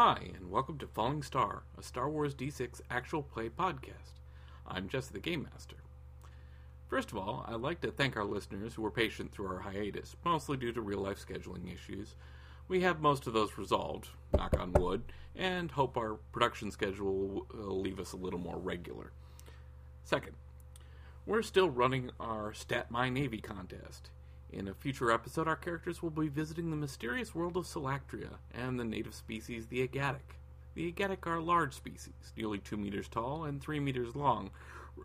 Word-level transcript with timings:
Hi, 0.00 0.30
and 0.36 0.48
welcome 0.48 0.78
to 0.78 0.86
Falling 0.86 1.24
Star, 1.24 1.64
a 1.76 1.82
Star 1.82 2.08
Wars 2.08 2.32
D6 2.32 2.82
actual 2.88 3.20
play 3.20 3.48
podcast. 3.48 4.20
I'm 4.64 4.88
Jesse 4.88 5.12
the 5.12 5.18
Game 5.18 5.48
Master. 5.52 5.78
First 6.86 7.10
of 7.10 7.18
all, 7.18 7.44
I'd 7.48 7.62
like 7.62 7.80
to 7.80 7.90
thank 7.90 8.16
our 8.16 8.24
listeners 8.24 8.74
who 8.74 8.82
were 8.82 8.92
patient 8.92 9.32
through 9.32 9.48
our 9.48 9.58
hiatus, 9.58 10.14
mostly 10.24 10.56
due 10.56 10.70
to 10.70 10.80
real 10.80 11.00
life 11.00 11.18
scheduling 11.18 11.74
issues. 11.74 12.14
We 12.68 12.82
have 12.82 13.00
most 13.00 13.26
of 13.26 13.32
those 13.32 13.58
resolved, 13.58 14.10
knock 14.36 14.56
on 14.56 14.72
wood, 14.74 15.02
and 15.34 15.68
hope 15.68 15.96
our 15.96 16.14
production 16.30 16.70
schedule 16.70 17.16
will 17.16 17.46
uh, 17.52 17.66
leave 17.72 17.98
us 17.98 18.12
a 18.12 18.16
little 18.16 18.38
more 18.38 18.56
regular. 18.56 19.10
Second, 20.04 20.36
we're 21.26 21.42
still 21.42 21.70
running 21.70 22.12
our 22.20 22.54
Stat 22.54 22.88
My 22.88 23.08
Navy 23.08 23.40
contest. 23.40 24.10
In 24.50 24.66
a 24.66 24.74
future 24.74 25.10
episode, 25.10 25.46
our 25.46 25.56
characters 25.56 26.02
will 26.02 26.10
be 26.10 26.28
visiting 26.28 26.70
the 26.70 26.76
mysterious 26.76 27.34
world 27.34 27.58
of 27.58 27.66
Salactria 27.66 28.38
and 28.54 28.80
the 28.80 28.84
native 28.84 29.14
species, 29.14 29.66
the 29.66 29.86
Agatic. 29.86 30.36
The 30.74 30.90
Agatic 30.90 31.26
are 31.26 31.38
large 31.38 31.74
species, 31.74 32.32
nearly 32.34 32.58
2 32.58 32.78
meters 32.78 33.08
tall 33.08 33.44
and 33.44 33.60
3 33.60 33.78
meters 33.78 34.16
long, 34.16 34.50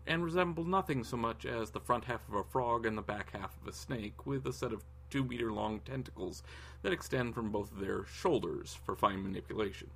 and 0.06 0.24
resemble 0.24 0.64
nothing 0.64 1.04
so 1.04 1.18
much 1.18 1.44
as 1.44 1.70
the 1.70 1.80
front 1.80 2.06
half 2.06 2.26
of 2.26 2.36
a 2.36 2.44
frog 2.44 2.86
and 2.86 2.96
the 2.96 3.02
back 3.02 3.32
half 3.32 3.54
of 3.60 3.68
a 3.68 3.72
snake, 3.74 4.24
with 4.24 4.46
a 4.46 4.52
set 4.52 4.72
of 4.72 4.82
2 5.10 5.22
meter 5.24 5.52
long 5.52 5.80
tentacles 5.80 6.42
that 6.80 6.94
extend 6.94 7.34
from 7.34 7.50
both 7.50 7.70
of 7.70 7.80
their 7.80 8.06
shoulders 8.06 8.78
for 8.82 8.96
fine 8.96 9.22
manipulation. 9.22 9.90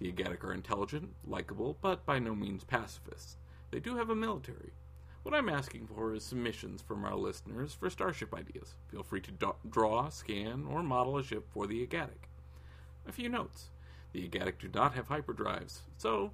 The 0.00 0.10
Agatic 0.10 0.42
are 0.42 0.52
intelligent, 0.52 1.14
likable, 1.24 1.76
but 1.80 2.04
by 2.04 2.18
no 2.18 2.34
means 2.34 2.64
pacifists. 2.64 3.36
They 3.70 3.78
do 3.78 3.94
have 3.96 4.10
a 4.10 4.16
military, 4.16 4.72
what 5.24 5.34
I'm 5.34 5.48
asking 5.48 5.88
for 5.88 6.14
is 6.14 6.22
submissions 6.22 6.82
from 6.82 7.04
our 7.04 7.16
listeners 7.16 7.74
for 7.74 7.90
starship 7.90 8.34
ideas. 8.34 8.74
Feel 8.88 9.02
free 9.02 9.22
to 9.22 9.32
do- 9.32 9.56
draw, 9.68 10.10
scan, 10.10 10.66
or 10.66 10.82
model 10.82 11.18
a 11.18 11.24
ship 11.24 11.48
for 11.50 11.66
the 11.66 11.84
Agatic. 11.84 12.28
A 13.08 13.12
few 13.12 13.28
notes. 13.28 13.70
The 14.12 14.28
Agatic 14.28 14.58
do 14.58 14.68
not 14.72 14.94
have 14.94 15.08
hyperdrives, 15.08 15.80
so 15.96 16.30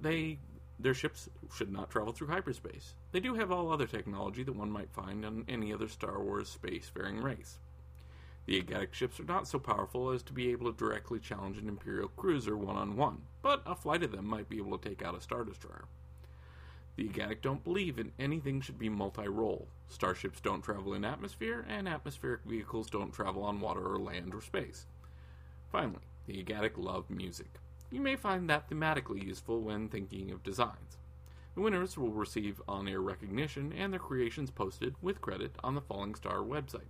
they 0.00 0.38
their 0.78 0.94
ships 0.94 1.28
should 1.54 1.72
not 1.72 1.90
travel 1.90 2.12
through 2.12 2.28
hyperspace. 2.28 2.94
They 3.10 3.20
do 3.20 3.34
have 3.34 3.50
all 3.50 3.72
other 3.72 3.86
technology 3.86 4.42
that 4.42 4.54
one 4.54 4.70
might 4.70 4.92
find 4.92 5.24
on 5.24 5.44
any 5.48 5.72
other 5.72 5.88
Star 5.88 6.22
Wars 6.22 6.56
spacefaring 6.62 7.22
race. 7.22 7.58
The 8.44 8.62
Agatic 8.62 8.92
ships 8.92 9.18
are 9.18 9.24
not 9.24 9.48
so 9.48 9.58
powerful 9.58 10.10
as 10.10 10.22
to 10.24 10.32
be 10.32 10.50
able 10.52 10.70
to 10.70 10.78
directly 10.78 11.18
challenge 11.18 11.58
an 11.58 11.68
Imperial 11.68 12.08
cruiser 12.08 12.56
one 12.56 12.76
on 12.76 12.96
one, 12.96 13.22
but 13.42 13.62
a 13.66 13.74
flight 13.74 14.04
of 14.04 14.12
them 14.12 14.26
might 14.26 14.48
be 14.48 14.58
able 14.58 14.78
to 14.78 14.88
take 14.88 15.02
out 15.02 15.16
a 15.16 15.20
Star 15.20 15.44
Destroyer. 15.44 15.86
The 16.96 17.08
Agatic 17.08 17.42
don't 17.42 17.62
believe 17.62 17.98
in 17.98 18.12
anything 18.18 18.62
should 18.62 18.78
be 18.78 18.88
multi 18.88 19.28
role. 19.28 19.68
Starships 19.88 20.40
don't 20.40 20.62
travel 20.62 20.94
in 20.94 21.04
atmosphere, 21.04 21.66
and 21.68 21.86
atmospheric 21.86 22.40
vehicles 22.44 22.88
don't 22.88 23.12
travel 23.12 23.42
on 23.42 23.60
water 23.60 23.86
or 23.86 23.98
land 23.98 24.34
or 24.34 24.40
space. 24.40 24.86
Finally, 25.70 26.00
the 26.26 26.42
Agatic 26.42 26.72
love 26.76 27.10
music. 27.10 27.60
You 27.90 28.00
may 28.00 28.16
find 28.16 28.48
that 28.48 28.70
thematically 28.70 29.22
useful 29.22 29.60
when 29.60 29.88
thinking 29.88 30.30
of 30.30 30.42
designs. 30.42 30.96
The 31.54 31.60
winners 31.60 31.96
will 31.96 32.12
receive 32.12 32.60
on 32.66 32.88
air 32.88 33.00
recognition 33.00 33.72
and 33.72 33.92
their 33.92 34.00
creations 34.00 34.50
posted 34.50 34.94
with 35.02 35.20
credit 35.20 35.54
on 35.62 35.74
the 35.74 35.80
Falling 35.80 36.14
Star 36.14 36.38
website. 36.38 36.88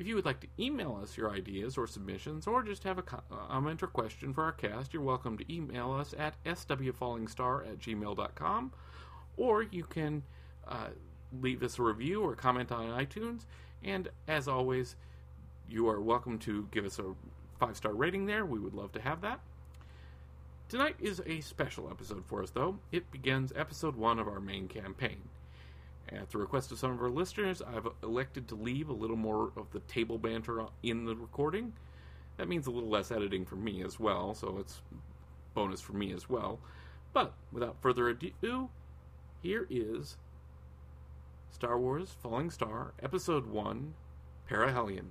If 0.00 0.06
you 0.06 0.14
would 0.14 0.24
like 0.24 0.40
to 0.40 0.46
email 0.58 0.98
us 1.02 1.16
your 1.18 1.30
ideas 1.30 1.76
or 1.76 1.86
submissions, 1.86 2.46
or 2.46 2.62
just 2.62 2.84
have 2.84 2.96
a 2.96 3.02
uh, 3.02 3.20
comment 3.48 3.82
or 3.82 3.86
question 3.86 4.32
for 4.32 4.44
our 4.44 4.52
cast, 4.52 4.94
you're 4.94 5.02
welcome 5.02 5.36
to 5.36 5.54
email 5.54 5.92
us 5.92 6.14
at 6.18 6.42
swfallingstar 6.44 7.68
at 7.68 7.80
gmail.com, 7.80 8.72
or 9.40 9.62
you 9.62 9.82
can 9.84 10.22
uh, 10.68 10.88
leave 11.40 11.62
us 11.62 11.78
a 11.78 11.82
review 11.82 12.22
or 12.22 12.36
comment 12.36 12.70
on 12.70 12.86
iTunes. 12.88 13.46
And 13.82 14.08
as 14.28 14.46
always, 14.46 14.96
you 15.68 15.88
are 15.88 16.00
welcome 16.00 16.38
to 16.40 16.68
give 16.70 16.84
us 16.84 16.98
a 16.98 17.14
five 17.58 17.76
star 17.76 17.92
rating 17.94 18.26
there. 18.26 18.44
We 18.44 18.58
would 18.60 18.74
love 18.74 18.92
to 18.92 19.00
have 19.00 19.22
that. 19.22 19.40
Tonight 20.68 20.96
is 21.00 21.22
a 21.26 21.40
special 21.40 21.88
episode 21.90 22.24
for 22.26 22.42
us, 22.42 22.50
though. 22.50 22.78
It 22.92 23.10
begins 23.10 23.52
episode 23.56 23.96
one 23.96 24.18
of 24.18 24.28
our 24.28 24.40
main 24.40 24.68
campaign. 24.68 25.22
At 26.10 26.30
the 26.30 26.38
request 26.38 26.70
of 26.70 26.78
some 26.78 26.92
of 26.92 27.00
our 27.00 27.10
listeners, 27.10 27.62
I've 27.62 27.88
elected 28.02 28.46
to 28.48 28.54
leave 28.56 28.90
a 28.90 28.92
little 28.92 29.16
more 29.16 29.52
of 29.56 29.70
the 29.72 29.80
table 29.80 30.18
banter 30.18 30.66
in 30.82 31.06
the 31.06 31.16
recording. 31.16 31.72
That 32.36 32.48
means 32.48 32.66
a 32.66 32.70
little 32.70 32.90
less 32.90 33.10
editing 33.10 33.46
for 33.46 33.56
me 33.56 33.82
as 33.82 33.98
well, 33.98 34.34
so 34.34 34.58
it's 34.58 34.82
bonus 35.54 35.80
for 35.80 35.94
me 35.94 36.12
as 36.12 36.28
well. 36.28 36.60
But 37.12 37.32
without 37.52 37.80
further 37.80 38.08
ado, 38.08 38.68
here 39.42 39.66
is 39.70 40.16
Star 41.50 41.78
Wars 41.78 42.14
Falling 42.22 42.50
Star, 42.50 42.92
Episode 43.02 43.46
1, 43.46 43.94
Perihelion. 44.48 45.06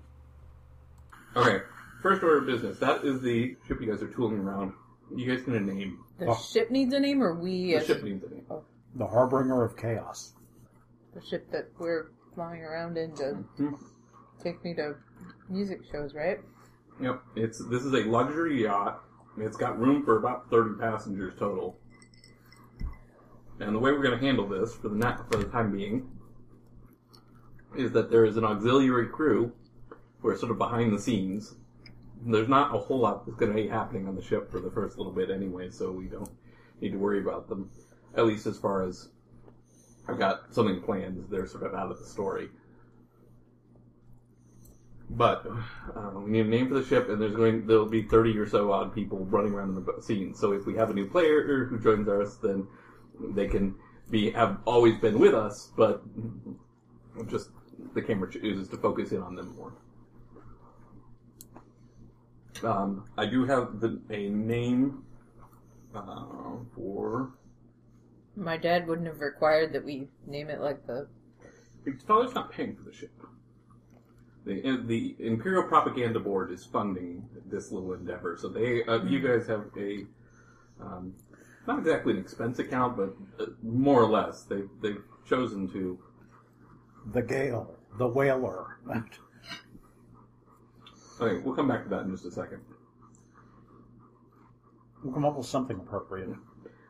Okay, 1.36 1.62
first 2.02 2.24
order 2.24 2.40
of 2.40 2.46
business. 2.46 2.80
That 2.80 3.04
is 3.04 3.22
the 3.22 3.56
ship 3.68 3.80
you 3.82 3.90
guys 3.92 4.02
are 4.02 4.08
tooling 4.08 4.40
around. 4.40 4.74
You 5.16 5.28
guys 5.36 5.44
get 5.46 5.56
a 5.56 5.60
name. 5.60 6.00
The 6.20 6.28
Oh. 6.28 6.36
ship 6.36 6.70
needs 6.72 6.94
a 6.94 7.00
name, 7.00 7.22
or 7.24 7.34
we 7.34 7.72
The 7.72 7.76
as 7.78 7.86
ship 7.88 8.04
needs 8.04 8.24
a 8.24 8.30
name. 8.30 8.46
The 8.96 9.06
Harbinger 9.08 9.64
of 9.64 9.76
Chaos. 9.78 10.34
the 11.16 11.22
ship 11.22 11.50
that 11.52 11.68
we're 11.80 12.12
flying 12.36 12.62
around 12.62 12.96
in 12.96 13.12
to 13.16 13.44
Mhm. 13.58 13.80
take 14.40 14.64
me 14.64 14.76
to 14.76 14.96
music 15.50 15.84
shows, 15.92 16.14
right? 16.14 16.40
Yep. 17.02 17.24
It's 17.36 17.58
this 17.68 17.84
is 17.84 17.94
a 17.94 18.04
luxury 18.04 18.62
yacht. 18.62 19.04
It's 19.38 19.58
got 19.58 19.80
room 19.80 20.04
for 20.06 20.18
about 20.18 20.50
thirty 20.52 20.76
passengers 20.80 21.34
total. 21.36 21.79
And 23.60 23.76
the 23.76 23.80
way 23.80 23.92
we're 23.92 24.04
going 24.04 24.18
to 24.18 24.26
handle 24.26 24.48
this 24.48 24.76
for 24.76 24.90
the 24.90 25.18
for 25.30 25.38
the 25.38 25.50
time 25.50 25.72
being 25.72 26.10
is 27.78 27.92
that 27.92 28.10
there 28.10 28.26
is 28.26 28.38
an 28.38 28.46
auxiliary 28.46 29.08
crew 29.08 29.52
who 30.22 30.30
are 30.30 30.38
sort 30.38 30.52
of 30.52 30.58
behind 30.58 30.94
the 30.94 31.00
scenes. 31.00 31.56
There's 32.26 32.50
not 32.50 32.76
a 32.76 32.78
whole 32.78 33.00
lot 33.00 33.26
that's 33.26 33.38
going 33.38 33.52
to 33.56 33.62
be 33.62 33.68
happening 33.68 34.08
on 34.08 34.16
the 34.16 34.22
ship 34.22 34.52
for 34.52 34.60
the 34.60 34.72
first 34.72 34.98
little 34.98 35.14
bit 35.14 35.30
anyway, 35.30 35.70
so 35.70 35.92
we 35.92 36.06
don't 36.06 36.32
need 36.82 36.92
to 36.92 36.98
worry 36.98 37.22
about 37.22 37.48
them. 37.48 37.70
At 38.16 38.26
least 38.26 38.46
as 38.46 38.58
far 38.58 38.84
as 38.84 39.10
I've 40.08 40.20
got 40.20 40.54
something 40.54 40.82
planned, 40.82 41.28
they're 41.30 41.48
sort 41.48 41.64
of 41.64 41.76
out 41.76 41.92
of 41.92 42.00
the 42.00 42.06
story. 42.06 42.50
But 45.12 45.46
uh, 45.96 46.12
we 46.16 46.32
need 46.32 46.46
a 46.46 46.50
name 46.50 46.68
for 46.68 46.76
the 46.76 46.86
ship, 46.86 47.10
and 47.10 47.22
there's 47.22 47.36
going 47.36 47.66
there'll 47.66 47.86
be 47.86 48.04
thirty 48.04 48.38
or 48.38 48.48
so 48.48 48.72
odd 48.72 48.94
people 48.94 49.26
running 49.26 49.54
around 49.54 49.76
in 49.76 49.84
the 49.84 50.02
scene. 50.02 50.36
So 50.36 50.52
if 50.52 50.66
we 50.66 50.76
have 50.76 50.90
a 50.90 50.94
new 50.94 51.10
player 51.10 51.66
who 51.66 51.80
joins 51.80 52.08
us, 52.08 52.36
then 52.36 52.68
they 53.20 53.48
can 53.48 53.76
be 54.10 54.32
have 54.32 54.58
always 54.66 54.98
been 54.98 55.20
with 55.20 55.34
us, 55.34 55.72
but 55.78 56.04
just 57.28 57.50
the 57.94 58.02
camera 58.02 58.32
chooses 58.32 58.68
to 58.70 58.78
focus 58.78 59.12
in 59.12 59.22
on 59.22 59.36
them 59.36 59.56
more. 59.56 59.74
Um, 62.64 63.06
I 63.18 63.26
do 63.26 63.46
have 63.46 63.80
the, 63.80 64.00
a 64.10 64.30
name 64.30 65.04
uh, 65.96 66.24
for 66.76 67.34
My 68.36 68.58
dad 68.58 68.88
wouldn't 68.88 69.08
have 69.08 69.22
required 69.22 69.74
that 69.74 69.84
we 69.84 70.08
name 70.28 70.50
it 70.50 70.60
like 70.60 70.86
the. 70.86 71.08
His 71.86 72.02
father's 72.04 72.34
not 72.34 72.52
paying 72.52 72.76
for 72.76 72.84
the 72.84 72.94
ship. 72.94 73.12
The 74.46 74.82
the 74.86 75.16
Imperial 75.20 75.64
Propaganda 75.64 76.20
Board 76.20 76.52
is 76.52 76.66
funding 76.66 77.28
this 77.46 77.72
little 77.72 77.94
endeavor, 77.94 78.38
so 78.40 78.50
they 78.50 78.84
uh, 78.84 79.04
you 79.04 79.20
guys 79.20 79.48
have 79.48 79.66
a 79.78 80.06
um, 80.82 81.14
not 81.70 81.80
exactly 81.80 82.14
an 82.14 82.20
expense 82.20 82.58
account, 82.58 82.98
but 82.98 83.14
uh, 83.40 83.52
more 83.62 84.02
or 84.02 84.10
less 84.10 84.44
they 84.44 84.64
they've 84.82 85.04
chosen 85.28 85.70
to. 85.72 86.00
The 87.14 87.22
Gale. 87.22 87.76
The 87.98 88.08
Whaler. 88.08 88.80
Okay, 91.22 91.42
we'll 91.44 91.56
come 91.56 91.68
back 91.68 91.84
to 91.84 91.90
that 91.90 92.02
in 92.02 92.12
just 92.12 92.26
a 92.26 92.32
second. 92.32 92.62
we'll 95.04 95.14
come 95.14 95.26
up 95.26 95.38
with 95.38 95.46
something 95.46 95.78
appropriate. 95.78 96.30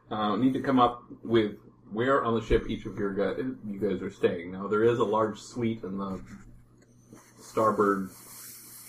Uh, 0.10 0.36
need 0.36 0.54
to 0.54 0.62
come 0.62 0.80
up 0.80 1.04
with 1.24 1.56
where 1.92 2.24
on 2.24 2.36
the 2.36 2.42
ship 2.42 2.70
each 2.70 2.86
of 2.86 2.98
your 2.98 3.14
guys, 3.14 3.44
you 3.68 3.80
guys 3.80 4.02
are 4.02 4.12
staying. 4.12 4.52
Now 4.52 4.68
there 4.68 4.84
is 4.84 5.00
a 5.00 5.04
large 5.04 5.40
suite 5.40 5.84
in 5.84 5.98
the 5.98 6.22
starboard, 7.42 8.10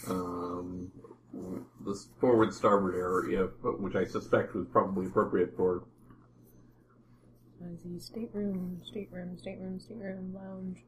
um, 0.09 0.93
the 1.33 1.95
forward 2.21 2.53
starboard 2.53 2.95
area, 2.95 3.45
which 3.63 3.95
I 3.95 4.05
suspect 4.05 4.55
was 4.55 4.67
probably 4.67 5.07
appropriate 5.07 5.57
for. 5.57 5.85
I 7.63 7.77
see 7.83 7.99
stateroom, 7.99 8.81
stateroom, 8.85 9.39
stateroom, 9.39 9.81
stateroom, 9.81 10.35
lounge. 10.35 10.79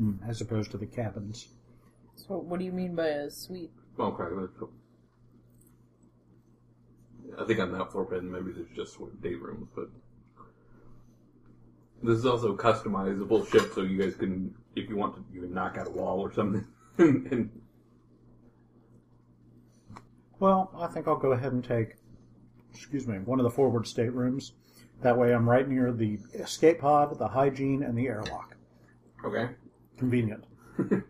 Mm, 0.00 0.28
as 0.28 0.40
opposed 0.40 0.70
to 0.72 0.76
the 0.76 0.86
cabins. 0.86 1.48
So, 2.16 2.38
what 2.38 2.58
do 2.58 2.64
you 2.64 2.72
mean 2.72 2.94
by 2.94 3.06
a 3.06 3.30
suite? 3.30 3.72
Okay, 3.98 4.34
let's. 4.34 4.52
I 7.38 7.44
think 7.46 7.58
on 7.60 7.72
that 7.72 7.90
floor 7.90 8.04
plan 8.04 8.30
maybe 8.30 8.52
there's 8.52 8.68
just 8.76 8.98
day 9.20 9.34
rooms, 9.34 9.68
but 9.74 9.88
this 12.02 12.18
is 12.18 12.26
also 12.26 12.52
a 12.52 12.56
customizable 12.56 13.50
ship, 13.50 13.72
so 13.74 13.82
you 13.82 13.98
guys 13.98 14.14
can, 14.14 14.54
if 14.76 14.88
you 14.88 14.96
want 14.96 15.16
to, 15.16 15.24
you 15.32 15.40
can 15.40 15.54
knock 15.54 15.78
out 15.78 15.86
a 15.86 15.90
wall 15.90 16.20
or 16.20 16.32
something. 16.32 16.66
and 16.98 17.50
Well, 20.40 20.70
I 20.76 20.86
think 20.88 21.06
I'll 21.08 21.16
go 21.16 21.32
ahead 21.32 21.52
and 21.52 21.64
take, 21.64 21.94
excuse 22.72 23.06
me, 23.06 23.18
one 23.18 23.38
of 23.40 23.44
the 23.44 23.50
forward 23.50 23.86
staterooms. 23.86 24.52
That 25.02 25.16
way 25.16 25.34
I'm 25.34 25.48
right 25.48 25.68
near 25.68 25.92
the 25.92 26.18
escape 26.34 26.80
pod, 26.80 27.18
the 27.18 27.28
hygiene, 27.28 27.82
and 27.82 27.96
the 27.96 28.06
airlock. 28.06 28.56
okay, 29.24 29.50
Convenient. 29.98 30.44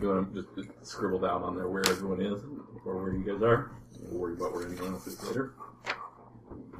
You 0.00 0.10
want 0.10 0.32
to 0.32 0.46
just 0.54 0.68
scribble 0.86 1.18
down 1.18 1.42
on 1.42 1.56
there 1.56 1.66
where 1.68 1.82
everyone 1.88 2.20
is 2.20 2.40
or 2.84 3.02
where 3.02 3.12
you 3.12 3.24
guys 3.24 3.42
are. 3.42 3.72
We'll 4.02 4.20
worry 4.20 4.34
about 4.34 4.52
where 4.54 4.64
anyone 4.64 4.92
else 4.92 5.08
is 5.08 5.20
later. 5.24 5.54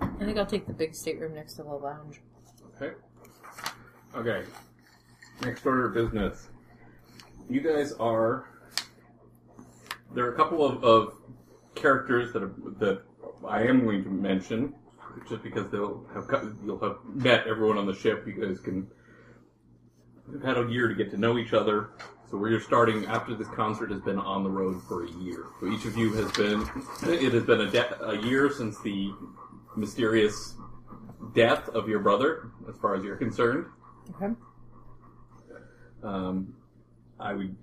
I 0.00 0.24
think 0.24 0.38
I'll 0.38 0.46
take 0.46 0.68
the 0.68 0.72
big 0.72 0.94
stateroom 0.94 1.34
next 1.34 1.54
to 1.54 1.64
the 1.64 1.68
lounge. 1.68 2.20
Okay. 2.80 2.94
Okay. 4.14 4.44
Next 5.42 5.66
order 5.66 5.86
of 5.88 5.94
business. 5.94 6.46
You 7.50 7.60
guys 7.60 7.92
are. 7.94 8.44
There 10.14 10.24
are 10.26 10.32
a 10.34 10.36
couple 10.36 10.64
of, 10.64 10.84
of 10.84 11.14
characters 11.80 12.32
that 12.32 12.42
are, 12.42 12.52
that 12.78 13.02
I 13.46 13.62
am 13.62 13.84
going 13.84 14.04
to 14.04 14.10
mention, 14.10 14.74
just 15.28 15.42
because 15.42 15.70
they'll 15.70 16.06
have 16.14 16.26
you'll 16.64 16.80
have 16.80 16.98
met 17.14 17.46
everyone 17.46 17.78
on 17.78 17.86
the 17.86 17.94
ship. 17.94 18.26
You 18.26 18.46
guys 18.46 18.60
can. 18.60 18.86
We've 20.26 20.42
had 20.42 20.58
a 20.58 20.68
year 20.68 20.88
to 20.88 20.94
get 20.94 21.10
to 21.12 21.16
know 21.16 21.38
each 21.38 21.54
other. 21.54 21.90
So 22.30 22.44
you're 22.44 22.60
starting 22.60 23.06
after 23.06 23.34
this 23.34 23.48
concert 23.48 23.90
has 23.90 24.02
been 24.02 24.18
on 24.18 24.44
the 24.44 24.50
road 24.50 24.82
for 24.86 25.04
a 25.04 25.10
year. 25.12 25.46
So 25.60 25.72
each 25.72 25.86
of 25.86 25.96
you 25.96 26.12
has 26.12 26.30
been. 26.32 26.68
It 27.04 27.32
has 27.32 27.44
been 27.44 27.62
a, 27.62 27.70
de- 27.70 28.04
a 28.04 28.18
year 28.26 28.50
since 28.52 28.78
the 28.80 29.12
mysterious 29.76 30.54
death 31.34 31.68
of 31.70 31.88
your 31.88 32.00
brother, 32.00 32.50
as 32.68 32.76
far 32.76 32.94
as 32.94 33.02
you're 33.02 33.16
concerned. 33.16 33.66
Okay. 34.10 34.34
Um, 36.02 36.54
I 37.20 37.34
would 37.34 37.56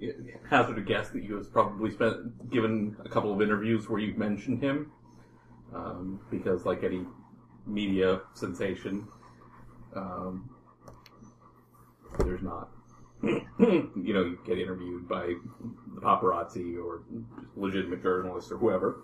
hazard 0.49 0.77
a 0.77 0.81
guess 0.81 1.09
that 1.09 1.23
you 1.23 1.35
have 1.35 1.51
probably 1.51 1.91
spent 1.91 2.51
given 2.51 2.97
a 3.05 3.09
couple 3.09 3.33
of 3.33 3.41
interviews 3.41 3.89
where 3.89 3.99
you've 3.99 4.17
mentioned 4.17 4.61
him, 4.61 4.91
um, 5.73 6.19
because 6.29 6.65
like 6.65 6.83
any 6.83 7.05
media 7.65 8.21
sensation, 8.33 9.07
um, 9.95 10.49
there's 12.19 12.41
not. 12.41 12.69
you 13.23 14.13
know, 14.13 14.23
you 14.23 14.39
get 14.45 14.59
interviewed 14.59 15.07
by 15.07 15.33
the 15.95 16.01
paparazzi 16.01 16.77
or 16.77 17.03
legitimate 17.55 18.03
journalists 18.03 18.51
or 18.51 18.57
whoever. 18.57 19.03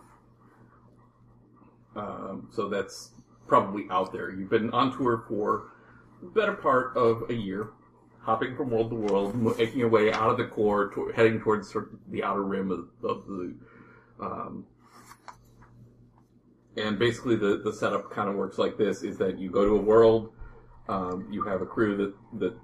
Um, 1.96 2.50
so 2.52 2.70
that's 2.70 3.12
probably 3.48 3.86
out 3.90 4.12
there. 4.12 4.32
You've 4.32 4.50
been 4.50 4.70
on 4.72 4.96
tour 4.96 5.24
for 5.28 5.72
the 6.22 6.30
better 6.30 6.54
part 6.54 6.96
of 6.96 7.30
a 7.30 7.34
year, 7.34 7.72
hopping 8.22 8.56
from 8.56 8.70
world 8.70 8.90
to 8.90 8.96
world, 8.96 9.36
making 9.58 9.80
your 9.80 9.90
way 9.90 10.12
out 10.12 10.30
of 10.30 10.38
the 10.38 10.46
core, 10.46 10.90
to, 10.90 11.12
heading 11.16 11.40
towards 11.40 11.72
sort 11.72 11.92
of 11.94 12.00
the 12.10 12.24
outer 12.24 12.44
rim 12.44 12.72
of, 12.72 13.10
of 13.10 13.26
the. 13.28 13.56
Um, 14.20 14.66
and 16.78 16.98
basically, 16.98 17.36
the, 17.36 17.62
the 17.64 17.74
setup 17.74 18.12
kind 18.12 18.30
of 18.30 18.36
works 18.36 18.58
like 18.58 18.78
this: 18.78 19.04
is 19.04 19.18
that 19.18 19.38
you 19.38 19.50
go 19.50 19.66
to 19.66 19.76
a 19.76 19.82
world, 19.82 20.32
um, 20.88 21.28
you 21.32 21.44
have 21.44 21.62
a 21.62 21.66
crew 21.66 21.98
that 21.98 22.40
that 22.40 22.58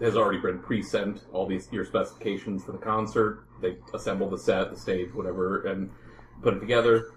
has 0.00 0.16
already 0.16 0.38
been 0.38 0.58
pre-sent 0.58 1.22
all 1.32 1.46
these 1.46 1.68
your 1.72 1.84
specifications 1.84 2.64
for 2.64 2.72
the 2.72 2.78
concert. 2.78 3.46
They 3.60 3.76
assemble 3.92 4.28
the 4.28 4.38
set, 4.38 4.70
the 4.70 4.76
stage, 4.76 5.12
whatever, 5.14 5.66
and 5.66 5.90
put 6.42 6.54
it 6.54 6.60
together. 6.60 7.12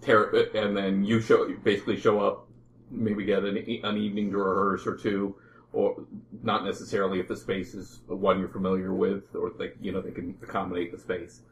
Tear, 0.00 0.34
it, 0.34 0.54
and 0.54 0.76
then 0.76 1.04
you 1.04 1.20
show 1.20 1.52
basically 1.64 1.98
show 1.98 2.20
up, 2.20 2.48
maybe 2.90 3.24
get 3.24 3.44
an, 3.44 3.56
an 3.56 3.96
evening 3.96 4.30
to 4.30 4.38
rehearse 4.38 4.86
or 4.86 4.96
two, 4.96 5.36
or 5.76 5.94
not 6.42 6.64
necessarily 6.64 7.20
if 7.20 7.28
the 7.28 7.36
space 7.36 7.74
is 7.74 8.00
one 8.06 8.38
you're 8.38 8.48
familiar 8.48 8.94
with, 8.94 9.34
or 9.34 9.52
they 9.58 9.72
you 9.80 9.92
know 9.92 10.00
they 10.00 10.10
can 10.10 10.34
accommodate 10.42 10.90
the 10.90 10.98
space. 10.98 11.42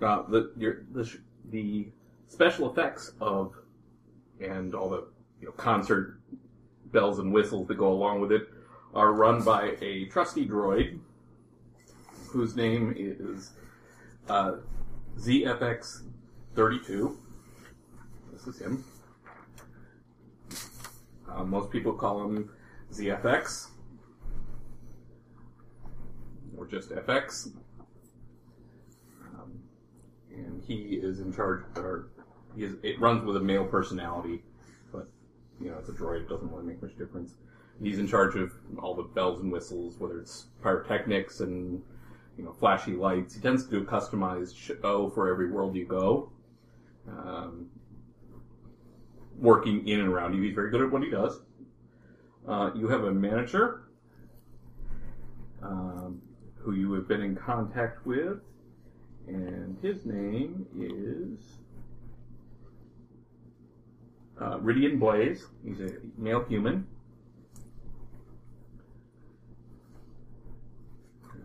Uh, 0.00 0.22
the 0.28 0.52
your 0.56 0.84
the 0.92 1.10
the 1.50 1.88
special 2.28 2.70
effects 2.70 3.12
of 3.20 3.54
and 4.40 4.76
all 4.76 4.88
the 4.88 5.08
you 5.40 5.46
know 5.46 5.52
concert 5.52 6.20
bells 6.92 7.18
and 7.18 7.32
whistles 7.32 7.66
that 7.66 7.76
go 7.76 7.88
along 7.88 8.20
with 8.20 8.30
it 8.30 8.48
are 8.94 9.12
run 9.12 9.42
by 9.42 9.76
a 9.80 10.04
trusty 10.04 10.46
droid 10.46 11.00
whose 12.28 12.54
name 12.54 12.94
is 12.96 13.50
uh, 14.28 14.52
ZFX32. 15.18 17.16
This 18.32 18.46
is 18.46 18.60
him. 18.60 18.84
Uh, 21.28 21.42
most 21.44 21.70
people 21.70 21.92
call 21.92 22.22
him 22.24 22.50
ZFX 22.92 23.68
or 26.56 26.66
just 26.66 26.90
FX. 26.90 27.52
Um, 29.34 29.52
and 30.30 30.62
he 30.62 31.00
is 31.02 31.20
in 31.20 31.32
charge, 31.32 31.62
or 31.76 32.10
he 32.54 32.64
is, 32.64 32.74
it 32.82 33.00
runs 33.00 33.24
with 33.24 33.36
a 33.36 33.40
male 33.40 33.64
personality, 33.64 34.42
but 34.92 35.08
you 35.60 35.70
know, 35.70 35.78
it's 35.78 35.88
a 35.88 35.92
droid, 35.92 36.22
it 36.22 36.28
doesn't 36.28 36.50
really 36.50 36.64
make 36.64 36.82
much 36.82 36.96
difference. 36.96 37.34
He's 37.82 37.98
in 37.98 38.06
charge 38.06 38.36
of 38.36 38.52
all 38.78 38.94
the 38.94 39.02
bells 39.02 39.40
and 39.40 39.50
whistles, 39.50 39.98
whether 39.98 40.20
it's 40.20 40.46
pyrotechnics 40.62 41.40
and 41.40 41.82
you 42.36 42.44
know 42.44 42.52
flashy 42.52 42.92
lights. 42.92 43.34
He 43.34 43.40
tends 43.40 43.64
to 43.64 43.70
do 43.70 43.78
a 43.78 43.84
customized 43.84 44.56
show 44.56 45.10
for 45.10 45.28
every 45.28 45.50
world 45.50 45.74
you 45.74 45.86
go. 45.86 46.30
Um, 47.08 47.70
working 49.36 49.88
in 49.88 50.00
and 50.00 50.08
around 50.08 50.34
you, 50.34 50.42
he's 50.42 50.54
very 50.54 50.70
good 50.70 50.82
at 50.82 50.92
what 50.92 51.02
he 51.02 51.10
does. 51.10 51.40
Uh, 52.46 52.70
you 52.74 52.88
have 52.88 53.04
a 53.04 53.12
manager 53.12 53.82
um, 55.62 56.20
who 56.56 56.74
you 56.74 56.92
have 56.92 57.06
been 57.06 57.22
in 57.22 57.36
contact 57.36 58.04
with, 58.04 58.40
and 59.28 59.76
his 59.80 60.04
name 60.04 60.66
is 60.76 61.38
uh, 64.40 64.58
Ridian 64.58 64.98
Blaze. 64.98 65.46
He's 65.64 65.80
a 65.80 65.92
male 66.18 66.44
human. 66.44 66.86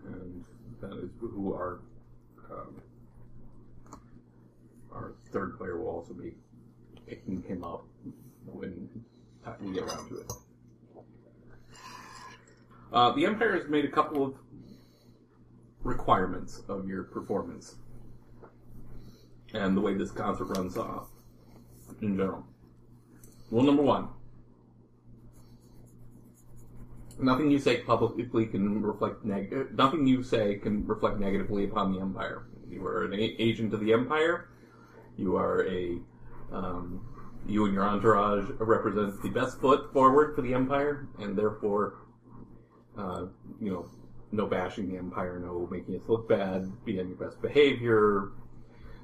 and 0.07 0.45
that 0.81 0.97
is 1.03 1.09
who 1.19 1.53
our 1.53 1.79
um, 2.51 2.81
our 4.91 5.13
third 5.31 5.57
player 5.57 5.77
will 5.77 5.89
also 5.89 6.13
be 6.13 6.33
picking 7.07 7.43
him 7.43 7.63
up 7.63 7.85
when 8.45 8.89
we 9.61 9.73
get 9.73 9.83
around 9.83 10.09
to 10.09 10.17
it. 10.17 10.31
Uh, 12.91 13.11
the 13.11 13.25
Empire 13.25 13.57
has 13.57 13.69
made 13.69 13.85
a 13.85 13.89
couple 13.89 14.23
of 14.23 14.35
requirements 15.83 16.63
of 16.67 16.87
your 16.87 17.03
performance 17.03 17.75
and 19.53 19.75
the 19.75 19.81
way 19.81 19.93
this 19.93 20.11
concert 20.11 20.45
runs 20.45 20.77
off 20.77 21.07
in 22.01 22.17
general. 22.17 22.45
Rule 23.51 23.63
number 23.63 23.83
one 23.83 24.09
nothing 27.19 27.49
you 27.49 27.59
say 27.59 27.77
publicly 27.77 28.45
can 28.45 28.81
reflect 28.81 29.25
neg- 29.25 29.75
nothing 29.75 30.05
you 30.05 30.23
say 30.23 30.55
can 30.55 30.85
reflect 30.85 31.19
negatively 31.19 31.65
upon 31.65 31.93
the 31.93 31.99
empire. 31.99 32.47
You 32.69 32.85
are 32.85 33.05
an 33.05 33.13
a- 33.13 33.35
agent 33.39 33.73
of 33.73 33.79
the 33.79 33.93
empire. 33.93 34.49
You 35.17 35.35
are 35.35 35.67
a 35.67 35.97
um, 36.51 37.01
you 37.47 37.65
and 37.65 37.73
your 37.73 37.85
entourage 37.85 38.45
represent 38.59 39.21
the 39.21 39.29
best 39.29 39.59
foot 39.59 39.91
forward 39.93 40.35
for 40.35 40.41
the 40.41 40.53
empire, 40.53 41.07
and 41.19 41.37
therefore, 41.37 41.95
uh, 42.97 43.25
you 43.61 43.71
know, 43.71 43.85
no 44.31 44.45
bashing 44.45 44.91
the 44.91 44.97
empire, 44.97 45.39
no 45.39 45.67
making 45.71 45.95
us 45.95 46.01
look 46.07 46.27
bad, 46.27 46.69
be 46.85 46.99
on 46.99 47.07
your 47.07 47.17
best 47.17 47.41
behavior. 47.41 48.31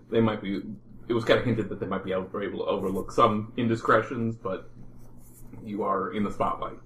They 0.10 0.22
might 0.22 0.42
be. 0.42 0.62
It 1.08 1.14
was 1.14 1.26
kind 1.26 1.40
of 1.40 1.46
hinted 1.46 1.70
that 1.70 1.80
they 1.80 1.86
might 1.86 2.04
be 2.04 2.14
able 2.14 2.26
to 2.26 2.66
overlook 2.66 3.12
some 3.12 3.52
indiscretions, 3.58 4.36
but 4.36 4.70
you 5.64 5.84
are 5.84 6.14
in 6.14 6.24
the 6.24 6.32
spotlight. 6.32 6.78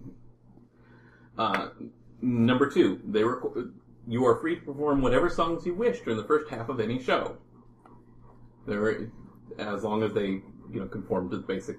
Uh, 1.38 1.70
number 2.22 2.70
two, 2.70 3.00
they 3.06 3.22
requ- 3.22 3.72
you 4.08 4.26
are 4.26 4.40
free 4.40 4.56
to 4.56 4.62
perform 4.62 5.02
whatever 5.02 5.30
songs 5.30 5.66
you 5.66 5.74
wish 5.74 6.00
during 6.02 6.18
the 6.18 6.26
first 6.26 6.50
half 6.50 6.70
of 6.70 6.80
any 6.80 7.02
show. 7.02 7.38
There, 8.66 9.10
as 9.60 9.84
long 9.84 10.04
as 10.04 10.14
they, 10.14 10.28
you 10.28 10.80
know, 10.80 10.88
conform 10.88 11.30
to 11.30 11.38
the 11.38 11.44
basic 11.44 11.78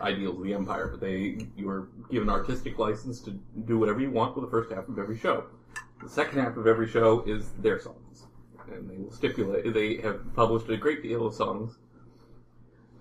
ideals 0.00 0.38
of 0.38 0.44
the 0.44 0.54
empire. 0.54 0.88
But 0.88 1.00
they, 1.00 1.46
you 1.56 1.68
are 1.68 1.88
given 2.10 2.28
artistic 2.28 2.78
license 2.78 3.20
to 3.20 3.32
do 3.64 3.78
whatever 3.78 4.00
you 4.00 4.10
want 4.10 4.34
for 4.34 4.40
the 4.40 4.48
first 4.48 4.72
half 4.72 4.88
of 4.88 4.98
every 4.98 5.18
show. 5.18 5.44
The 6.02 6.08
second 6.08 6.40
half 6.40 6.56
of 6.56 6.66
every 6.66 6.88
show 6.88 7.22
is 7.26 7.50
their 7.58 7.78
songs, 7.78 8.26
and 8.72 8.88
they 8.88 8.96
will 8.96 9.12
stipulate. 9.12 9.72
They 9.74 9.96
have 9.98 10.34
published 10.34 10.68
a 10.70 10.76
great 10.76 11.02
deal 11.02 11.26
of 11.26 11.34
songs 11.34 11.76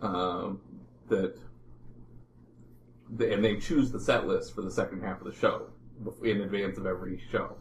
um, 0.01 0.59
that 1.07 1.37
and 3.19 3.43
they 3.43 3.57
choose 3.57 3.91
the 3.91 3.99
set 3.99 4.27
list 4.27 4.53
for 4.53 4.61
the 4.61 4.71
second 4.71 5.01
half 5.01 5.19
of 5.19 5.25
the 5.25 5.33
show 5.33 5.67
in 6.23 6.41
advance 6.41 6.77
of 6.77 6.85
every 6.85 7.21
show. 7.31 7.55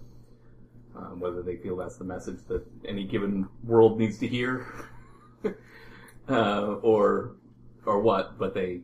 Um, 0.97 1.21
whether 1.21 1.43
they 1.43 1.57
feel 1.57 1.77
that's 1.77 1.97
the 1.97 2.05
message 2.05 2.41
that 2.49 2.67
any 2.85 3.05
given 3.05 3.49
world 3.63 3.99
needs 3.99 4.19
to 4.19 4.27
hear, 4.27 4.67
uh, 6.29 6.75
or 6.83 7.37
or 7.87 8.01
what, 8.01 8.37
but 8.39 8.53
they 8.53 8.81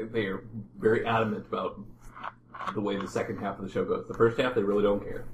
they 0.00 0.26
are 0.26 0.44
very 0.78 1.06
adamant 1.06 1.46
about 1.46 1.80
the 2.74 2.80
way 2.80 2.96
the 2.96 3.08
second 3.08 3.38
half 3.38 3.58
of 3.58 3.64
the 3.64 3.70
show 3.70 3.84
goes. 3.84 4.06
The 4.06 4.14
first 4.14 4.40
half, 4.40 4.54
they 4.54 4.62
really 4.62 4.82
don't 4.82 5.02
care. 5.02 5.24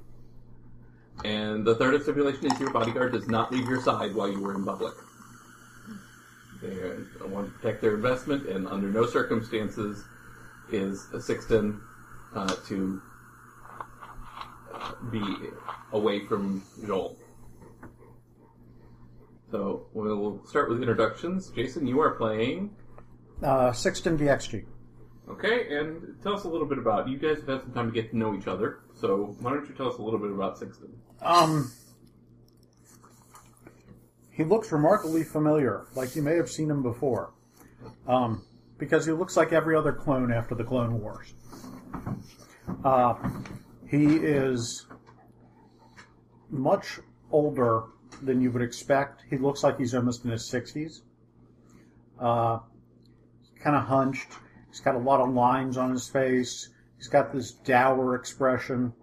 And 1.23 1.65
the 1.65 1.75
third 1.75 2.01
stipulation 2.01 2.45
is 2.51 2.59
your 2.59 2.71
bodyguard 2.71 3.11
does 3.11 3.27
not 3.27 3.51
leave 3.51 3.67
your 3.67 3.81
side 3.81 4.15
while 4.15 4.29
you 4.29 4.45
are 4.45 4.55
in 4.55 4.63
public. 4.63 4.93
They 6.61 6.95
want 7.25 7.47
to 7.47 7.59
protect 7.59 7.81
their 7.81 7.95
investment, 7.95 8.47
and 8.47 8.67
under 8.67 8.89
no 8.89 9.05
circumstances 9.05 10.03
is 10.71 11.07
a 11.13 11.21
Sixton 11.21 11.79
uh, 12.35 12.55
to 12.67 13.01
uh, 14.73 14.91
be 15.11 15.23
away 15.93 16.25
from 16.25 16.63
Joel. 16.85 17.17
So 19.51 19.87
we'll 19.93 20.45
start 20.45 20.69
with 20.69 20.79
introductions. 20.79 21.49
Jason, 21.49 21.87
you 21.87 21.99
are 22.01 22.11
playing. 22.11 22.75
Uh, 23.41 23.71
Sixton 23.71 24.17
VXG. 24.17 24.65
Okay, 25.29 25.77
and 25.77 26.15
tell 26.23 26.33
us 26.33 26.43
a 26.43 26.49
little 26.49 26.67
bit 26.67 26.77
about. 26.77 27.07
You 27.07 27.17
guys 27.17 27.37
have 27.37 27.47
had 27.47 27.61
some 27.61 27.71
time 27.73 27.85
to 27.87 27.93
get 27.93 28.09
to 28.11 28.17
know 28.17 28.35
each 28.35 28.47
other, 28.47 28.79
so 28.95 29.35
why 29.39 29.51
don't 29.53 29.67
you 29.69 29.75
tell 29.75 29.87
us 29.87 29.97
a 29.97 30.01
little 30.01 30.19
bit 30.19 30.31
about 30.31 30.57
Sixton? 30.57 30.89
Um, 31.21 31.71
he 34.31 34.43
looks 34.43 34.71
remarkably 34.71 35.23
familiar, 35.23 35.85
like 35.95 36.15
you 36.15 36.21
may 36.21 36.35
have 36.35 36.49
seen 36.49 36.69
him 36.69 36.81
before. 36.81 37.33
Um, 38.07 38.43
because 38.77 39.05
he 39.05 39.11
looks 39.11 39.37
like 39.37 39.53
every 39.53 39.75
other 39.75 39.91
clone 39.91 40.31
after 40.31 40.55
the 40.55 40.63
Clone 40.63 40.99
Wars. 40.99 41.33
Uh, 42.83 43.13
he 43.87 44.15
is 44.15 44.87
much 46.49 46.99
older 47.31 47.83
than 48.23 48.41
you 48.41 48.51
would 48.51 48.61
expect. 48.61 49.23
He 49.29 49.37
looks 49.37 49.63
like 49.63 49.77
he's 49.77 49.93
almost 49.93 50.23
in 50.25 50.31
his 50.31 50.49
60s. 50.49 51.01
Uh, 52.19 52.59
kind 53.61 53.75
of 53.75 53.83
hunched. 53.83 54.27
He's 54.69 54.79
got 54.79 54.95
a 54.95 54.99
lot 54.99 55.19
of 55.19 55.33
lines 55.33 55.77
on 55.77 55.91
his 55.91 56.07
face. 56.07 56.69
He's 56.97 57.07
got 57.07 57.33
this 57.33 57.51
dour 57.51 58.15
expression. 58.15 58.93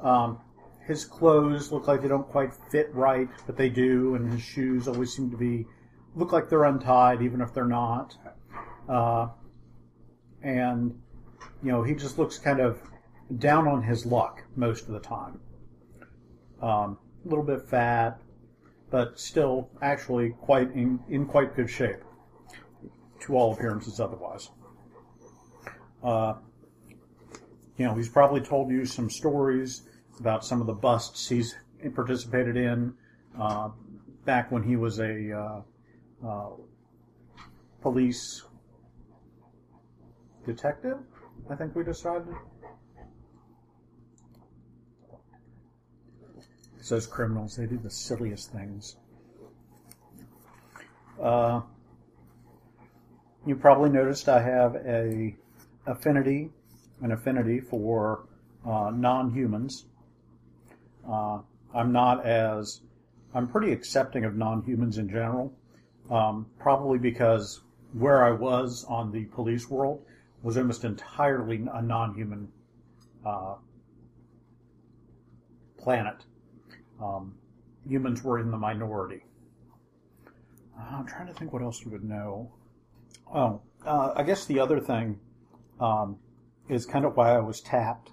Um, 0.00 0.40
his 0.86 1.04
clothes 1.04 1.70
look 1.70 1.86
like 1.86 2.02
they 2.02 2.08
don't 2.08 2.28
quite 2.28 2.52
fit 2.70 2.92
right, 2.94 3.28
but 3.46 3.56
they 3.56 3.68
do, 3.68 4.14
and 4.14 4.32
his 4.32 4.42
shoes 4.42 4.88
always 4.88 5.14
seem 5.14 5.30
to 5.30 5.36
be 5.36 5.66
look 6.14 6.32
like 6.32 6.48
they're 6.48 6.64
untied, 6.64 7.22
even 7.22 7.40
if 7.40 7.54
they're 7.54 7.64
not. 7.64 8.16
Uh, 8.88 9.28
and 10.42 11.00
you 11.62 11.70
know, 11.70 11.82
he 11.82 11.94
just 11.94 12.18
looks 12.18 12.38
kind 12.38 12.60
of 12.60 12.80
down 13.38 13.68
on 13.68 13.82
his 13.82 14.06
luck 14.06 14.42
most 14.56 14.86
of 14.86 14.92
the 14.92 15.00
time. 15.00 15.40
Um, 16.60 16.98
a 17.24 17.28
little 17.28 17.44
bit 17.44 17.68
fat, 17.68 18.20
but 18.90 19.18
still 19.18 19.70
actually 19.82 20.30
quite 20.40 20.72
in, 20.72 21.00
in 21.08 21.26
quite 21.26 21.54
good 21.54 21.70
shape, 21.70 22.02
to 23.20 23.36
all 23.36 23.52
appearances 23.52 24.00
otherwise. 24.00 24.50
Uh, 26.02 26.34
you 27.76 27.86
know, 27.86 27.94
he's 27.94 28.08
probably 28.08 28.40
told 28.40 28.70
you 28.70 28.84
some 28.84 29.08
stories 29.08 29.82
about 30.18 30.44
some 30.44 30.60
of 30.60 30.66
the 30.66 30.72
busts 30.72 31.28
he's 31.28 31.54
participated 31.94 32.56
in 32.56 32.94
uh, 33.38 33.70
back 34.24 34.50
when 34.52 34.62
he 34.62 34.76
was 34.76 34.98
a 34.98 35.32
uh, 35.32 36.26
uh, 36.26 36.50
police 37.80 38.42
detective. 40.44 40.98
I 41.48 41.54
think 41.54 41.74
we 41.74 41.84
decided. 41.84 42.34
Says 46.80 47.06
criminals. 47.06 47.56
They 47.56 47.66
do 47.66 47.78
the 47.78 47.90
silliest 47.90 48.52
things. 48.52 48.96
Uh, 51.20 51.60
you 53.46 53.56
probably 53.56 53.90
noticed 53.90 54.28
I 54.28 54.42
have 54.42 54.76
a 54.76 55.34
affinity, 55.86 56.50
an 57.02 57.12
affinity 57.12 57.60
for 57.60 58.26
uh, 58.66 58.90
non-humans. 58.94 59.86
Uh, 61.08 61.38
I'm 61.74 61.92
not 61.92 62.26
as 62.26 62.80
I'm 63.34 63.48
pretty 63.48 63.72
accepting 63.72 64.24
of 64.24 64.36
non-humans 64.36 64.98
in 64.98 65.08
general, 65.08 65.52
um, 66.10 66.46
probably 66.58 66.98
because 66.98 67.60
where 67.92 68.24
I 68.24 68.32
was 68.32 68.84
on 68.88 69.12
the 69.12 69.24
police 69.26 69.68
world 69.68 70.02
was 70.42 70.56
almost 70.56 70.84
entirely 70.84 71.66
a 71.72 71.82
non-human 71.82 72.48
uh, 73.24 73.54
planet. 75.78 76.24
Um, 77.02 77.34
humans 77.88 78.22
were 78.22 78.38
in 78.38 78.50
the 78.50 78.56
minority. 78.56 79.22
I'm 80.78 81.06
trying 81.06 81.26
to 81.26 81.34
think 81.34 81.52
what 81.52 81.62
else 81.62 81.84
you 81.84 81.90
would 81.90 82.04
know. 82.04 82.50
Oh, 83.32 83.60
uh, 83.86 84.12
I 84.16 84.24
guess 84.24 84.44
the 84.46 84.58
other 84.58 84.80
thing 84.80 85.20
um, 85.78 86.18
is 86.68 86.84
kind 86.84 87.04
of 87.04 87.16
why 87.16 87.34
I 87.34 87.40
was 87.40 87.60
tapped 87.60 88.10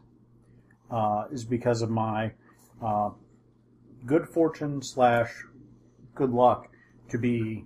uh, 0.91 1.25
is 1.31 1.43
because 1.43 1.81
of 1.81 1.89
my 1.89 2.33
uh, 2.83 3.09
good 4.05 4.27
fortune 4.27 4.81
slash 4.81 5.33
good 6.13 6.29
luck 6.29 6.69
to 7.09 7.17
be 7.17 7.65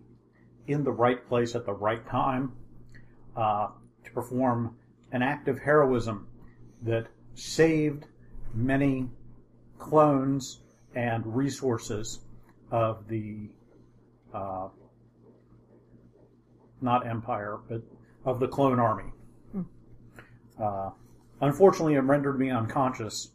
in 0.68 0.84
the 0.84 0.92
right 0.92 1.28
place 1.28 1.54
at 1.54 1.66
the 1.66 1.74
right 1.74 2.08
time 2.08 2.54
uh, 3.36 3.68
to 4.06 4.12
perform 4.12 4.76
an 5.12 5.22
act 5.22 5.50
of 5.50 5.60
heroism 5.60 6.28
that 6.84 7.08
saved 7.36 8.06
many 8.54 9.10
clones 9.78 10.62
and 10.96 11.36
resources 11.36 12.20
of 12.72 13.08
the 13.08 13.50
uh, 14.34 14.68
not 16.82 17.08
empire, 17.08 17.60
but 17.70 17.82
of 18.26 18.40
the 18.40 18.48
clone 18.48 18.80
army. 18.80 19.12
Uh, 20.62 20.92
unfortunately, 21.40 21.96
it 21.96 22.02
rendered 22.02 22.40
me 22.40 22.52
unconscious 22.52 23.32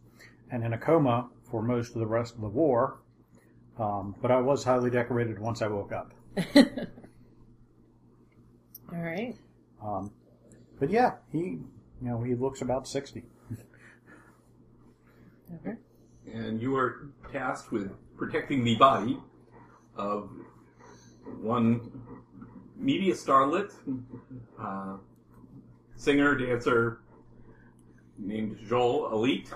and 0.51 0.65
in 0.65 0.73
a 0.73 0.79
coma 0.79 1.29
for 1.51 1.63
most 1.63 1.95
of 1.95 2.01
the 2.01 2.07
rest 2.07 2.35
of 2.35 2.41
the 2.41 2.49
war. 2.49 2.99
Um, 3.79 4.15
but 4.23 4.31
I 4.31 4.41
was 4.41 4.65
highly 4.65 4.91
decorated 4.91 5.39
once 5.39 5.61
I 5.61 5.69
woke 5.69 5.93
up. 5.93 6.13
All 8.93 9.01
right. 9.01 9.35
Um, 9.83 10.11
but 10.79 10.91
yeah, 10.91 11.13
he, 11.33 11.39
you 11.39 11.69
know, 12.01 12.23
he 12.23 12.35
looks 12.35 12.63
about 12.63 12.89
sixty. 12.89 13.25
Okay. 15.55 15.77
And 16.33 16.61
you 16.61 16.77
are 16.77 17.09
tasked 17.33 17.71
with 17.73 17.93
protecting 18.17 18.65
the 18.65 18.77
body 18.77 19.19
of 19.97 20.31
one 21.41 21.91
media 22.79 23.15
starlet, 23.15 23.73
uh, 24.61 24.97
singer, 25.97 26.35
dancer 26.35 27.01
named 28.19 28.59
Joel 28.69 29.13
Elite. 29.13 29.53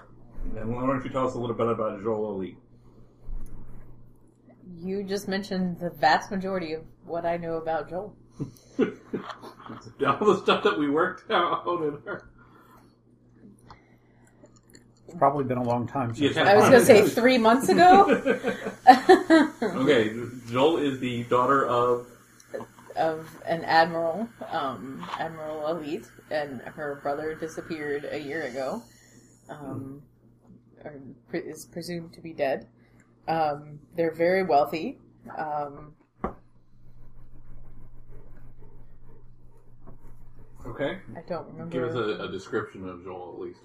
And 0.57 0.75
why 0.75 0.87
don't 0.87 1.05
you 1.05 1.11
tell 1.11 1.27
us 1.27 1.35
a 1.35 1.39
little 1.39 1.57
bit 1.57 1.69
about 1.69 2.03
Joel 2.03 2.35
Elite? 2.35 2.57
You 4.79 5.03
just 5.03 5.29
mentioned 5.29 5.79
the 5.79 5.91
vast 5.91 6.31
majority 6.31 6.73
of 6.73 6.83
what 7.05 7.27
I 7.27 7.37
know 7.37 7.57
about 7.57 7.91
Joel. 7.91 8.17
All 8.79 8.87
the 10.27 10.41
stuff 10.43 10.65
that 10.65 10.79
we 10.79 10.89
worked 10.89 11.31
out 11.31 11.67
in 11.67 11.99
our. 12.07 12.27
It's 15.07 15.19
probably 15.19 15.45
been 15.45 15.59
a 15.59 15.65
long 15.65 15.89
time 15.89 16.15
since. 16.15 16.37
Yeah. 16.37 16.45
I 16.45 16.55
was 16.55 16.69
going 16.69 16.81
to 16.81 16.87
say 16.87 17.07
three 17.07 17.37
months 17.37 17.69
ago 17.69 18.05
Okay, 19.63 20.15
Joel 20.49 20.79
is 20.79 21.01
the 21.01 21.25
daughter 21.25 21.67
of. 21.67 22.07
Of 22.97 23.29
an 23.47 23.65
admiral, 23.65 24.29
um, 24.51 25.05
Admiral 25.19 25.69
Elite, 25.69 26.07
and 26.31 26.61
her 26.63 27.01
brother 27.03 27.35
disappeared 27.35 28.07
a 28.11 28.19
year 28.19 28.43
ago. 28.43 28.83
Um, 29.49 30.03
or 30.85 31.01
pre- 31.29 31.41
is 31.41 31.67
presumed 31.67 32.13
to 32.15 32.21
be 32.21 32.33
dead. 32.33 32.67
Um, 33.29 33.81
they're 33.97 34.15
very 34.15 34.43
wealthy. 34.43 34.99
Um, 35.37 35.95
Okay. 40.67 40.99
I 41.17 41.23
don't 41.27 41.47
remember. 41.47 41.73
Give 41.73 41.89
us 41.89 41.95
a, 41.95 42.25
a 42.25 42.29
description 42.31 42.87
of 42.89 43.03
Joel 43.03 43.33
at 43.35 43.41
least. 43.41 43.61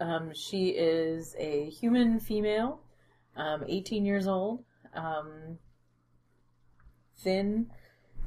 Um, 0.00 0.32
she 0.34 0.70
is 0.70 1.36
a 1.38 1.68
human 1.68 2.20
female, 2.20 2.80
um, 3.36 3.64
18 3.68 4.04
years 4.06 4.26
old, 4.26 4.64
um, 4.94 5.58
thin, 7.18 7.70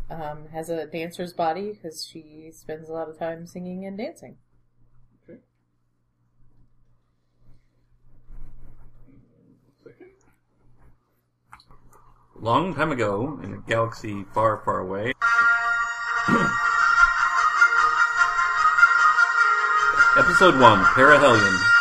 um, 0.09 0.47
has 0.51 0.69
a 0.69 0.85
dancer's 0.85 1.33
body 1.33 1.71
because 1.74 2.05
she 2.05 2.51
spends 2.53 2.89
a 2.89 2.93
lot 2.93 3.09
of 3.09 3.17
time 3.17 3.47
singing 3.47 3.85
and 3.85 3.97
dancing. 3.97 4.38
Okay. 5.29 5.39
Long 12.39 12.75
time 12.75 12.91
ago, 12.91 13.39
in 13.43 13.53
a 13.53 13.57
galaxy 13.67 14.25
far, 14.33 14.62
far 14.63 14.79
away, 14.79 15.13
Episode 20.17 20.59
1 20.59 20.83
Perihelion. 20.85 21.75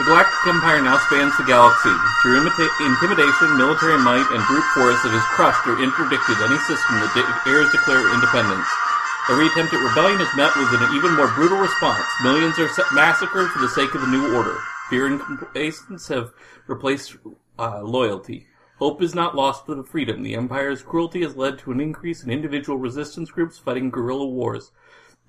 The 0.00 0.06
Galactic 0.06 0.46
Empire 0.48 0.80
now 0.80 0.96
spans 0.96 1.36
the 1.36 1.44
galaxy. 1.44 1.92
Through 2.22 2.40
imita- 2.40 2.72
intimidation, 2.80 3.58
military 3.60 4.00
might, 4.00 4.24
and 4.32 4.40
brute 4.48 4.64
force, 4.72 4.96
it 5.04 5.12
has 5.12 5.28
crushed 5.36 5.60
or 5.68 5.76
interdicted 5.76 6.40
any 6.40 6.56
system 6.64 6.96
that 7.04 7.12
de- 7.12 7.44
dares 7.44 7.68
declare 7.68 8.08
independence. 8.08 8.64
Every 9.28 9.52
attempt 9.52 9.76
at 9.76 9.84
rebellion 9.84 10.16
is 10.24 10.32
met 10.32 10.56
with 10.56 10.72
an 10.72 10.96
even 10.96 11.12
more 11.20 11.28
brutal 11.36 11.60
response. 11.60 12.00
Millions 12.24 12.56
are 12.56 12.72
massacred 12.96 13.50
for 13.52 13.58
the 13.58 13.68
sake 13.68 13.92
of 13.92 14.00
the 14.00 14.06
new 14.06 14.34
order. 14.34 14.56
Fear 14.88 15.06
and 15.06 15.20
complacence 15.20 16.08
have 16.08 16.32
replaced 16.66 17.20
uh, 17.58 17.82
loyalty. 17.84 18.46
Hope 18.78 19.02
is 19.02 19.14
not 19.14 19.36
lost 19.36 19.66
for 19.66 19.74
the 19.74 19.84
freedom. 19.84 20.22
The 20.22 20.32
Empire's 20.32 20.80
cruelty 20.80 21.20
has 21.20 21.36
led 21.36 21.58
to 21.58 21.72
an 21.72 21.80
increase 21.80 22.24
in 22.24 22.30
individual 22.30 22.78
resistance 22.78 23.30
groups 23.30 23.58
fighting 23.58 23.90
guerrilla 23.90 24.24
wars. 24.24 24.72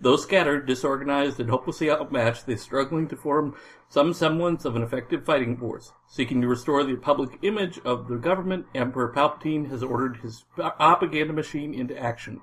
Though 0.01 0.15
scattered, 0.15 0.65
disorganized, 0.65 1.39
and 1.39 1.51
hopelessly 1.51 1.91
outmatched, 1.91 2.47
they're 2.47 2.57
struggling 2.57 3.07
to 3.09 3.15
form 3.15 3.55
some 3.87 4.13
semblance 4.13 4.65
of 4.65 4.75
an 4.75 4.81
effective 4.81 5.23
fighting 5.23 5.55
force. 5.55 5.93
Seeking 6.07 6.41
to 6.41 6.47
restore 6.47 6.83
the 6.83 6.95
public 6.95 7.37
image 7.43 7.79
of 7.85 8.07
the 8.07 8.15
government, 8.15 8.65
Emperor 8.73 9.13
Palpatine 9.13 9.69
has 9.69 9.83
ordered 9.83 10.17
his 10.17 10.43
propaganda 10.55 11.33
machine 11.33 11.75
into 11.75 11.95
action. 11.95 12.41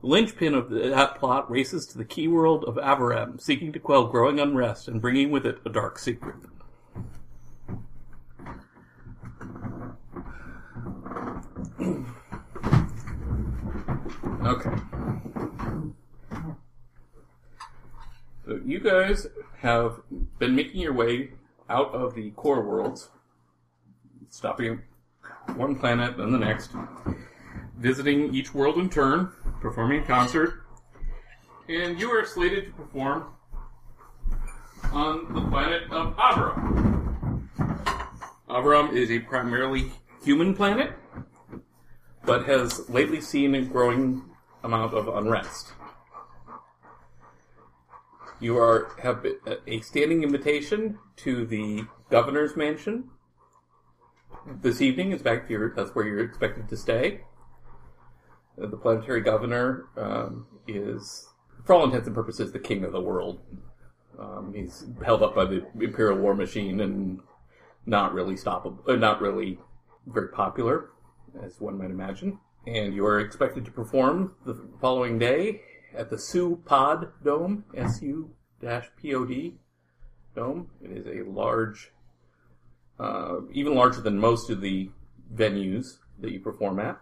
The 0.00 0.06
linchpin 0.06 0.54
of 0.54 0.70
that 0.70 1.16
plot 1.16 1.50
races 1.50 1.86
to 1.86 1.98
the 1.98 2.04
key 2.04 2.28
world 2.28 2.64
of 2.64 2.76
Avaram, 2.76 3.40
seeking 3.40 3.72
to 3.72 3.80
quell 3.80 4.06
growing 4.06 4.38
unrest 4.38 4.86
and 4.86 5.00
bringing 5.00 5.32
with 5.32 5.44
it 5.44 5.58
a 5.66 5.70
dark 5.70 5.98
secret. 5.98 6.36
Okay. 14.46 14.95
So 18.46 18.60
you 18.64 18.78
guys 18.78 19.26
have 19.58 20.02
been 20.38 20.54
making 20.54 20.80
your 20.80 20.92
way 20.92 21.30
out 21.68 21.92
of 21.92 22.14
the 22.14 22.30
core 22.30 22.62
worlds, 22.62 23.08
stopping 24.30 24.82
one 25.56 25.74
planet, 25.74 26.16
then 26.16 26.30
the 26.30 26.38
next, 26.38 26.70
visiting 27.76 28.32
each 28.32 28.54
world 28.54 28.78
in 28.78 28.88
turn, 28.88 29.32
performing 29.60 30.04
a 30.04 30.06
concert, 30.06 30.62
and 31.68 31.98
you 31.98 32.08
are 32.12 32.24
slated 32.24 32.66
to 32.66 32.72
perform 32.74 33.26
on 34.92 35.34
the 35.34 35.40
planet 35.50 35.82
of 35.90 36.16
Avram. 36.16 37.48
Avram 38.48 38.92
is 38.92 39.10
a 39.10 39.18
primarily 39.18 39.90
human 40.22 40.54
planet, 40.54 40.92
but 42.24 42.46
has 42.46 42.88
lately 42.88 43.20
seen 43.20 43.56
a 43.56 43.62
growing 43.62 44.22
amount 44.62 44.94
of 44.94 45.08
unrest. 45.08 45.72
You 48.38 48.58
are 48.58 48.92
have 49.02 49.24
a 49.66 49.80
standing 49.80 50.22
invitation 50.22 50.98
to 51.16 51.46
the 51.46 51.84
governor's 52.10 52.54
mansion 52.54 53.10
this 54.60 54.82
evening. 54.82 55.12
In 55.12 55.18
fact, 55.18 55.50
you're, 55.50 55.74
that's 55.74 55.94
where 55.94 56.06
you're 56.06 56.20
expected 56.20 56.68
to 56.68 56.76
stay. 56.76 57.22
Uh, 58.60 58.66
The 58.66 58.76
planetary 58.76 59.22
governor 59.22 59.86
um, 59.96 60.46
is, 60.68 61.28
for 61.64 61.74
all 61.74 61.84
intents 61.84 62.06
and 62.06 62.14
purposes, 62.14 62.52
the 62.52 62.58
king 62.58 62.84
of 62.84 62.92
the 62.92 63.00
world. 63.00 63.40
Um, 64.18 64.52
he's 64.54 64.84
held 65.04 65.22
up 65.22 65.34
by 65.34 65.46
the 65.46 65.66
imperial 65.80 66.18
war 66.18 66.34
machine 66.34 66.80
and 66.80 67.20
not 67.86 68.12
really 68.14 68.34
stoppable, 68.34 68.86
uh, 68.88 68.96
not 68.96 69.20
really 69.20 69.58
very 70.06 70.28
popular, 70.28 70.90
as 71.42 71.60
one 71.60 71.78
might 71.78 71.90
imagine. 71.90 72.38
And 72.66 72.94
you 72.94 73.06
are 73.06 73.20
expected 73.20 73.64
to 73.64 73.70
perform 73.70 74.34
the 74.44 74.68
following 74.80 75.18
day 75.18 75.62
at 75.96 76.10
the 76.10 76.18
Su 76.18 76.62
Pod 76.64 77.08
Dome, 77.24 77.64
S-U-P-O-D 77.74 79.54
Dome. 80.34 80.70
It 80.82 80.90
is 80.90 81.06
a 81.06 81.28
large, 81.28 81.92
uh, 83.00 83.40
even 83.52 83.74
larger 83.74 84.00
than 84.00 84.18
most 84.18 84.50
of 84.50 84.60
the 84.60 84.90
venues 85.34 85.98
that 86.20 86.32
you 86.32 86.40
perform 86.40 86.78
at. 86.78 86.98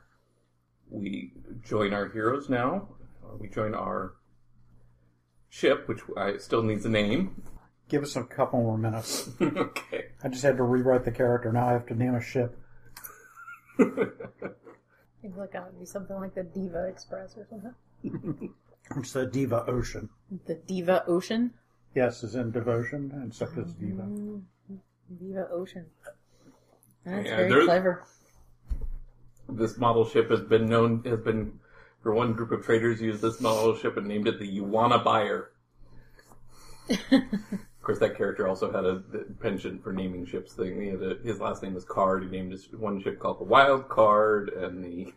We 0.88 1.32
join 1.64 1.92
our 1.92 2.08
heroes 2.08 2.48
now. 2.48 2.88
Uh, 3.24 3.36
we 3.38 3.48
join 3.48 3.74
our 3.74 4.14
ship, 5.48 5.88
which 5.88 6.00
I 6.16 6.36
still 6.36 6.62
needs 6.62 6.84
a 6.84 6.90
name. 6.90 7.42
Give 7.88 8.02
us 8.02 8.16
a 8.16 8.24
couple 8.24 8.60
more 8.60 8.78
minutes. 8.78 9.28
okay. 9.40 10.06
I 10.22 10.28
just 10.28 10.42
had 10.42 10.56
to 10.56 10.62
rewrite 10.62 11.04
the 11.04 11.10
character. 11.10 11.52
Now 11.52 11.68
I 11.68 11.72
have 11.72 11.86
to 11.86 11.94
name 11.94 12.14
a 12.14 12.20
ship. 12.20 12.58
I 13.78 13.84
think 15.20 15.36
like 15.36 15.52
that 15.52 15.64
would 15.64 15.80
be 15.80 15.86
something 15.86 16.16
like 16.16 16.34
the 16.34 16.44
Diva 16.44 16.86
Express 16.86 17.36
or 17.36 17.46
something. 17.50 18.54
It's 18.96 19.12
the 19.12 19.26
Diva 19.26 19.64
Ocean. 19.66 20.08
The 20.46 20.54
Diva 20.54 21.04
Ocean. 21.06 21.52
Yes, 21.94 22.22
is 22.22 22.34
in 22.34 22.50
devotion, 22.50 23.10
and 23.14 23.34
so 23.34 23.46
it's 23.56 23.72
mm-hmm. 23.72 24.38
Diva. 24.38 24.80
Diva 25.18 25.48
Ocean. 25.50 25.86
That's 27.04 27.26
Yeah, 27.26 27.36
very 27.36 27.50
there- 27.50 27.64
clever. 27.64 28.04
This 29.48 29.76
model 29.76 30.06
ship 30.08 30.30
has 30.30 30.40
been 30.40 30.66
known 30.66 31.02
has 31.04 31.20
been 31.20 31.60
for 32.02 32.14
one 32.14 32.32
group 32.32 32.50
of 32.50 32.64
traders 32.64 33.00
used 33.00 33.22
this 33.22 33.40
model 33.40 33.76
ship 33.76 33.96
and 33.96 34.06
named 34.06 34.26
it 34.26 34.38
the 34.38 34.58
Yuana 34.58 35.04
Buyer. 35.04 35.50
of 36.88 37.82
course, 37.82 37.98
that 37.98 38.16
character 38.16 38.48
also 38.48 38.72
had 38.72 38.84
a 38.84 39.02
penchant 39.40 39.82
for 39.82 39.92
naming 39.92 40.24
ships. 40.24 40.54
Thing 40.54 40.80
he 40.80 40.88
had 40.88 41.02
a, 41.02 41.16
his 41.22 41.40
last 41.40 41.62
name 41.62 41.74
was 41.74 41.84
Card. 41.84 42.24
He 42.24 42.30
named 42.30 42.52
his 42.52 42.68
one 42.72 43.02
ship 43.02 43.18
called 43.18 43.38
the 43.38 43.44
Wild 43.44 43.88
Card, 43.88 44.48
and 44.48 44.82
the 44.82 45.12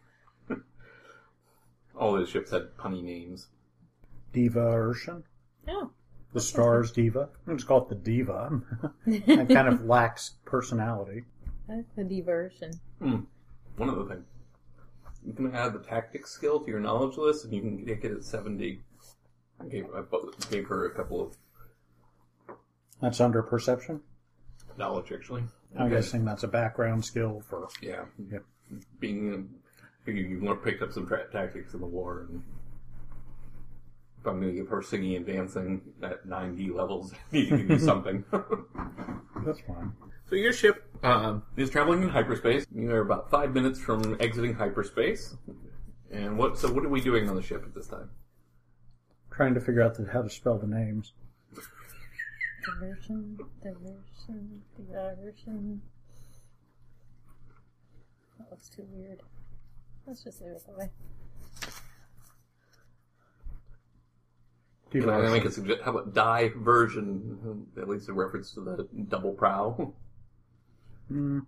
all 1.96 2.16
his 2.16 2.30
ships 2.30 2.52
had 2.52 2.76
punny 2.78 3.02
names. 3.02 3.48
Diva 4.34 4.60
Ocean. 4.62 5.24
Oh. 5.68 5.92
The 6.34 6.42
Stars 6.42 6.92
Diva. 6.92 7.30
I'm 7.48 7.58
just 7.58 7.68
call 7.68 7.84
it 7.84 7.90
the 7.90 7.96
Diva. 7.96 8.62
it 9.08 9.50
kind 9.50 9.68
of 9.68 9.86
lacks 9.86 10.36
personality. 10.46 11.24
That's 11.68 11.88
the 11.96 12.04
diversion. 12.04 12.72
One 13.00 13.90
other 13.90 14.06
thing, 14.06 14.24
you 15.26 15.34
can 15.34 15.54
add 15.54 15.74
the 15.74 15.80
tactics 15.80 16.32
skill 16.32 16.60
to 16.62 16.68
your 16.70 16.80
knowledge 16.80 17.18
list, 17.18 17.46
and 17.46 17.54
you 17.54 17.62
can 17.62 17.84
get 17.86 18.04
it 18.04 18.12
at 18.12 18.24
seventy. 18.24 18.82
I 19.60 19.66
gave 19.68 19.86
I 19.94 20.02
gave 20.52 20.68
her 20.68 20.86
a 20.86 20.92
couple 20.96 21.22
of 21.22 21.36
That's 23.02 23.20
under 23.22 23.42
perception. 23.42 24.02
knowledge 24.78 25.12
actually. 25.12 25.44
I'm 25.76 25.88
Okay. 25.88 25.96
guessing 25.96 26.24
that's 26.26 26.44
a 26.44 26.48
background 26.48 27.04
skill 27.04 27.42
for. 27.48 27.68
Yeah, 27.82 28.06
Yep. 28.32 28.44
being 29.00 29.34
um, 29.34 29.50
you, 30.06 30.14
you 30.14 30.42
learned- 30.42 30.64
picked 30.64 30.82
up 30.82 30.92
some 30.94 31.06
tra- 31.08 31.30
tactics 31.32 31.74
in 31.74 31.82
the 31.82 31.86
war, 31.88 32.28
and 32.30 32.38
if 32.40 32.44
I'm 34.28 34.40
going 34.40 34.54
to 34.54 34.58
give 34.58 34.68
her 34.70 34.82
singing 34.82 35.16
and 35.16 35.26
dancing 35.26 35.82
at 36.04 36.28
9D 36.28 36.74
levels, 36.74 37.14
I 37.14 37.18
need 37.32 37.50
to 37.50 37.64
do 37.64 37.80
something. 37.80 38.24
That's 39.46 39.60
fine. 39.62 39.94
so 40.30 40.36
your 40.36 40.54
ship 40.54 40.84
um, 41.04 41.44
is 41.56 41.70
traveling 41.70 42.04
in 42.04 42.10
hyperspace. 42.10 42.66
You 42.74 42.92
are 42.92 43.02
about 43.02 43.30
five 43.30 43.54
minutes 43.54 43.80
from 43.80 44.18
exiting 44.20 44.54
hyperspace. 44.54 45.36
And 46.12 46.38
what? 46.38 46.58
So 46.58 46.72
what 46.72 46.86
are 46.86 46.90
we 46.90 47.02
doing 47.02 47.30
on 47.30 47.36
the 47.36 47.42
ship 47.42 47.64
at 47.66 47.74
this 47.74 47.88
time? 47.88 48.10
Trying 49.32 49.54
to 49.54 49.60
figure 49.60 49.82
out 49.82 49.96
the, 49.96 50.10
how 50.12 50.22
to 50.22 50.30
spell 50.30 50.58
the 50.58 50.68
names. 50.68 51.14
Diversion, 52.66 53.38
diversion, 53.62 54.62
diversion. 54.78 55.82
That 58.40 58.52
looks 58.52 58.70
too 58.70 58.86
weird. 58.92 59.22
Let's 60.06 60.24
just 60.24 60.42
leave 60.42 60.52
it 60.52 60.64
that 60.66 60.78
way. 60.78 60.90
Can 64.92 65.02
Diva 65.02 65.12
I 65.14 65.30
make 65.30 65.46
a 65.46 65.52
suggestion? 65.52 65.84
How 65.84 65.92
about 65.92 66.14
diversion? 66.14 67.66
At 67.78 67.90
least 67.90 68.10
a 68.10 68.14
reference 68.14 68.54
to 68.54 68.62
the 68.62 68.88
double 69.10 69.34
prow. 69.34 69.94
Mm, 71.12 71.46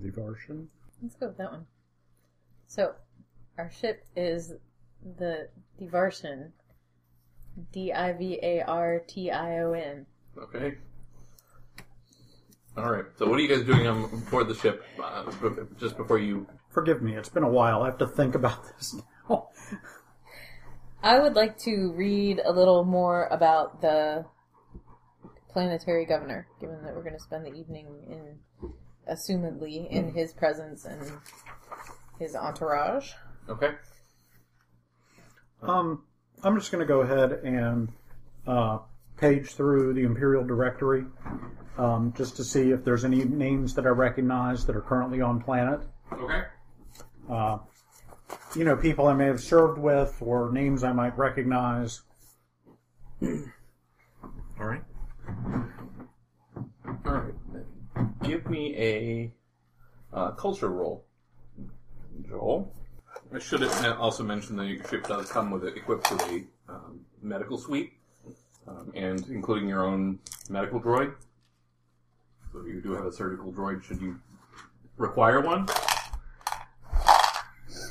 Diversion. 0.00 0.68
Let's 1.02 1.14
go 1.14 1.28
with 1.28 1.38
that 1.38 1.52
one. 1.52 1.66
So, 2.66 2.94
our 3.56 3.70
ship 3.70 4.04
is 4.16 4.54
the 5.18 5.48
Divartion. 5.80 6.52
D 7.72 7.92
I 7.92 8.12
V 8.12 8.38
A 8.42 8.62
R 8.62 9.02
T 9.06 9.30
I 9.30 9.60
O 9.60 9.72
N. 9.72 10.06
Okay. 10.36 10.76
All 12.76 12.92
right. 12.92 13.04
So 13.16 13.28
what 13.28 13.40
are 13.40 13.42
you 13.42 13.48
guys 13.48 13.64
doing 13.64 13.88
on 13.88 14.20
board 14.30 14.48
the 14.48 14.54
ship 14.54 14.84
uh, 15.02 15.24
just 15.80 15.96
before 15.96 16.18
you? 16.18 16.46
Forgive 16.70 17.02
me, 17.02 17.16
it's 17.16 17.28
been 17.28 17.42
a 17.42 17.50
while. 17.50 17.82
I 17.82 17.86
have 17.86 17.98
to 17.98 18.06
think 18.06 18.36
about 18.36 18.62
this 18.76 18.94
now. 19.28 19.48
I 21.02 21.18
would 21.20 21.34
like 21.34 21.58
to 21.58 21.92
read 21.94 22.40
a 22.44 22.52
little 22.52 22.84
more 22.84 23.26
about 23.26 23.80
the 23.80 24.24
planetary 25.50 26.04
governor, 26.06 26.46
given 26.60 26.82
that 26.82 26.94
we're 26.94 27.02
going 27.02 27.16
to 27.16 27.22
spend 27.22 27.46
the 27.46 27.54
evening 27.54 27.86
in, 28.08 28.70
assumedly, 29.10 29.88
in 29.90 30.12
his 30.12 30.32
presence 30.32 30.84
and 30.84 31.00
his 32.18 32.34
entourage. 32.34 33.12
Okay. 33.48 33.70
Um, 35.62 36.04
I'm 36.42 36.56
just 36.58 36.70
going 36.70 36.86
to 36.86 36.86
go 36.86 37.00
ahead 37.00 37.32
and 37.44 37.90
uh, 38.46 38.78
page 39.16 39.54
through 39.54 39.94
the 39.94 40.02
Imperial 40.02 40.44
Directory 40.44 41.04
um, 41.76 42.12
just 42.16 42.36
to 42.36 42.44
see 42.44 42.70
if 42.70 42.84
there's 42.84 43.04
any 43.04 43.24
names 43.24 43.74
that 43.74 43.86
I 43.86 43.90
recognize 43.90 44.66
that 44.66 44.76
are 44.76 44.80
currently 44.82 45.20
on 45.20 45.40
planet. 45.40 45.80
Okay. 46.12 46.42
Uh, 47.30 47.58
you 48.58 48.64
know, 48.64 48.74
people 48.74 49.06
I 49.06 49.14
may 49.14 49.26
have 49.26 49.40
served 49.40 49.78
with 49.78 50.16
or 50.20 50.50
names 50.50 50.82
I 50.82 50.92
might 50.92 51.16
recognize. 51.16 52.02
All 53.22 53.30
right. 54.58 54.82
All 57.06 57.12
right. 57.12 57.34
Give 58.24 58.50
me 58.50 58.74
a 58.76 59.32
uh, 60.12 60.32
culture 60.32 60.70
roll, 60.70 61.04
Joel. 62.28 62.74
I 63.32 63.38
should 63.38 63.60
have 63.60 64.00
also 64.00 64.24
mentioned 64.24 64.58
that 64.58 64.66
your 64.66 64.84
ship 64.88 65.06
does 65.06 65.30
come 65.30 65.52
with 65.52 65.64
it 65.64 65.76
equipped 65.76 66.10
with 66.10 66.22
a 66.22 66.44
um, 66.68 67.00
medical 67.22 67.58
suite, 67.58 67.92
um, 68.66 68.90
and 68.96 69.24
including 69.28 69.68
your 69.68 69.86
own 69.86 70.18
medical 70.50 70.80
droid. 70.80 71.14
So 72.52 72.64
you 72.66 72.80
do 72.80 72.92
have 72.94 73.06
a 73.06 73.12
surgical 73.12 73.52
droid 73.52 73.84
should 73.84 74.00
you 74.00 74.18
require 74.96 75.40
one. 75.40 75.68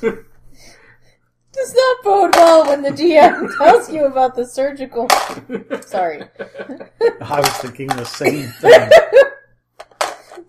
The 1.58 1.64
does 1.64 1.74
not 1.74 2.04
bode 2.04 2.36
well 2.36 2.66
when 2.66 2.82
the 2.82 2.90
GM 2.90 3.56
tells 3.58 3.90
you 3.90 4.04
about 4.06 4.34
the 4.36 4.44
surgical. 4.46 5.08
Sorry. 5.82 6.22
I 7.20 7.40
was 7.40 7.48
thinking 7.58 7.88
the 7.88 8.04
same 8.04 8.48
thing. 8.60 8.88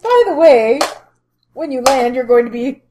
By 0.02 0.24
the 0.28 0.36
way, 0.36 0.80
when 1.54 1.72
you 1.72 1.82
land, 1.82 2.16
you're 2.16 2.26
going 2.26 2.46
to 2.46 2.52
be. 2.52 2.84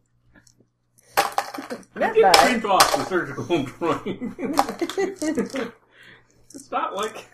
Not 1.95 2.15
Get 2.15 2.23
bad. 2.23 2.37
print 2.37 2.65
off 2.65 2.97
the 2.97 3.05
surgical 3.05 3.65
drawing. 3.65 4.35
it's 6.55 6.71
not 6.71 6.95
like 6.97 7.27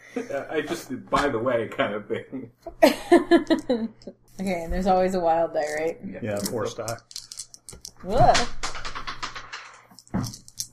I 0.50 0.62
just 0.62 0.90
by 1.10 1.28
the 1.28 1.38
way 1.38 1.68
kind 1.68 1.94
of 1.94 2.06
thing. 2.08 2.50
okay, 2.82 4.62
and 4.64 4.72
there's 4.72 4.86
always 4.86 5.14
a 5.14 5.20
wild 5.20 5.52
die, 5.54 5.64
right? 5.78 5.98
Yeah, 6.22 6.38
force 6.40 6.74
die. 6.74 6.96
Ugh. 8.08 8.48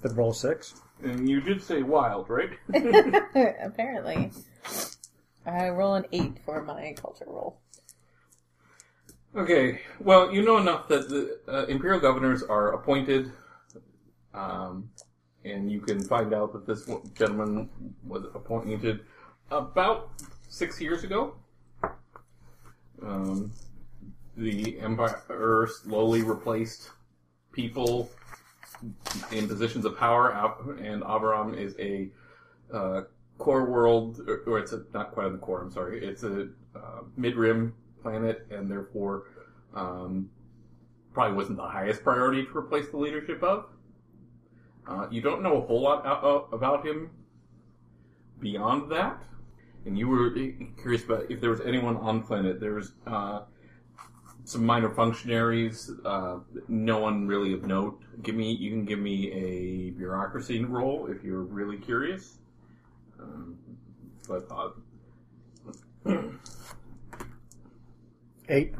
Did 0.02 0.18
roll 0.18 0.34
six. 0.34 0.76
And 1.04 1.30
you 1.30 1.42
did 1.42 1.62
say 1.62 1.84
wild, 1.84 2.30
right? 2.30 2.52
Apparently. 3.64 4.32
I 5.46 5.70
roll 5.70 5.96
an 5.96 6.06
8 6.12 6.38
for 6.46 6.64
my 6.64 6.94
culture 6.96 7.26
roll. 7.28 7.60
Okay, 9.36 9.80
well, 10.00 10.34
you 10.34 10.44
know 10.44 10.58
enough 10.58 10.88
that 10.90 11.08
the 11.08 11.40
uh, 11.48 11.66
imperial 11.68 12.02
governors 12.02 12.44
are 12.44 12.74
appointed, 12.74 13.32
um, 14.34 14.90
and 15.46 15.72
you 15.72 15.80
can 15.80 16.04
find 16.04 16.34
out 16.34 16.52
that 16.52 16.68
this 16.68 16.86
gentleman 17.16 17.70
was 18.06 18.26
appointed 18.36 19.00
about 19.50 20.12
six 20.50 20.82
years 20.82 21.06
ago. 21.06 21.36
Um, 23.02 23.54
the 24.36 24.80
empire 24.82 25.68
slowly 25.82 26.24
replaced 26.24 26.92
people 27.54 28.10
in 29.32 29.48
positions 29.48 29.86
of 29.86 29.98
power, 29.98 30.30
and 30.82 31.04
Avaram 31.04 31.58
is 31.58 31.76
a 31.80 32.10
uh, 32.74 33.02
core 33.38 33.65
world, 33.65 34.22
or, 34.48 34.60
it's 34.60 34.72
a, 34.72 34.84
not 34.94 35.12
quite 35.12 35.26
on 35.26 35.34
the 35.34 35.38
core. 35.39 35.62
I'm 35.62 35.72
sorry, 35.72 36.04
it's 36.04 36.24
a 36.24 36.50
uh, 36.76 37.02
mid-rim 37.17 37.74
planet, 38.02 38.48
and 38.52 38.70
therefore 38.70 39.24
um, 39.76 40.30
probably 41.13 41.36
wasn't 41.36 41.58
the 41.58 41.67
highest 41.67 42.04
priority 42.04 42.46
to 42.46 42.58
replace 42.58 42.89
the 42.89 42.98
leadership 42.98 43.44
of. 43.44 43.65
Uh, 44.88 45.08
you 45.12 45.22
don't 45.22 45.41
know 45.41 45.58
a 45.58 45.62
whole 45.62 45.82
lot 45.82 46.02
about 46.54 46.86
him 46.86 47.10
beyond 48.39 48.91
that, 48.91 49.22
and 49.86 49.98
you 49.98 50.08
were 50.08 50.32
curious 50.80 51.04
about 51.04 51.30
if 51.30 51.39
there 51.39 51.50
was 51.50 51.62
anyone 51.62 51.98
on 51.98 52.24
planet. 52.24 52.60
There 52.60 52.74
was 52.74 52.94
uh, 53.06 53.41
some 54.43 54.65
minor 54.65 54.89
functionaries, 54.89 55.91
uh, 56.06 56.39
no 56.67 56.99
one 56.99 57.27
really 57.27 57.54
of 57.54 57.65
note. 57.65 58.01
Give 58.23 58.36
me, 58.36 58.51
you 58.51 58.69
can 58.71 58.86
give 58.86 58.99
me 58.99 59.32
a 59.32 59.89
bureaucracy 59.91 60.63
roll 60.63 61.08
if 61.08 61.23
you're 61.23 61.43
really 61.43 61.77
curious. 61.77 62.38
Um, 63.19 63.58
but 64.27 64.47
uh, 64.51 64.69
Eight. 68.49 68.73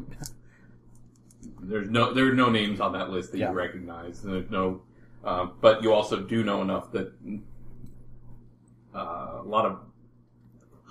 There's 1.62 1.90
no 1.90 2.14
there 2.14 2.28
are 2.28 2.34
no 2.34 2.50
names 2.50 2.82
on 2.82 2.92
that 2.94 3.10
list 3.12 3.32
that 3.32 3.38
Yeah. 3.38 3.52
you 3.52 3.56
recognize. 3.56 4.22
There's 4.22 4.50
no, 4.50 4.82
uh, 5.24 5.46
but 5.62 5.84
you 5.84 5.94
also 5.94 6.20
do 6.22 6.44
know 6.44 6.62
enough 6.62 6.92
that 6.92 7.14
uh, 8.96 9.40
a 9.40 9.44
lot 9.46 9.66
of 9.66 9.80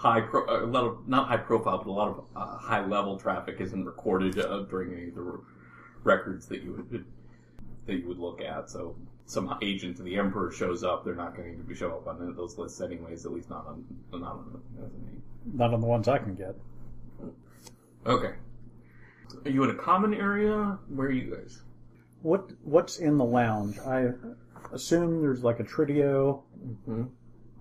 high 0.00 0.22
pro, 0.22 0.64
a 0.64 0.64
lot 0.64 0.84
of 0.84 1.06
not 1.06 1.28
high 1.28 1.36
profile, 1.36 1.76
but 1.76 1.86
a 1.86 1.92
lot 1.92 2.08
of 2.08 2.24
uh, 2.34 2.56
high 2.56 2.84
level 2.86 3.18
traffic 3.18 3.56
isn't 3.60 3.84
recorded 3.84 4.38
uh, 4.38 4.60
during 4.62 4.94
any 4.94 5.08
of 5.08 5.14
the 5.14 5.20
re- 5.20 5.40
records 6.04 6.46
that 6.46 6.62
you 6.62 6.72
would 6.72 7.04
that 7.86 7.94
you 7.96 8.08
would 8.08 8.18
look 8.18 8.40
at. 8.40 8.70
So 8.70 8.96
some 9.26 9.54
agent 9.60 9.98
of 9.98 10.06
the 10.06 10.16
emperor 10.16 10.50
shows 10.50 10.82
up, 10.82 11.04
they're 11.04 11.14
not 11.14 11.36
going 11.36 11.62
to 11.68 11.74
show 11.74 11.90
up 11.90 12.06
on 12.06 12.34
those 12.34 12.56
lists 12.56 12.80
anyways. 12.80 13.26
At 13.26 13.32
least 13.32 13.50
not 13.50 13.66
on 13.66 13.84
not 14.12 14.22
on 14.32 14.62
as 14.78 14.90
a 14.90 14.96
name. 15.04 15.22
None 15.52 15.74
of 15.74 15.80
the 15.82 15.86
ones 15.86 16.08
I 16.08 16.16
can 16.18 16.34
get. 16.34 16.54
Okay. 18.06 18.34
Are 19.44 19.50
you 19.50 19.62
in 19.64 19.70
a 19.70 19.74
common 19.74 20.14
area? 20.14 20.78
Where 20.88 21.08
are 21.08 21.12
you 21.12 21.34
guys? 21.36 21.60
What 22.22 22.50
What's 22.62 22.98
in 22.98 23.18
the 23.18 23.24
lounge? 23.24 23.78
I 23.80 24.08
assume 24.72 25.20
there's 25.20 25.44
like 25.44 25.60
a 25.60 25.64
trio, 25.64 26.42
Hmm? 26.86 27.04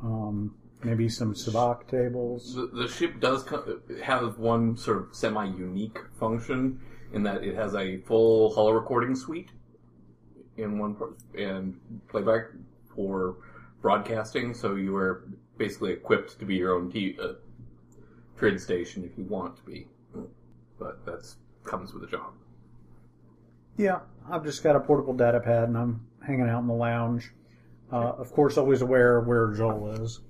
um, 0.02 0.56
maybe 0.84 1.10
some 1.10 1.34
sabacc 1.34 1.88
tables. 1.88 2.56
The, 2.56 2.68
the 2.68 2.88
ship 2.88 3.20
does 3.20 3.44
co- 3.44 3.80
have 4.04 4.38
one 4.38 4.78
sort 4.78 4.98
of 4.98 5.16
semi-unique 5.16 5.98
function 6.20 6.80
in 7.14 7.24
that 7.24 7.44
it 7.44 7.56
has 7.56 7.76
a 7.76 7.98
full 8.02 8.54
holo 8.54 8.72
recording 8.72 9.16
suite 9.16 9.50
in 10.58 10.78
one 10.78 10.96
part 10.96 11.18
and 11.38 11.80
playback 12.08 12.50
for 12.96 13.38
broadcasting. 13.82 14.54
So 14.54 14.76
you 14.76 14.96
are 14.96 15.28
basically 15.58 15.92
equipped 15.92 16.40
to 16.40 16.46
be 16.46 16.56
your 16.56 16.76
own 16.76 16.92
t- 16.92 17.18
uh, 17.22 17.34
trade 18.38 18.60
station 18.60 19.04
if 19.04 19.18
you 19.18 19.26
want 19.26 19.58
to 19.58 19.64
be, 19.64 19.88
but 20.80 21.06
that's 21.06 21.38
comes 21.66 21.94
with 21.94 22.04
a 22.04 22.08
job. 22.08 22.34
Yeah, 23.78 24.00
I've 24.30 24.44
just 24.44 24.64
got 24.64 24.76
a 24.76 24.80
portable 24.80 25.14
data 25.14 25.40
pad 25.40 25.68
and 25.70 25.78
I'm 25.78 26.06
hanging 26.26 26.50
out 26.50 26.60
in 26.60 26.68
the 26.68 26.74
lounge. 26.74 27.32
Uh, 27.92 28.14
of 28.18 28.32
course, 28.32 28.58
always 28.58 28.82
aware 28.82 29.18
of 29.18 29.28
where 29.28 29.54
Joel 29.54 29.92
is. 30.04 30.22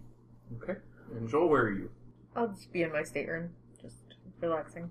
Okay. 0.58 0.80
And 1.16 1.30
Joel, 1.30 1.50
where 1.50 1.64
are 1.64 1.72
you? 1.72 1.90
I'll 2.36 2.48
just 2.48 2.72
be 2.72 2.84
in 2.84 2.92
my 2.92 3.04
stateroom, 3.04 3.50
just 3.82 4.16
relaxing. 4.42 4.90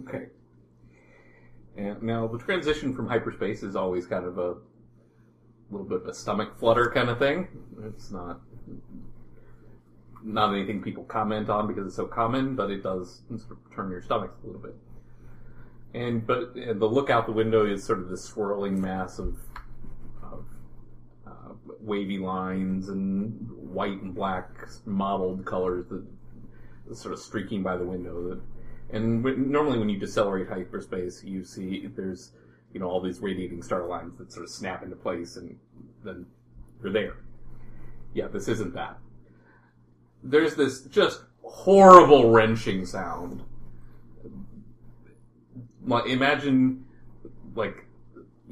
Okay. 0.00 0.26
And 1.76 2.02
now 2.02 2.26
the 2.26 2.38
transition 2.38 2.94
from 2.94 3.08
hyperspace 3.08 3.62
is 3.62 3.76
always 3.76 4.06
kind 4.06 4.24
of 4.24 4.38
a 4.38 4.56
little 5.70 5.86
bit 5.86 6.02
of 6.02 6.06
a 6.06 6.14
stomach 6.14 6.58
flutter 6.58 6.90
kind 6.90 7.08
of 7.08 7.18
thing. 7.18 7.48
It's 7.84 8.10
not 8.10 8.40
not 10.24 10.54
anything 10.54 10.80
people 10.82 11.02
comment 11.04 11.50
on 11.50 11.66
because 11.66 11.86
it's 11.86 11.96
so 11.96 12.06
common, 12.06 12.54
but 12.54 12.70
it 12.70 12.82
does 12.82 13.22
sort 13.28 13.52
of 13.52 13.74
turn 13.74 13.90
your 13.90 14.02
stomachs 14.02 14.36
a 14.42 14.46
little 14.46 14.60
bit. 14.60 14.76
And 15.94 16.26
but 16.26 16.54
and 16.54 16.80
the 16.80 16.86
look 16.86 17.10
out 17.10 17.26
the 17.26 17.32
window 17.32 17.66
is 17.66 17.84
sort 17.84 17.98
of 17.98 18.08
this 18.08 18.24
swirling 18.24 18.80
mass 18.80 19.18
of, 19.18 19.36
wavy 21.82 22.18
lines 22.18 22.88
and 22.88 23.50
white 23.50 24.00
and 24.00 24.14
black 24.14 24.48
mottled 24.86 25.44
colors 25.44 25.86
that, 25.88 26.06
sort 26.96 27.14
of 27.14 27.20
streaking 27.20 27.62
by 27.62 27.76
the 27.76 27.84
window. 27.84 28.28
That 28.28 28.40
and 28.90 29.24
when, 29.24 29.50
normally 29.50 29.78
when 29.78 29.88
you 29.88 29.98
decelerate 29.98 30.48
hyperspace, 30.48 31.24
you 31.24 31.44
see 31.44 31.86
there's 31.86 32.32
you 32.72 32.80
know 32.80 32.86
all 32.86 33.00
these 33.00 33.20
radiating 33.20 33.62
star 33.62 33.86
lines 33.86 34.18
that 34.18 34.32
sort 34.32 34.44
of 34.44 34.50
snap 34.50 34.82
into 34.82 34.96
place, 34.96 35.36
and 35.36 35.58
then 36.04 36.26
you're 36.82 36.92
there. 36.92 37.16
Yeah, 38.14 38.28
this 38.28 38.48
isn't 38.48 38.74
that. 38.74 38.98
There's 40.22 40.54
this 40.54 40.82
just 40.82 41.22
horrible 41.42 42.30
wrenching 42.30 42.84
sound. 42.84 43.42
Like 45.84 46.06
imagine 46.06 46.84
like 47.54 47.86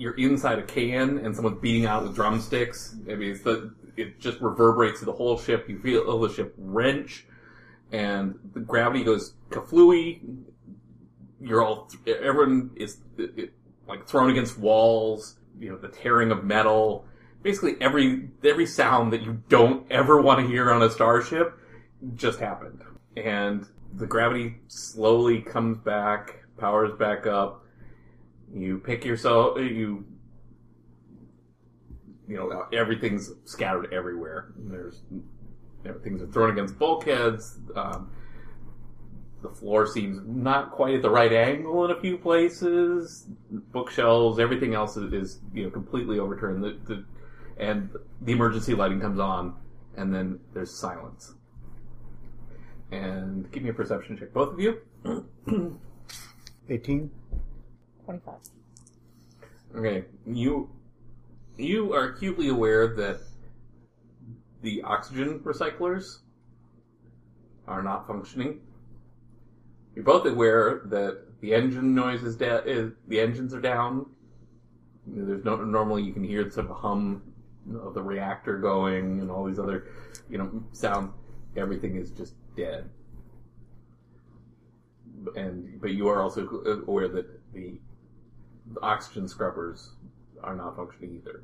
you're 0.01 0.17
inside 0.17 0.59
a 0.59 0.63
can 0.63 1.19
and 1.19 1.35
someone's 1.35 1.61
beating 1.61 1.85
out 1.85 2.03
with 2.03 2.15
drumsticks. 2.15 2.97
I 3.11 3.17
mean, 3.17 3.39
the, 3.45 3.75
it 3.97 4.19
just 4.19 4.41
reverberates 4.41 4.99
through 4.99 5.13
the 5.13 5.19
whole 5.19 5.39
ship. 5.39 5.69
You 5.69 5.79
feel 5.79 6.19
the 6.19 6.33
ship 6.33 6.55
wrench, 6.57 7.27
and 7.93 8.39
the 8.55 8.61
gravity 8.61 9.05
goes 9.05 9.35
kaflooey. 9.51 10.21
You're 11.41 11.63
all 11.63 11.91
everyone 12.07 12.71
is 12.77 12.99
it, 13.19 13.33
it, 13.37 13.53
like 13.87 14.09
thrown 14.09 14.31
against 14.31 14.59
walls. 14.59 15.37
You 15.59 15.71
know 15.71 15.77
the 15.77 15.89
tearing 15.89 16.33
of 16.33 16.45
metal. 16.45 17.05
Basically, 17.43 17.77
every 17.81 18.31
every 18.43 18.67
sound 18.67 19.13
that 19.13 19.23
you 19.23 19.43
don't 19.49 19.87
ever 19.91 20.21
want 20.21 20.41
to 20.41 20.47
hear 20.47 20.71
on 20.71 20.83
a 20.83 20.91
starship 20.91 21.59
just 22.15 22.41
happened, 22.41 22.83
and 23.17 23.67
the 23.93 24.07
gravity 24.07 24.57
slowly 24.69 25.43
comes 25.43 25.79
back, 25.79 26.45
powers 26.57 26.93
back 26.99 27.27
up. 27.27 27.60
You 28.55 28.79
pick 28.79 29.05
yourself. 29.05 29.59
You 29.59 30.05
you 32.29 32.37
know 32.37 32.67
everything's 32.73 33.33
scattered 33.45 33.93
everywhere. 33.93 34.53
There's 34.57 35.03
things 36.05 36.23
are 36.23 36.27
thrown 36.27 36.51
against 36.51 36.79
bulkheads. 36.79 37.59
Um, 37.75 38.11
the 39.43 39.49
floor 39.49 39.87
seems 39.87 40.21
not 40.27 40.71
quite 40.71 40.95
at 40.95 41.03
the 41.03 41.11
right 41.11 41.33
angle 41.33 41.85
in 41.87 41.91
a 41.91 42.01
few 42.01 42.19
places. 42.19 43.27
Bookshelves, 43.51 44.39
everything 44.39 44.75
else 44.75 44.97
is, 44.97 45.13
is 45.13 45.41
you 45.55 45.65
know 45.65 45.71
completely 45.71 46.19
overturned. 46.19 46.63
The, 46.63 46.79
the, 46.87 47.05
and 47.59 47.91
the 48.23 48.33
emergency 48.33 48.75
lighting 48.75 49.01
comes 49.01 49.19
on, 49.19 49.55
and 49.97 50.15
then 50.15 50.41
there's 50.55 50.75
silence. 50.75 51.35
And 52.93 53.51
give 53.53 53.63
me 53.63 53.71
a 53.71 53.75
perception 53.75 54.17
check, 54.19 54.33
both 54.33 54.53
of 54.53 54.61
you. 54.61 54.81
18? 56.69 57.11
25. 58.05 58.35
Okay, 59.77 60.05
you 60.27 60.71
you 61.57 61.93
are 61.93 62.09
acutely 62.09 62.49
aware 62.49 62.95
that 62.97 63.21
the 64.63 64.83
oxygen 64.83 65.41
recyclers 65.41 66.19
are 67.67 67.83
not 67.83 68.07
functioning. 68.07 68.61
You're 69.95 70.05
both 70.05 70.27
aware 70.27 70.83
that 70.87 71.41
the 71.41 71.55
engine 71.55 71.95
noise 71.95 72.23
is, 72.23 72.37
da- 72.37 72.63
is 72.65 72.93
the 73.09 73.21
engines 73.21 73.55
are 73.55 73.61
down. 73.61 74.07
There's 75.07 75.45
no 75.45 75.57
normally 75.57 76.03
you 76.03 76.13
can 76.13 76.25
hear 76.25 76.51
sort 76.51 76.71
of 76.71 76.77
hum 76.77 77.23
of 77.83 77.95
the 77.95 78.03
reactor 78.03 78.59
going 78.59 79.21
and 79.21 79.31
all 79.31 79.45
these 79.45 79.59
other, 79.59 79.87
you 80.29 80.39
know, 80.39 80.65
sound. 80.73 81.13
Everything 81.57 81.97
is 81.97 82.11
just 82.11 82.35
dead. 82.57 82.89
And 85.37 85.81
but 85.81 85.91
you 85.91 86.09
are 86.09 86.23
also 86.23 86.83
aware 86.87 87.09
that 87.09 87.53
the 87.53 87.79
oxygen 88.83 89.27
scrubbers 89.29 89.91
are 90.43 90.55
not 90.57 90.77
functioning 90.77 91.17
either. 91.23 91.43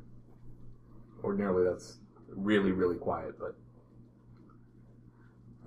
Ordinarily, 1.23 1.63
that's 1.69 1.97
really 2.29 2.71
really 2.71 2.97
quiet, 2.97 3.35
but. 3.39 3.55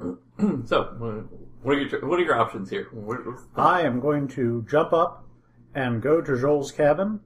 so, 0.67 1.29
what 1.63 1.77
are 1.77 1.81
your 1.81 2.07
what 2.09 2.19
are 2.19 2.23
your 2.23 2.37
options 2.39 2.71
here? 2.71 2.89
What- 2.93 3.27
what's 3.27 3.43
the- 3.45 3.61
I 3.61 3.83
am 3.83 4.01
going 4.01 4.29
to 4.29 4.65
jump 4.69 4.93
up 4.93 5.27
and 5.75 6.01
go 6.01 6.21
to 6.21 6.41
Joel's 6.41 6.73
cabin, 6.73 7.21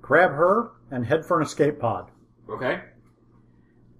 grab 0.00 0.30
her, 0.30 0.72
and 0.90 1.04
head 1.04 1.26
for 1.26 1.38
an 1.40 1.46
escape 1.46 1.78
pod. 1.80 2.10
Okay. 2.48 2.82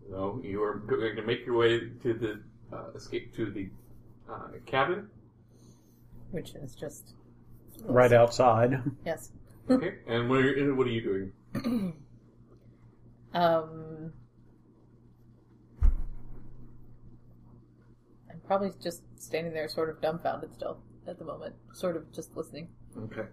So 0.08 0.40
you 0.44 0.62
are 0.62 0.74
going 0.78 1.16
to 1.16 1.22
make 1.22 1.44
your 1.46 1.56
way 1.56 1.78
to 2.02 2.14
the 2.14 2.40
uh, 2.76 2.90
escape 2.94 3.34
to 3.36 3.50
the 3.50 3.70
uh, 4.30 4.48
cabin. 4.66 5.08
Which 6.30 6.54
is 6.54 6.74
just 6.74 7.14
Right 7.84 8.12
outside. 8.12 8.82
yes. 9.06 9.32
Okay. 9.68 9.96
and 10.06 10.28
what 10.28 10.38
are, 10.40 10.50
you- 10.56 10.74
what 10.74 10.86
are 10.86 10.90
you 10.90 11.32
doing? 11.54 11.94
Um, 13.32 14.12
I'm 18.28 18.40
probably 18.46 18.72
just 18.82 19.02
standing 19.16 19.52
there, 19.52 19.68
sort 19.68 19.88
of 19.88 20.00
dumbfounded 20.00 20.52
still 20.54 20.78
at 21.06 21.18
the 21.18 21.24
moment, 21.24 21.54
sort 21.72 21.96
of 21.96 22.10
just 22.12 22.36
listening. 22.36 22.68
Okay. 23.04 23.26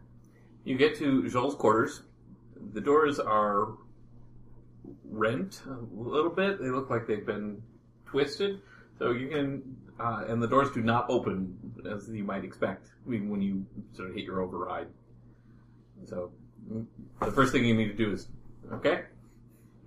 You 0.65 0.77
get 0.77 0.95
to 0.99 1.27
Joel's 1.29 1.55
quarters. 1.55 2.03
The 2.73 2.81
doors 2.81 3.19
are 3.19 3.69
rent 5.09 5.61
a 5.67 5.77
little 5.99 6.29
bit. 6.29 6.61
They 6.61 6.69
look 6.69 6.89
like 6.91 7.07
they've 7.07 7.25
been 7.25 7.61
twisted. 8.05 8.61
So 8.99 9.11
you 9.11 9.29
can, 9.29 9.63
uh, 9.99 10.25
and 10.27 10.41
the 10.41 10.47
doors 10.47 10.69
do 10.71 10.81
not 10.81 11.09
open 11.09 11.57
as 11.91 12.09
you 12.09 12.23
might 12.23 12.43
expect 12.43 12.89
when 13.05 13.41
you 13.41 13.65
sort 13.93 14.09
of 14.09 14.15
hit 14.15 14.25
your 14.25 14.41
override. 14.41 14.87
So 16.05 16.31
mm, 16.71 16.85
the 17.19 17.31
first 17.31 17.51
thing 17.51 17.65
you 17.65 17.75
need 17.75 17.87
to 17.87 17.93
do 17.93 18.13
is, 18.13 18.27
okay, 18.71 19.03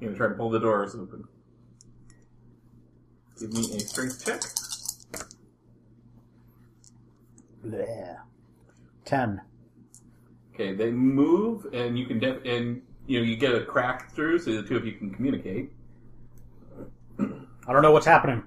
you're 0.01 0.11
gonna 0.11 0.17
try 0.17 0.29
to 0.29 0.35
pull 0.35 0.51
the 0.51 0.61
doors 0.61 0.95
open. 0.95 1.25
Give 3.39 3.53
me 3.53 3.77
a 3.77 3.81
strength 3.81 4.25
check. 4.25 4.43
Bleh. 7.65 8.17
Ten. 9.05 9.41
Okay, 10.55 10.75
they 10.75 10.91
move, 10.91 11.67
and 11.73 11.99
you 11.99 12.07
can 12.07 12.19
def- 12.19 12.45
and 12.45 12.83
you 13.07 13.19
know 13.19 13.25
you 13.25 13.37
get 13.37 13.55
a 13.55 13.65
crack 13.65 14.13
through, 14.13 14.39
so 14.41 14.53
the 14.53 14.63
two 14.63 14.77
of 14.77 14.85
you 14.85 14.93
can 14.93 15.11
communicate. 15.15 15.73
I 17.19 17.73
don't 17.73 17.83
know 17.83 17.93
what's 17.93 18.07
happening, 18.07 18.43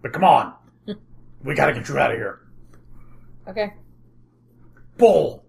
but 0.00 0.12
come 0.12 0.24
on. 0.24 0.54
we 1.44 1.54
gotta 1.54 1.72
get 1.72 1.88
you 1.88 1.98
out 1.98 2.10
of 2.12 2.16
here. 2.16 2.40
Okay. 3.48 3.74
Pull! 4.96 5.43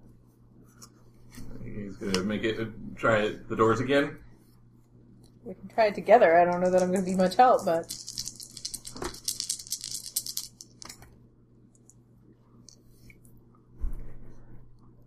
He's 1.99 2.12
gonna 2.12 2.25
make 2.25 2.43
it 2.43 2.60
try 2.95 3.19
it, 3.19 3.49
the 3.49 3.55
doors 3.55 3.79
again. 3.79 4.17
We 5.43 5.53
can 5.53 5.67
try 5.69 5.88
it 5.88 5.95
together. 5.95 6.38
I 6.38 6.45
don't 6.45 6.60
know 6.60 6.71
that 6.71 6.81
I'm 6.81 6.91
going 6.91 7.05
to 7.05 7.10
be 7.12 7.15
much 7.15 7.36
help, 7.36 7.65
but 7.65 7.93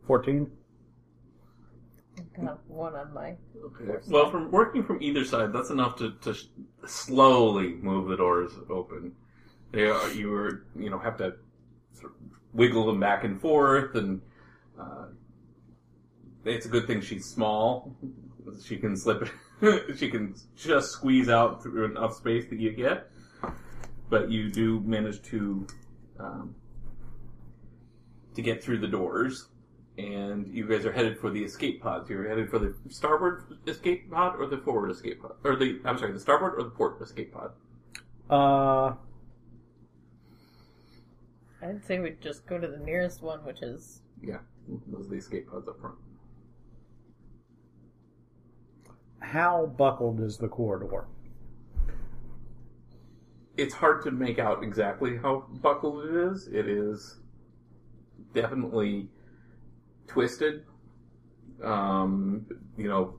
14. 0.07 0.51
I 2.18 2.40
got 2.44 2.64
one 2.68 2.94
on 2.94 3.12
my. 3.12 3.37
Okay. 3.64 3.98
Well, 4.09 4.31
from 4.31 4.51
working 4.53 4.85
from 4.85 5.03
either 5.03 5.24
side, 5.24 5.53
that's 5.53 5.70
enough 5.70 5.96
to, 5.96 6.12
to 6.22 6.35
sh- 6.35 6.46
slowly 6.87 7.74
move 7.74 8.09
the 8.09 8.16
doors 8.16 8.53
open. 8.70 9.12
They 9.72 9.87
are, 9.87 10.11
you 10.12 10.33
are, 10.33 10.66
you 10.79 10.88
know, 10.88 10.98
have 10.98 11.16
to 11.18 11.35
sort 11.92 12.12
of 12.12 12.18
wiggle 12.53 12.87
them 12.87 13.01
back 13.01 13.24
and 13.24 13.40
forth, 13.40 13.96
and 13.96 14.20
uh, 14.81 15.07
it's 16.44 16.66
a 16.66 16.68
good 16.68 16.87
thing 16.87 17.01
she's 17.01 17.24
small. 17.24 17.94
She 18.64 18.77
can 18.77 18.96
slip 18.96 19.29
she 19.96 20.11
can 20.11 20.35
just 20.57 20.92
squeeze 20.92 21.29
out 21.29 21.62
through 21.62 21.85
enough 21.85 22.14
space 22.14 22.48
that 22.51 22.59
you 22.59 22.72
get. 22.72 23.11
But 24.09 24.31
you 24.31 24.51
do 24.51 24.81
manage 24.81 25.22
to 25.24 25.66
um, 26.18 26.55
to 28.35 28.42
get 28.42 28.62
through 28.62 28.79
the 28.79 28.88
doors 28.88 29.48
and 29.98 30.46
you 30.55 30.66
guys 30.66 30.87
are 30.87 30.92
headed 30.92 31.18
for 31.18 31.29
the 31.29 31.42
escape 31.42 31.83
pods. 31.83 32.09
You're 32.09 32.29
headed 32.29 32.48
for 32.48 32.61
the 32.61 32.74
starboard 32.88 33.59
escape 33.66 34.11
pod 34.11 34.37
or 34.38 34.46
the 34.46 34.59
forward 34.59 34.90
escape 34.90 35.20
pod, 35.20 35.33
or 35.44 35.57
the 35.57 35.81
I'm 35.85 35.98
sorry, 35.98 36.12
the 36.12 36.20
starboard 36.20 36.55
or 36.57 36.62
the 36.62 36.70
port 36.70 37.03
escape 37.03 37.35
pod. 37.35 37.53
Uh, 38.31 38.94
I'd 41.61 41.85
say 41.85 41.98
we'd 41.98 42.20
just 42.20 42.46
go 42.46 42.59
to 42.59 42.68
the 42.68 42.79
nearest 42.79 43.22
one, 43.22 43.44
which 43.44 43.61
is. 43.61 44.03
Yeah, 44.22 44.38
those 44.87 45.07
are 45.07 45.11
the 45.11 45.16
escape 45.16 45.51
pods 45.51 45.66
up 45.66 45.81
front. 45.81 45.96
How 49.20 49.66
buckled 49.66 50.20
is 50.20 50.38
the 50.38 50.48
corridor? 50.48 51.07
It's 53.57 53.74
hard 53.74 54.02
to 54.02 54.11
make 54.11 54.38
out 54.38 54.62
exactly 54.62 55.16
how 55.16 55.46
buckled 55.50 56.04
it 56.07 56.14
is. 56.14 56.46
It 56.48 56.68
is 56.68 57.18
definitely 58.33 59.09
twisted. 60.07 60.64
Um, 61.62 62.46
you 62.76 62.88
know, 62.88 63.14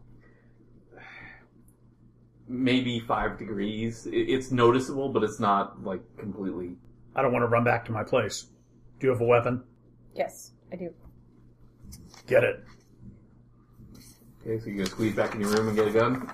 maybe 2.47 3.01
five 3.01 3.37
degrees. 3.37 4.07
It's 4.09 4.51
noticeable, 4.51 5.09
but 5.09 5.23
it's 5.23 5.39
not 5.39 5.83
like 5.83 6.01
completely 6.17 6.77
I 7.15 7.21
don't 7.21 7.33
want 7.33 7.43
to 7.43 7.47
run 7.47 7.63
back 7.63 7.85
to 7.85 7.91
my 7.91 8.03
place. 8.03 8.47
Do 8.99 9.07
you 9.07 9.11
have 9.11 9.21
a 9.21 9.25
weapon? 9.25 9.63
Yes, 10.15 10.51
I 10.71 10.75
do. 10.75 10.93
Get 12.27 12.43
it. 12.43 12.63
Okay, 14.49 14.59
so 14.59 14.65
you're 14.65 14.77
gonna 14.77 14.89
squeeze 14.89 15.13
back 15.13 15.35
in 15.35 15.41
your 15.41 15.51
room 15.51 15.67
and 15.67 15.77
get 15.77 15.87
a 15.89 15.91
gun? 15.91 16.27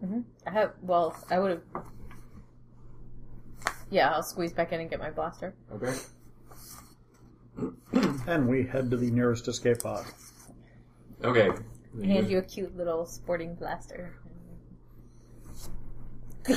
hmm 0.00 0.20
I 0.46 0.50
have. 0.50 0.72
Well, 0.80 1.14
I 1.30 1.38
would 1.38 1.50
have. 1.50 1.84
Yeah, 3.90 4.10
I'll 4.10 4.22
squeeze 4.22 4.54
back 4.54 4.72
in 4.72 4.80
and 4.80 4.88
get 4.88 4.98
my 4.98 5.10
blaster. 5.10 5.54
Okay. 5.72 5.94
And 8.26 8.46
we 8.46 8.64
head 8.66 8.90
to 8.90 8.96
the 8.96 9.10
nearest 9.10 9.48
escape 9.48 9.80
pod. 9.80 10.04
Okay. 11.24 11.50
Hand 12.04 12.30
you 12.30 12.38
a 12.38 12.42
cute 12.42 12.76
little 12.76 13.04
sporting 13.06 13.54
blaster. 13.54 14.14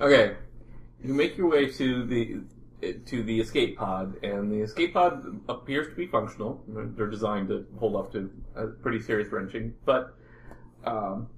Okay. 0.00 0.36
You 1.02 1.12
make 1.12 1.36
your 1.36 1.48
way 1.48 1.66
to 1.72 2.06
the 2.06 2.38
to 2.80 3.22
the 3.22 3.40
escape 3.40 3.76
pod, 3.76 4.22
and 4.22 4.52
the 4.52 4.60
escape 4.60 4.94
pod 4.94 5.40
appears 5.48 5.88
to 5.88 5.94
be 5.94 6.06
functional. 6.06 6.62
They're 6.68 7.10
designed 7.10 7.48
to 7.48 7.66
hold 7.78 7.96
up 7.96 8.12
to 8.12 8.30
pretty 8.82 9.00
serious 9.00 9.32
wrenching, 9.32 9.74
but 9.84 10.14
um, 10.84 11.28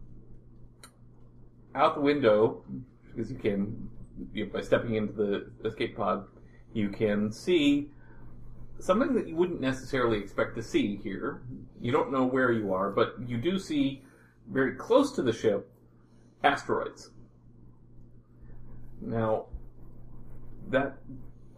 out 1.74 1.94
the 1.94 2.00
window, 2.00 2.62
because 3.06 3.30
you 3.30 3.38
can 3.38 3.88
you 4.32 4.46
by 4.46 4.60
stepping 4.60 4.96
into 4.96 5.12
the 5.12 5.68
escape 5.68 5.96
pod, 5.96 6.26
you 6.74 6.90
can 6.90 7.32
see 7.32 7.90
something 8.78 9.14
that 9.14 9.26
you 9.26 9.36
wouldn't 9.36 9.60
necessarily 9.60 10.18
expect 10.18 10.56
to 10.56 10.62
see 10.62 10.96
here. 10.96 11.42
You 11.80 11.92
don't 11.92 12.12
know 12.12 12.24
where 12.24 12.52
you 12.52 12.74
are, 12.74 12.90
but 12.90 13.14
you 13.26 13.38
do 13.38 13.58
see 13.58 14.02
very 14.50 14.74
close 14.74 15.12
to 15.12 15.22
the 15.22 15.32
ship 15.32 15.70
asteroids. 16.44 17.10
Now, 19.00 19.46
that 20.68 20.98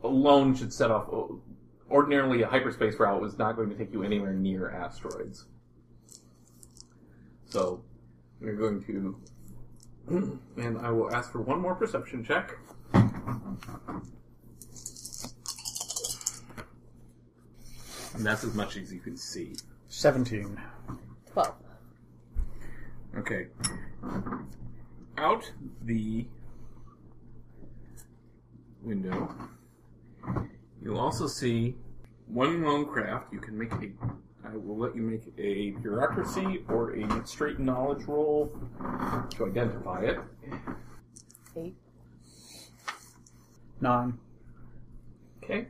alone 0.02 0.54
should 0.54 0.72
set 0.72 0.90
off. 0.90 1.08
Ordinarily, 1.90 2.42
a 2.42 2.46
hyperspace 2.46 2.98
route 2.98 3.20
was 3.20 3.38
not 3.38 3.56
going 3.56 3.68
to 3.68 3.76
take 3.76 3.92
you 3.92 4.02
anywhere 4.02 4.32
near 4.32 4.70
asteroids. 4.70 5.46
So, 7.50 7.82
we're 8.40 8.56
going 8.56 8.82
to. 8.84 9.20
And 10.56 10.78
I 10.78 10.90
will 10.90 11.14
ask 11.14 11.30
for 11.30 11.40
one 11.40 11.60
more 11.60 11.76
perception 11.76 12.24
check. 12.24 12.56
And 18.14 18.26
that's 18.26 18.44
as 18.44 18.54
much 18.54 18.76
as 18.76 18.92
you 18.92 19.00
can 19.00 19.16
see. 19.16 19.54
17. 19.88 20.60
Twelve. 21.32 21.54
Okay. 23.16 23.46
Out 25.16 25.50
the 25.82 26.26
window, 28.82 29.34
you'll 30.82 30.98
also 30.98 31.26
see 31.26 31.76
one 32.26 32.62
lone 32.62 32.86
craft. 32.86 33.32
You 33.32 33.40
can 33.40 33.58
make 33.58 33.72
a. 33.72 33.90
I 34.44 34.56
will 34.56 34.76
let 34.76 34.96
you 34.96 35.02
make 35.02 35.32
a 35.38 35.70
bureaucracy 35.80 36.64
or 36.68 36.92
a 36.92 37.26
straight 37.26 37.58
knowledge 37.60 38.04
roll 38.06 38.52
to 39.36 39.46
identify 39.46 40.00
it. 40.02 40.18
Eight. 41.56 41.76
9. 43.80 44.18
Okay. 45.42 45.68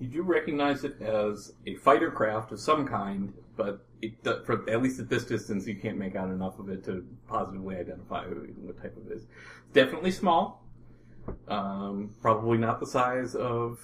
You 0.00 0.06
do 0.08 0.22
recognize 0.22 0.84
it 0.84 1.00
as 1.00 1.52
a 1.66 1.76
fighter 1.76 2.10
craft 2.10 2.52
of 2.52 2.60
some 2.60 2.86
kind, 2.86 3.32
but 3.56 3.84
it, 4.02 4.22
do- 4.24 4.42
for 4.44 4.68
at 4.68 4.82
least 4.82 4.98
at 4.98 5.08
this 5.08 5.24
distance, 5.24 5.66
you 5.66 5.76
can't 5.76 5.98
make 5.98 6.16
out 6.16 6.30
enough 6.30 6.58
of 6.58 6.68
it 6.68 6.84
to 6.86 7.06
positively 7.28 7.76
identify 7.76 8.24
what 8.26 8.80
type 8.80 8.96
of 8.96 9.10
it 9.10 9.16
is. 9.16 9.26
Definitely 9.72 10.10
small. 10.10 10.59
Um, 11.48 12.14
probably 12.20 12.58
not 12.58 12.80
the 12.80 12.86
size 12.86 13.34
of, 13.34 13.78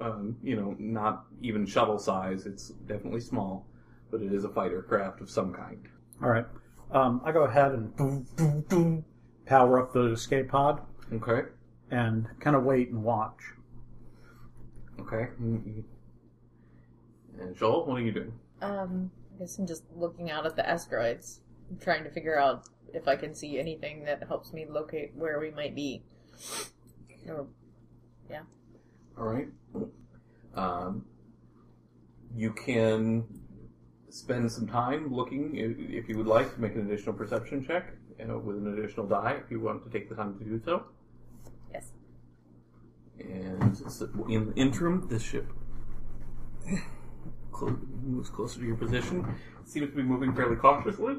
um, 0.00 0.36
you 0.42 0.56
know, 0.56 0.74
not 0.78 1.26
even 1.40 1.66
shuttle 1.66 1.98
size. 1.98 2.46
It's 2.46 2.68
definitely 2.86 3.20
small, 3.20 3.66
but 4.10 4.22
it 4.22 4.32
is 4.32 4.44
a 4.44 4.48
fighter 4.48 4.82
craft 4.82 5.20
of 5.20 5.30
some 5.30 5.52
kind. 5.52 5.88
All 6.22 6.28
right. 6.30 6.46
Um, 6.90 7.20
I 7.24 7.32
go 7.32 7.44
ahead 7.44 7.72
and 7.72 7.94
boom, 7.96 8.26
boom, 8.36 8.60
boom, 8.68 9.04
power 9.46 9.80
up 9.80 9.92
the 9.92 10.12
escape 10.12 10.48
pod 10.50 10.80
Okay. 11.12 11.48
and 11.90 12.26
kind 12.40 12.54
of 12.54 12.64
wait 12.64 12.90
and 12.90 13.02
watch. 13.02 13.40
Okay. 15.00 15.28
And 15.38 15.84
Joel, 17.56 17.86
what 17.86 17.98
are 17.98 18.04
you 18.04 18.12
doing? 18.12 18.32
Um, 18.60 19.10
I 19.34 19.38
guess 19.40 19.58
I'm 19.58 19.66
just 19.66 19.84
looking 19.96 20.30
out 20.30 20.46
at 20.46 20.54
the 20.54 20.68
asteroids, 20.68 21.40
trying 21.80 22.04
to 22.04 22.10
figure 22.10 22.38
out 22.38 22.68
if 22.92 23.08
I 23.08 23.16
can 23.16 23.34
see 23.34 23.58
anything 23.58 24.04
that 24.04 24.22
helps 24.28 24.52
me 24.52 24.66
locate 24.68 25.12
where 25.16 25.40
we 25.40 25.50
might 25.50 25.74
be. 25.74 26.02
Or, 27.28 27.46
All 29.18 29.24
right. 29.26 29.48
Um, 30.54 31.04
you 32.34 32.52
can 32.52 33.24
spend 34.10 34.50
some 34.50 34.66
time 34.66 35.12
looking, 35.12 35.52
i- 35.56 35.92
if 35.96 36.08
you 36.08 36.16
would 36.18 36.26
like, 36.26 36.54
to 36.54 36.60
make 36.60 36.74
an 36.74 36.80
additional 36.90 37.14
perception 37.14 37.64
check 37.64 37.94
uh, 38.20 38.38
with 38.38 38.56
an 38.56 38.78
additional 38.78 39.06
die, 39.06 39.40
if 39.44 39.50
you 39.50 39.60
want 39.60 39.82
to 39.84 39.90
take 39.90 40.08
the 40.08 40.14
time 40.14 40.38
to 40.38 40.44
do 40.44 40.60
so. 40.64 40.84
yes. 41.72 41.92
And 43.20 43.76
in 44.28 44.46
the 44.50 44.54
interim, 44.56 45.06
this 45.08 45.22
ship 45.22 45.46
clo- 47.52 47.78
moves 48.02 48.28
closer 48.30 48.58
to 48.60 48.66
your 48.66 48.76
position. 48.76 49.24
Seems 49.64 49.90
to 49.90 49.96
be 49.96 50.02
moving 50.02 50.34
fairly 50.34 50.56
cautiously. 50.56 51.16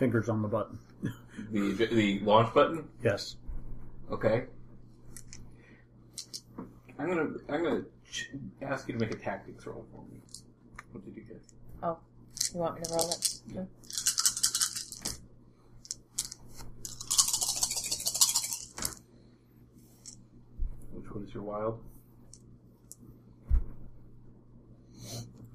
Fingers 0.00 0.30
on 0.30 0.40
the 0.40 0.48
button. 0.48 0.78
The 1.52 1.72
the 1.72 2.20
launch 2.20 2.52
button. 2.54 2.88
Yes. 3.02 3.36
Okay. 4.10 4.44
I'm 6.98 7.08
gonna 7.08 7.30
I'm 7.48 7.62
gonna 7.64 7.82
ch- 8.10 8.30
ask 8.62 8.88
you 8.88 8.94
to 8.94 9.00
make 9.00 9.10
a 9.10 9.16
tactics 9.18 9.66
roll 9.66 9.84
for 9.90 10.02
me. 10.12 10.20
What 10.92 11.04
did 11.04 11.16
you 11.16 11.22
get? 11.22 11.42
Oh, 11.82 11.98
you 12.52 12.60
want 12.60 12.76
me 12.76 12.82
to 12.82 12.90
roll 12.92 13.10
it? 13.10 13.40
too? 13.52 13.66
Which 20.92 21.10
one 21.10 21.24
is 21.24 21.34
your 21.34 21.42
wild? 21.42 21.82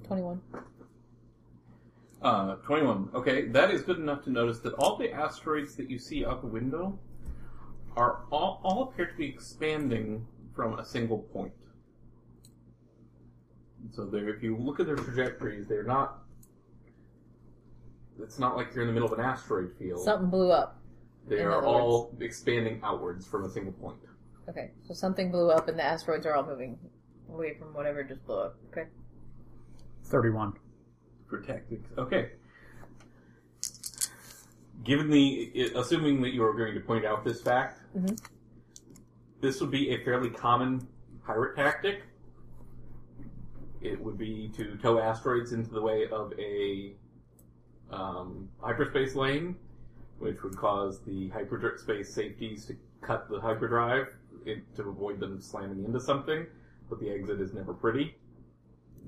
21. 0.06 0.40
Uh, 2.26 2.56
21. 2.56 3.08
Okay, 3.14 3.46
that 3.46 3.70
is 3.70 3.82
good 3.82 3.98
enough 3.98 4.24
to 4.24 4.30
notice 4.30 4.58
that 4.58 4.74
all 4.80 4.96
the 4.96 5.12
asteroids 5.12 5.76
that 5.76 5.88
you 5.88 5.96
see 5.96 6.26
out 6.26 6.40
the 6.40 6.46
window 6.48 6.98
are 7.96 8.24
all, 8.32 8.60
all 8.64 8.82
appear 8.82 9.06
to 9.06 9.16
be 9.16 9.26
expanding 9.26 10.26
from 10.52 10.76
a 10.76 10.84
single 10.84 11.18
point. 11.18 11.52
So 13.92 14.06
they're, 14.06 14.28
if 14.28 14.42
you 14.42 14.56
look 14.56 14.80
at 14.80 14.86
their 14.86 14.96
trajectories, 14.96 15.68
they're 15.68 15.84
not. 15.84 16.24
It's 18.20 18.40
not 18.40 18.56
like 18.56 18.74
you're 18.74 18.82
in 18.82 18.88
the 18.88 18.92
middle 18.92 19.12
of 19.12 19.16
an 19.16 19.24
asteroid 19.24 19.70
field. 19.78 20.02
Something 20.02 20.28
blew 20.28 20.50
up. 20.50 20.80
they 21.28 21.38
in 21.38 21.46
are 21.46 21.58
other 21.58 21.66
all 21.68 22.16
expanding 22.18 22.80
outwards 22.82 23.24
from 23.24 23.44
a 23.44 23.48
single 23.48 23.72
point. 23.72 23.98
Okay, 24.48 24.72
so 24.88 24.94
something 24.94 25.30
blew 25.30 25.52
up 25.52 25.68
and 25.68 25.78
the 25.78 25.84
asteroids 25.84 26.26
are 26.26 26.34
all 26.34 26.44
moving 26.44 26.76
away 27.32 27.54
from 27.56 27.72
whatever 27.72 28.02
just 28.02 28.26
blew 28.26 28.40
up. 28.40 28.56
Okay. 28.72 28.88
31. 30.06 30.54
For 31.28 31.40
tactics. 31.40 31.88
Okay. 31.98 32.30
Given 34.84 35.10
the, 35.10 35.72
assuming 35.74 36.20
that 36.22 36.32
you 36.32 36.44
are 36.44 36.52
going 36.54 36.74
to 36.74 36.80
point 36.80 37.04
out 37.04 37.24
this 37.24 37.40
fact, 37.42 37.80
Mhm. 37.96 38.18
this 39.40 39.60
would 39.60 39.70
be 39.70 39.90
a 39.90 40.04
fairly 40.04 40.30
common 40.30 40.86
pirate 41.24 41.56
tactic. 41.56 42.02
It 43.80 44.00
would 44.00 44.16
be 44.18 44.48
to 44.56 44.76
tow 44.76 44.98
asteroids 44.98 45.52
into 45.52 45.70
the 45.70 45.82
way 45.82 46.08
of 46.08 46.32
a 46.38 46.96
um, 47.90 48.48
hyperspace 48.60 49.14
lane, 49.14 49.54
which 50.18 50.42
would 50.42 50.56
cause 50.56 51.00
the 51.02 51.28
hyperspace 51.28 52.12
safeties 52.12 52.66
to 52.66 52.76
cut 53.00 53.28
the 53.28 53.40
hyperdrive 53.40 54.08
it, 54.44 54.74
to 54.74 54.88
avoid 54.88 55.20
them 55.20 55.40
slamming 55.40 55.84
into 55.84 56.00
something. 56.00 56.46
But 56.90 56.98
the 56.98 57.10
exit 57.10 57.40
is 57.40 57.54
never 57.54 57.72
pretty 57.72 58.16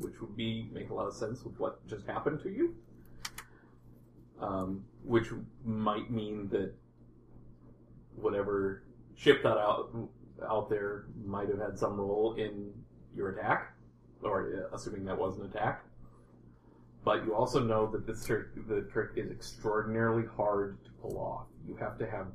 which 0.01 0.21
would 0.21 0.37
be 0.37 0.69
make 0.73 0.91
a 0.91 0.95
lot 0.95 1.07
of 1.07 1.15
sense 1.15 1.45
with 1.45 1.59
what 1.59 1.87
just 1.87 2.07
happened 2.07 2.41
to 2.43 2.51
you. 2.51 2.75
Um, 4.41 4.85
which 5.03 5.29
might 5.65 6.11
mean 6.11 6.49
that 6.51 6.73
whatever 8.15 8.85
ship 9.17 9.43
that 9.43 9.57
out 9.57 9.91
out 10.49 10.71
there 10.71 11.07
might 11.25 11.49
have 11.49 11.59
had 11.59 11.79
some 11.79 11.97
role 11.97 12.35
in 12.35 12.73
your 13.17 13.31
attack, 13.31 13.73
or 14.23 14.69
uh, 14.71 14.77
assuming 14.77 15.05
that 15.05 15.19
was 15.19 15.39
an 15.39 15.47
attack. 15.47 15.85
But 17.05 17.25
you 17.25 17.35
also 17.35 17.61
know 17.61 17.91
that 17.91 18.07
this 18.07 18.25
trick, 18.25 18.47
the 18.69 18.83
trick 18.83 19.13
is 19.17 19.31
extraordinarily 19.31 20.25
hard 20.37 20.85
to 20.85 20.91
pull 21.03 21.19
off. 21.19 21.47
You 21.67 21.75
have 21.77 21.99
to 21.99 22.09
have 22.09 22.27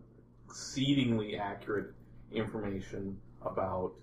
exceedingly 0.45 1.37
accurate 1.37 1.93
information 2.31 3.17
about 3.45 3.93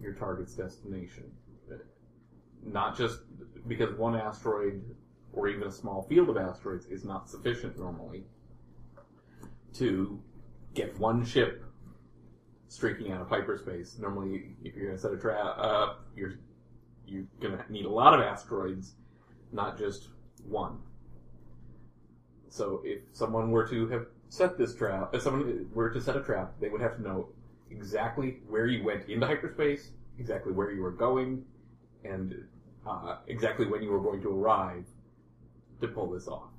your 0.00 0.14
target's 0.14 0.54
destination 0.54 1.30
not 2.64 2.96
just 2.96 3.20
because 3.66 3.94
one 3.94 4.16
asteroid 4.16 4.82
or 5.32 5.48
even 5.48 5.66
a 5.66 5.70
small 5.70 6.02
field 6.02 6.28
of 6.28 6.36
asteroids 6.36 6.86
is 6.86 7.04
not 7.04 7.28
sufficient 7.28 7.78
normally 7.78 8.24
to 9.74 10.20
get 10.74 10.98
one 10.98 11.24
ship 11.24 11.64
streaking 12.68 13.12
out 13.12 13.22
of 13.22 13.28
hyperspace. 13.28 13.98
Normally, 13.98 14.56
if 14.62 14.74
you're 14.74 14.86
going 14.86 14.96
to 14.96 15.02
set 15.02 15.12
a 15.12 15.16
trap, 15.16 15.56
uh, 15.58 15.94
you're 16.16 16.34
you're 17.06 17.26
going 17.40 17.56
to 17.56 17.72
need 17.72 17.84
a 17.84 17.90
lot 17.90 18.14
of 18.14 18.20
asteroids, 18.20 18.94
not 19.52 19.78
just 19.78 20.08
one. 20.46 20.78
So, 22.48 22.80
if 22.84 23.00
someone 23.12 23.50
were 23.50 23.66
to 23.68 23.88
have 23.88 24.06
set 24.28 24.56
this 24.56 24.74
trap, 24.74 25.14
if 25.14 25.22
someone 25.22 25.68
were 25.74 25.90
to 25.90 26.00
set 26.00 26.16
a 26.16 26.20
trap, 26.20 26.54
they 26.60 26.68
would 26.68 26.80
have 26.80 26.96
to 26.96 27.02
know 27.02 27.28
exactly 27.70 28.38
where 28.48 28.66
you 28.66 28.84
went 28.84 29.08
into 29.08 29.26
hyperspace, 29.26 29.90
exactly 30.18 30.52
where 30.52 30.70
you 30.70 30.80
were 30.80 30.92
going, 30.92 31.44
and 32.04 32.34
uh, 32.86 33.16
exactly 33.26 33.66
when 33.66 33.82
you 33.82 33.90
were 33.90 34.00
going 34.00 34.20
to 34.22 34.30
arrive 34.30 34.86
to 35.80 35.88
pull 35.88 36.10
this 36.10 36.28
off. 36.28 36.50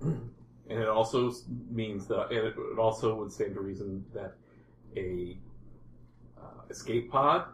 and 0.02 0.78
it 0.82 0.88
also 0.88 1.32
means 1.70 2.06
that 2.06 2.28
and 2.30 2.38
it 2.38 2.54
it 2.56 2.78
also 2.78 3.14
would 3.14 3.32
stand 3.32 3.54
to 3.54 3.60
reason 3.60 4.04
that 4.14 4.34
a 4.96 5.36
uh, 6.38 6.62
escape 6.70 7.10
pod 7.10 7.46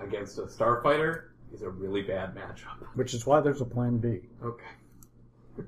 against 0.00 0.38
a 0.38 0.42
starfighter 0.42 1.28
is 1.52 1.62
a 1.62 1.68
really 1.68 2.02
bad 2.02 2.34
matchup. 2.34 2.86
Which 2.94 3.14
is 3.14 3.26
why 3.26 3.40
there's 3.40 3.60
a 3.60 3.64
plan 3.64 3.98
B. 3.98 4.20
Okay. 4.42 4.64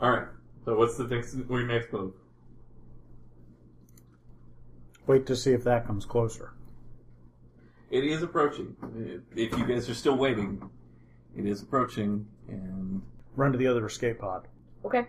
All 0.00 0.10
right. 0.10 0.28
So 0.64 0.76
what's 0.76 0.96
the 0.96 1.04
next? 1.04 1.34
Your 1.34 1.62
next 1.62 1.92
move? 1.92 2.14
Wait 5.06 5.26
to 5.26 5.36
see 5.36 5.52
if 5.52 5.62
that 5.64 5.86
comes 5.86 6.04
closer. 6.04 6.55
It 7.90 8.04
is 8.04 8.22
approaching. 8.22 8.76
If 9.34 9.56
you 9.56 9.66
guys 9.66 9.88
are 9.88 9.94
still 9.94 10.16
waiting, 10.16 10.60
it 11.36 11.46
is 11.46 11.62
approaching, 11.62 12.26
and 12.48 13.02
Run 13.36 13.52
to 13.52 13.58
the 13.58 13.66
other 13.66 13.84
escape 13.84 14.20
pod. 14.20 14.48
Okay. 14.84 15.06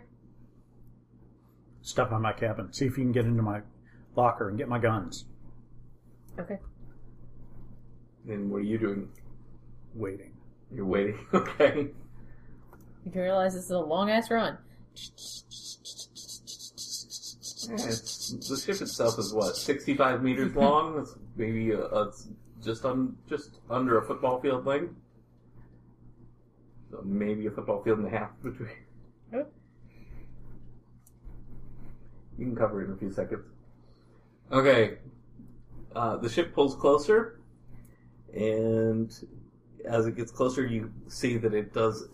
Step 1.82 2.12
on 2.12 2.22
my 2.22 2.34
cabin. 2.34 2.74
See 2.74 2.86
if 2.86 2.98
you 2.98 3.06
can 3.06 3.14
get 3.14 3.24
into 3.24 3.42
my 3.42 3.62
locker 4.18 4.50
and 4.50 4.58
get 4.58 4.68
my 4.68 4.80
guns. 4.80 5.26
Okay. 6.38 6.60
then 8.26 8.50
what 8.50 8.58
are 8.58 8.64
you 8.64 8.78
doing? 8.78 9.08
Waiting. 9.96 10.34
You're 10.72 10.86
waiting. 10.86 11.18
Okay. 11.34 11.88
You 13.06 13.12
do 13.14 13.22
realize 13.22 13.54
this 13.56 13.64
is 13.64 13.72
a 13.72 13.80
long 13.80 14.12
ass 14.12 14.30
run. 14.30 14.58
Yeah, 17.70 17.74
it's- 17.76 18.36
the 18.50 18.58
ship 18.58 18.82
itself 18.82 19.18
is 19.18 19.34
what, 19.34 19.56
65 19.56 20.22
meters 20.22 20.54
long? 20.54 20.98
That's 20.98 21.16
maybe 21.38 21.72
a, 21.72 21.80
a, 21.80 22.12
just 22.68 22.86
un, 22.86 23.18
just 23.28 23.60
under 23.70 23.98
a 23.98 24.06
football 24.06 24.40
field 24.40 24.66
length. 24.66 24.94
So 26.92 27.02
maybe 27.04 27.48
a 27.48 27.52
football 27.52 27.82
field 27.84 28.00
and 28.00 28.08
a 28.08 28.12
half 28.12 28.30
between. 28.44 28.70
You 32.38 32.46
can 32.46 32.56
cover 32.56 32.82
it 32.82 32.86
in 32.86 32.92
a 32.92 32.98
few 32.98 33.12
seconds. 33.12 33.46
Okay. 34.52 35.00
Uh, 35.96 36.18
the 36.18 36.30
ship 36.30 36.54
pulls 36.54 36.76
closer, 36.76 37.40
and 38.34 39.12
as 39.86 40.06
it 40.06 40.16
gets 40.16 40.32
closer, 40.32 40.66
you 40.66 40.94
see 41.08 41.38
that 41.38 41.54
it 41.54 41.74
does 41.74 42.08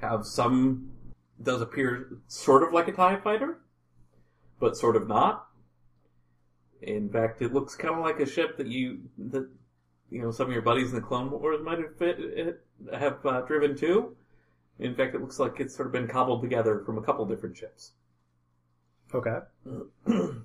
have 0.00 0.24
some 0.24 0.90
does 1.42 1.60
appear 1.60 2.18
sort 2.28 2.62
of 2.62 2.72
like 2.72 2.86
a 2.86 2.92
TIE 2.92 3.16
fighter, 3.16 3.58
but 4.60 4.76
sort 4.76 4.94
of 4.94 5.08
not. 5.08 5.48
In 6.80 7.08
fact, 7.08 7.42
it 7.42 7.52
looks 7.52 7.74
kind 7.74 7.94
of 7.94 8.00
like 8.00 8.20
a 8.20 8.26
ship 8.26 8.56
that 8.58 8.68
you 8.68 9.00
that 9.18 9.48
you 10.12 10.22
know 10.22 10.30
some 10.30 10.46
of 10.46 10.52
your 10.52 10.62
buddies 10.62 10.90
in 10.90 10.96
the 10.96 11.00
Clone 11.00 11.30
Wars 11.30 11.60
might 11.62 11.78
have 11.78 11.96
fit, 11.96 12.60
have 12.92 13.24
uh, 13.24 13.40
driven 13.42 13.76
to. 13.78 14.16
In 14.78 14.94
fact, 14.94 15.14
it 15.14 15.20
looks 15.20 15.38
like 15.38 15.60
it's 15.60 15.74
sort 15.74 15.86
of 15.86 15.92
been 15.92 16.08
cobbled 16.08 16.42
together 16.42 16.82
from 16.84 16.98
a 16.98 17.02
couple 17.02 17.24
different 17.26 17.56
ships. 17.56 17.92
Okay. 19.14 19.38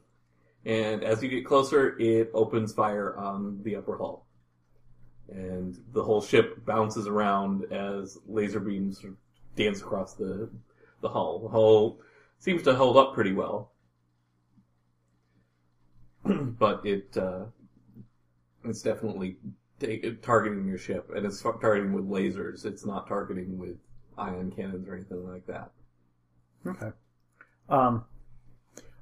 And 0.68 1.02
as 1.02 1.24
you 1.24 1.30
get 1.30 1.46
closer, 1.46 1.98
it 1.98 2.30
opens 2.34 2.74
fire 2.74 3.16
on 3.16 3.62
the 3.64 3.78
upper 3.78 3.98
hull. 3.98 4.26
And 5.30 5.82
the 5.94 6.04
whole 6.04 6.22
ship 6.22 6.66
bounces 6.66 7.08
around 7.08 7.72
as 7.72 8.18
laser 8.28 8.60
beams 8.60 9.02
dance 9.56 9.80
across 9.80 10.16
the, 10.16 10.50
the 11.00 11.08
hull. 11.08 11.40
The 11.40 11.48
hull 11.48 12.00
seems 12.40 12.64
to 12.64 12.76
hold 12.76 12.98
up 12.98 13.14
pretty 13.14 13.32
well. 13.32 13.72
but 16.26 16.86
it, 16.86 17.16
uh, 17.16 17.46
it's 18.70 18.82
definitely 18.82 19.38
ta- 19.80 20.10
targeting 20.22 20.68
your 20.68 20.78
ship, 20.78 21.10
and 21.16 21.26
it's 21.26 21.42
targeting 21.42 21.94
with 21.94 22.08
lasers. 22.08 22.66
It's 22.66 22.86
not 22.86 23.08
targeting 23.08 23.58
with 23.58 23.78
ion 24.18 24.52
cannons 24.52 24.88
or 24.88 24.96
anything 24.96 25.28
like 25.28 25.46
that. 25.48 25.72
Okay. 26.66 26.92
Um, 27.70 28.06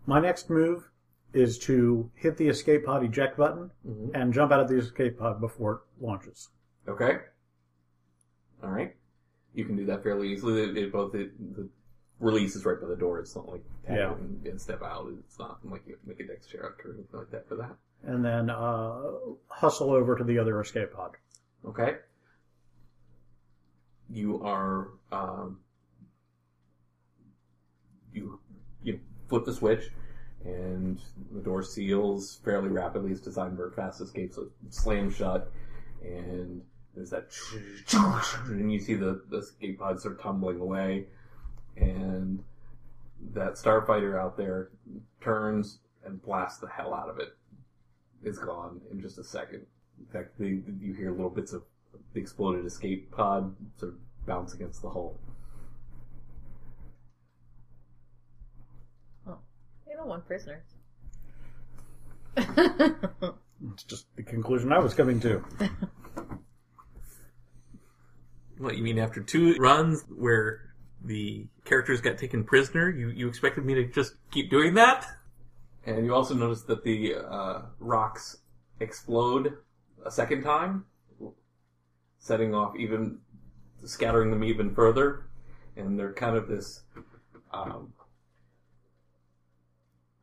my 0.06 0.20
next 0.20 0.50
move 0.50 0.90
is 1.34 1.58
to 1.60 2.10
hit 2.16 2.38
the 2.38 2.48
escape 2.48 2.86
pod 2.86 3.04
eject 3.04 3.38
button 3.38 3.70
Mhm. 3.86 4.12
and 4.14 4.34
jump 4.34 4.52
out 4.52 4.60
of 4.60 4.68
the 4.70 4.78
escape 4.78 5.18
pod 5.20 5.40
before 5.42 5.74
it 5.74 6.04
launches. 6.04 6.50
Okay. 6.88 7.20
All 8.64 8.70
right. 8.70 8.96
You 9.54 9.66
can 9.66 9.76
do 9.76 9.86
that 9.86 10.04
fairly 10.04 10.30
easily. 10.32 10.62
It, 10.64 10.78
it 10.78 10.92
both 10.92 11.16
it, 11.16 11.32
the 11.56 11.68
release 12.20 12.56
is 12.56 12.66
right 12.66 12.80
by 12.80 12.88
the 12.88 12.96
door. 12.96 13.20
It's 13.20 13.36
not 13.36 13.48
like 13.50 13.64
tap 13.86 13.98
Yeah. 13.98 14.14
and, 14.14 14.46
and 14.48 14.60
step 14.62 14.82
out. 14.82 15.08
It's 15.20 15.38
not 15.40 15.60
like 15.66 15.84
you 15.86 15.94
have 15.94 16.02
to 16.02 16.08
make 16.08 16.20
a 16.20 16.28
dex 16.28 16.48
check 16.48 16.62
or 16.86 16.94
anything 16.94 17.20
like 17.20 17.32
that 17.32 17.48
for 17.48 17.56
that. 17.56 17.76
And 18.04 18.24
then 18.24 18.50
uh, 18.50 19.02
hustle 19.48 19.92
over 19.92 20.16
to 20.16 20.24
the 20.24 20.38
other 20.38 20.60
escape 20.62 20.94
pod. 20.94 21.12
Okay. 21.68 21.96
You 24.10 24.44
are 24.44 24.90
um, 25.12 25.60
you 28.14 28.40
you 28.84 29.00
flip 29.28 29.46
the 29.46 29.54
switch, 29.54 29.90
and 30.44 31.00
the 31.34 31.42
door 31.42 31.64
seals 31.64 32.40
fairly 32.46 32.70
rapidly. 32.70 33.12
It's 33.12 33.22
designed 33.22 33.58
for 33.58 33.72
fast 33.72 34.02
escape, 34.02 34.34
so 34.34 34.44
it 34.44 34.74
slams 34.74 35.16
shut, 35.16 35.52
and 36.04 36.62
there's 36.96 37.10
that, 37.10 37.32
and 38.48 38.72
you 38.72 38.80
see 38.80 38.94
the 38.94 39.24
the 39.30 39.40
escape 39.40 39.80
pods 39.80 40.06
of 40.06 40.22
tumbling 40.22 40.60
away, 40.60 41.06
and 41.76 42.44
that 43.34 43.54
starfighter 43.54 44.20
out 44.20 44.38
there 44.38 44.70
turns 45.22 45.80
and 46.06 46.22
blasts 46.22 46.60
the 46.60 46.68
hell 46.68 46.94
out 46.94 47.10
of 47.10 47.18
it. 47.18 47.36
It's 48.26 48.40
gone 48.40 48.82
in 48.92 49.00
just 49.02 49.18
a 49.18 49.24
second. 49.24 49.66
In 50.00 50.06
fact, 50.12 50.38
the, 50.38 50.62
you 50.82 50.94
hear 50.94 51.12
little 51.12 51.30
bits 51.30 51.54
of 51.54 51.64
the 52.14 52.20
exploded 52.20 52.66
escape 52.66 53.12
pod 53.12 53.56
sort 53.78 53.94
of 53.94 53.98
bounce 54.26 54.54
against 54.54 54.82
the 54.82 54.90
hull. 54.90 55.18
Oh, 59.28 59.38
you 59.88 59.96
don't 59.96 60.08
want 60.08 60.26
prisoners. 60.28 60.64
It's 63.74 63.84
just 63.84 64.06
the 64.16 64.24
conclusion 64.24 64.72
I 64.74 64.80
was 64.80 64.94
coming 64.94 65.20
to. 65.22 65.44
What 68.58 68.78
you 68.78 68.84
mean 68.84 69.00
after 69.00 69.22
two 69.22 69.56
runs 69.56 70.06
where 70.08 70.74
the 71.04 71.46
characters 71.66 72.00
got 72.00 72.18
taken 72.18 72.46
prisoner, 72.46 72.90
you 72.90 73.10
you 73.10 73.28
expected 73.28 73.66
me 73.66 73.74
to 73.74 73.86
just 73.88 74.14
keep 74.32 74.50
doing 74.50 74.76
that? 74.76 75.06
And 75.86 76.06
you 76.06 76.14
also 76.16 76.34
notice 76.34 76.64
that 76.64 76.84
the 76.84 77.16
uh, 77.16 77.62
rocks 77.80 78.38
explode 78.80 79.58
a 80.06 80.12
second 80.12 80.44
time, 80.44 80.86
setting 82.18 82.56
off 82.56 82.76
even, 82.76 83.20
scattering 83.84 84.32
them 84.32 84.44
even 84.44 84.74
further. 84.74 85.28
And 85.76 86.00
they're 86.00 86.14
kind 86.14 86.36
of 86.36 86.48
this. 86.48 86.82
Um, 87.54 87.94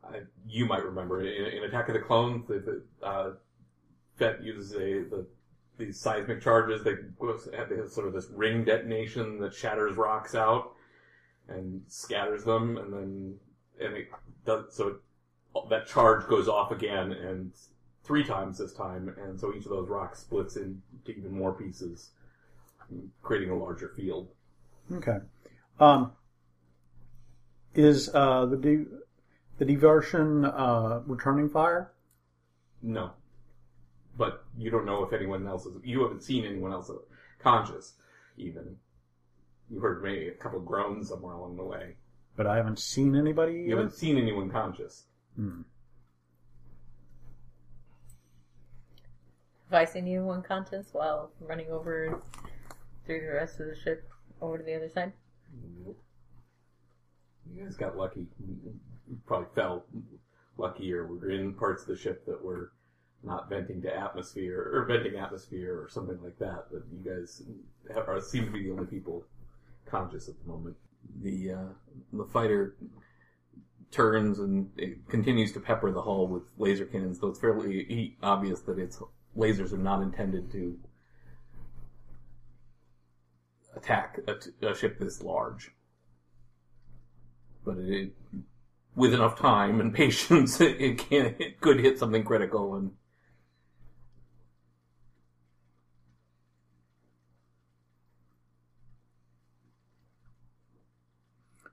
I, 0.02 0.22
you 0.46 0.66
might 0.66 0.84
remember 0.84 1.22
in, 1.22 1.58
in 1.58 1.64
Attack 1.64 1.88
of 1.88 1.94
the 1.94 2.00
Clones, 2.00 2.46
the, 2.48 2.82
the 3.00 3.06
uh, 3.06 3.30
Fett 4.16 4.42
uses 4.42 4.72
a 4.72 5.08
the 5.08 5.26
these 5.78 5.98
seismic 5.98 6.42
charges. 6.42 6.84
They 6.84 6.92
have 7.76 7.90
sort 7.90 8.06
of 8.06 8.12
this 8.12 8.28
ring 8.30 8.64
detonation 8.64 9.40
that 9.40 9.54
shatters 9.54 9.96
rocks 9.96 10.34
out 10.34 10.72
and 11.48 11.82
scatters 11.88 12.44
them, 12.44 12.76
and 12.76 12.92
then 12.92 13.34
and 13.80 13.96
it 13.96 14.08
does 14.44 14.74
so. 14.74 14.88
It, 14.88 14.96
that 15.70 15.86
charge 15.86 16.26
goes 16.28 16.48
off 16.48 16.70
again, 16.70 17.12
and 17.12 17.52
three 18.04 18.24
times 18.24 18.58
this 18.58 18.72
time, 18.72 19.14
and 19.22 19.38
so 19.38 19.52
each 19.54 19.64
of 19.64 19.70
those 19.70 19.88
rocks 19.88 20.20
splits 20.20 20.56
into 20.56 20.80
even 21.06 21.32
more 21.32 21.52
pieces, 21.52 22.10
creating 23.22 23.50
a 23.50 23.56
larger 23.56 23.92
field. 23.96 24.28
Okay. 24.92 25.18
Um, 25.78 26.12
is 27.74 28.10
uh, 28.14 28.46
the 28.46 28.56
de- 28.56 28.86
the 29.58 29.64
diversion 29.64 30.44
uh, 30.44 31.00
returning 31.06 31.48
fire? 31.48 31.92
No, 32.82 33.12
but 34.16 34.44
you 34.58 34.70
don't 34.70 34.84
know 34.84 35.04
if 35.04 35.12
anyone 35.12 35.46
else 35.46 35.66
is. 35.66 35.76
You 35.84 36.02
haven't 36.02 36.22
seen 36.22 36.44
anyone 36.44 36.72
else 36.72 36.90
conscious, 37.38 37.94
even. 38.36 38.76
You 39.70 39.80
heard 39.80 40.02
maybe 40.02 40.28
a 40.28 40.32
couple 40.32 40.60
groans 40.60 41.08
somewhere 41.08 41.34
along 41.34 41.56
the 41.56 41.62
way. 41.62 41.96
But 42.36 42.46
I 42.46 42.56
haven't 42.56 42.78
seen 42.78 43.16
anybody. 43.16 43.54
You 43.54 43.76
haven't 43.76 43.94
seen 43.94 44.18
anyone 44.18 44.50
conscious. 44.50 45.04
Hmm. 45.36 45.62
Have 49.70 49.80
I 49.80 49.84
seen 49.86 50.06
you 50.06 50.28
unconscious 50.30 50.88
while 50.92 51.30
running 51.40 51.70
over 51.70 52.20
through 53.06 53.20
the 53.20 53.32
rest 53.32 53.58
of 53.58 53.66
the 53.66 53.74
ship 53.74 54.08
over 54.40 54.58
to 54.58 54.64
the 54.64 54.74
other 54.74 54.90
side? 54.90 55.12
Nope. 55.84 55.98
You 57.54 57.64
guys 57.64 57.76
got 57.76 57.96
lucky. 57.96 58.26
You 58.46 59.18
probably 59.26 59.48
fell 59.54 59.86
lucky, 60.58 60.92
or 60.92 61.06
were 61.06 61.30
in 61.30 61.54
parts 61.54 61.82
of 61.82 61.88
the 61.88 61.96
ship 61.96 62.26
that 62.26 62.42
were 62.42 62.72
not 63.22 63.48
venting 63.48 63.80
to 63.82 63.96
atmosphere 63.96 64.70
or 64.74 64.84
venting 64.84 65.18
atmosphere 65.18 65.80
or 65.80 65.88
something 65.88 66.18
like 66.22 66.38
that. 66.38 66.66
But 66.70 66.82
you 66.92 67.10
guys 67.10 67.42
have, 67.94 68.08
are, 68.08 68.20
seem 68.20 68.46
to 68.46 68.50
be 68.50 68.64
the 68.64 68.72
only 68.72 68.86
people 68.86 69.24
conscious 69.86 70.28
at 70.28 70.34
the 70.42 70.48
moment. 70.48 70.76
The 71.22 71.52
uh, 71.52 71.72
the 72.12 72.24
fighter 72.24 72.76
turns 73.92 74.38
and 74.38 74.70
it 74.76 75.08
continues 75.08 75.52
to 75.52 75.60
pepper 75.60 75.92
the 75.92 76.02
hull 76.02 76.26
with 76.26 76.44
laser 76.58 76.86
cannons, 76.86 77.18
though 77.20 77.28
it's 77.28 77.38
fairly 77.38 78.16
obvious 78.22 78.60
that 78.62 78.78
its 78.78 79.00
lasers 79.36 79.72
are 79.72 79.78
not 79.78 80.02
intended 80.02 80.50
to 80.52 80.78
attack 83.76 84.18
a, 84.26 84.34
t- 84.34 84.50
a 84.62 84.74
ship 84.74 84.98
this 84.98 85.22
large. 85.22 85.72
But 87.64 87.78
it, 87.78 88.12
with 88.96 89.14
enough 89.14 89.38
time 89.38 89.80
and 89.80 89.94
patience, 90.02 90.60
it 90.60 90.98
can 90.98 91.36
it 91.38 91.60
could 91.60 91.80
hit 91.80 91.98
something 91.98 92.24
critical 92.24 92.74
and 92.74 92.92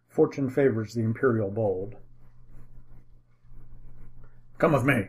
Fortune 0.10 0.50
favors 0.50 0.96
the 0.96 1.02
imperial 1.02 1.50
bold. 1.50 1.96
Come 4.60 4.74
with 4.74 4.84
me. 4.84 5.08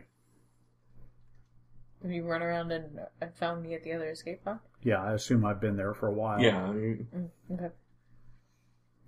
Have 2.01 2.11
you 2.11 2.25
run 2.25 2.41
around 2.41 2.71
and 2.71 2.99
uh, 3.21 3.27
found 3.39 3.61
me 3.61 3.75
at 3.75 3.83
the 3.83 3.93
other 3.93 4.09
escape 4.09 4.43
pod? 4.43 4.59
Yeah, 4.81 5.03
I 5.03 5.13
assume 5.13 5.45
I've 5.45 5.61
been 5.61 5.77
there 5.77 5.93
for 5.93 6.07
a 6.07 6.13
while. 6.13 6.41
yeah, 6.41 6.63
I 6.63 6.71
mean, 6.71 7.07
Mm, 7.15 7.29
okay. 7.53 7.69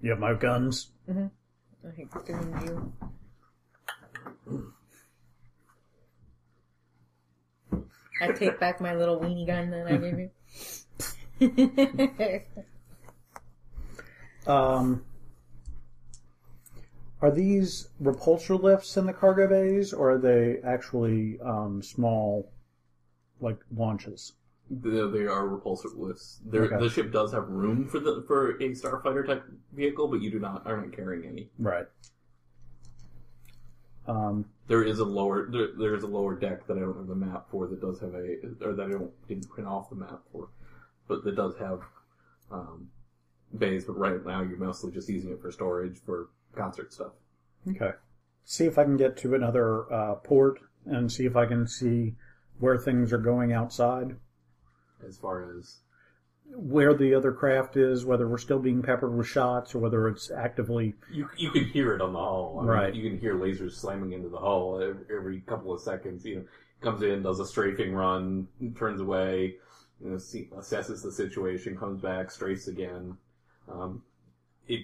You 0.02 0.12
have 0.12 0.20
my 0.20 0.34
guns. 0.36 0.92
I 1.10 1.30
think 1.96 2.26
doing 2.26 2.62
you. 2.66 2.94
I 8.22 8.32
take 8.34 8.60
back 8.60 8.80
my 8.80 8.94
little 8.94 9.20
weenie 9.20 9.48
gun 9.48 9.72
that 9.72 9.88
I 9.88 9.98
gave 9.98 10.20
you. 10.20 10.30
Um, 14.46 15.06
are 17.24 17.32
these 17.32 17.88
repulsor 18.02 18.62
lifts 18.62 18.98
in 18.98 19.06
the 19.06 19.14
cargo 19.14 19.48
bays, 19.48 19.94
or 19.94 20.12
are 20.12 20.18
they 20.18 20.60
actually 20.64 21.40
um, 21.40 21.82
small, 21.82 22.52
like 23.40 23.58
launches? 23.76 24.34
they, 24.70 24.90
they 24.90 25.26
are 25.26 25.48
repulsor 25.48 25.98
lifts. 25.98 26.40
Okay. 26.54 26.78
The 26.78 26.90
ship 26.90 27.12
does 27.12 27.32
have 27.32 27.48
room 27.48 27.88
for 27.88 28.00
the 28.00 28.24
for 28.28 28.52
a 28.52 28.70
starfighter 28.70 29.26
type 29.26 29.44
vehicle, 29.72 30.08
but 30.08 30.22
you 30.22 30.32
do 30.32 30.40
not 30.40 30.66
are 30.66 30.82
not 30.82 30.96
carrying 30.96 31.26
any. 31.26 31.50
Right. 31.58 31.86
Um, 34.06 34.46
There 34.68 34.84
is 34.84 35.00
a 35.00 35.06
lower 35.06 35.50
there, 35.50 35.70
there 35.78 35.96
is 35.96 36.04
a 36.04 36.08
lower 36.08 36.36
deck 36.36 36.68
that 36.68 36.78
I 36.78 36.82
don't 36.82 36.98
have 36.98 37.08
the 37.08 37.16
map 37.16 37.50
for 37.50 37.68
that 37.68 37.80
does 37.80 38.00
have 38.02 38.14
a 38.16 38.38
or 38.62 38.74
that 38.74 38.88
I 38.88 38.92
don't 38.92 39.28
didn't 39.28 39.50
print 39.50 39.70
off 39.70 39.90
the 39.90 39.96
map 39.96 40.20
for, 40.32 40.50
but 41.08 41.24
that 41.24 41.36
does 41.36 41.56
have 41.58 41.80
um, 42.52 42.90
bays. 43.58 43.86
But 43.86 43.98
right 43.98 44.26
now 44.26 44.42
you're 44.42 44.58
mostly 44.58 44.92
just 44.92 45.08
using 45.08 45.32
it 45.32 45.42
for 45.42 45.52
storage 45.52 46.00
for 46.06 46.30
concert 46.56 46.94
stuff. 46.94 47.12
okay. 47.68 47.92
see 48.44 48.66
if 48.66 48.78
I 48.78 48.84
can 48.84 48.98
get 48.98 49.18
to 49.18 49.36
another 49.36 49.92
uh, 49.92 50.16
port 50.16 50.60
and 50.86 51.12
see 51.12 51.26
if 51.26 51.36
I 51.36 51.46
can 51.46 51.68
see 51.68 52.16
where 52.60 52.78
things 52.78 53.12
are 53.14 53.18
going 53.18 53.54
outside, 53.54 54.16
As 55.06 55.18
far 55.18 55.58
as 55.58 55.80
where 56.56 56.94
the 56.94 57.16
other 57.16 57.32
craft 57.32 57.78
is, 57.78 58.06
whether 58.06 58.28
we're 58.28 58.38
still 58.38 58.60
being 58.60 58.82
peppered 58.82 59.16
with 59.16 59.28
shots 59.28 59.74
or 59.74 59.80
whether 59.80 60.08
it's 60.08 60.30
actively. 60.30 60.94
you, 61.12 61.28
you 61.38 61.50
can 61.52 61.66
hear 61.66 61.94
it 61.96 62.02
on 62.02 62.14
the 62.14 62.20
hull. 62.20 62.58
I 62.58 62.62
mean, 62.62 62.70
Right. 62.70 62.96
You 62.96 63.10
can 63.10 63.20
hear 63.20 63.36
lasers 63.36 63.74
slamming 63.74 64.14
into 64.14 64.30
the 64.30 64.38
hull 64.38 64.82
every, 65.10 65.42
couple 65.42 65.74
of 65.74 65.82
seconds. 65.82 66.26
You 66.26 66.36
know, 66.38 66.46
comes 66.82 67.02
in, 67.02 67.24
does 67.24 67.40
a 67.40 67.46
strafing 67.46 67.94
run, 67.94 68.48
turns 68.78 69.02
away, 69.02 69.56
you 70.04 70.10
know, 70.12 70.18
see, 70.18 70.50
assesses 70.56 71.02
the 71.02 71.12
situation, 71.12 71.78
comes 71.78 72.02
back, 72.02 72.28
strafes 72.28 72.68
again. 72.68 73.18
Um, 73.72 74.04
it, 74.68 74.82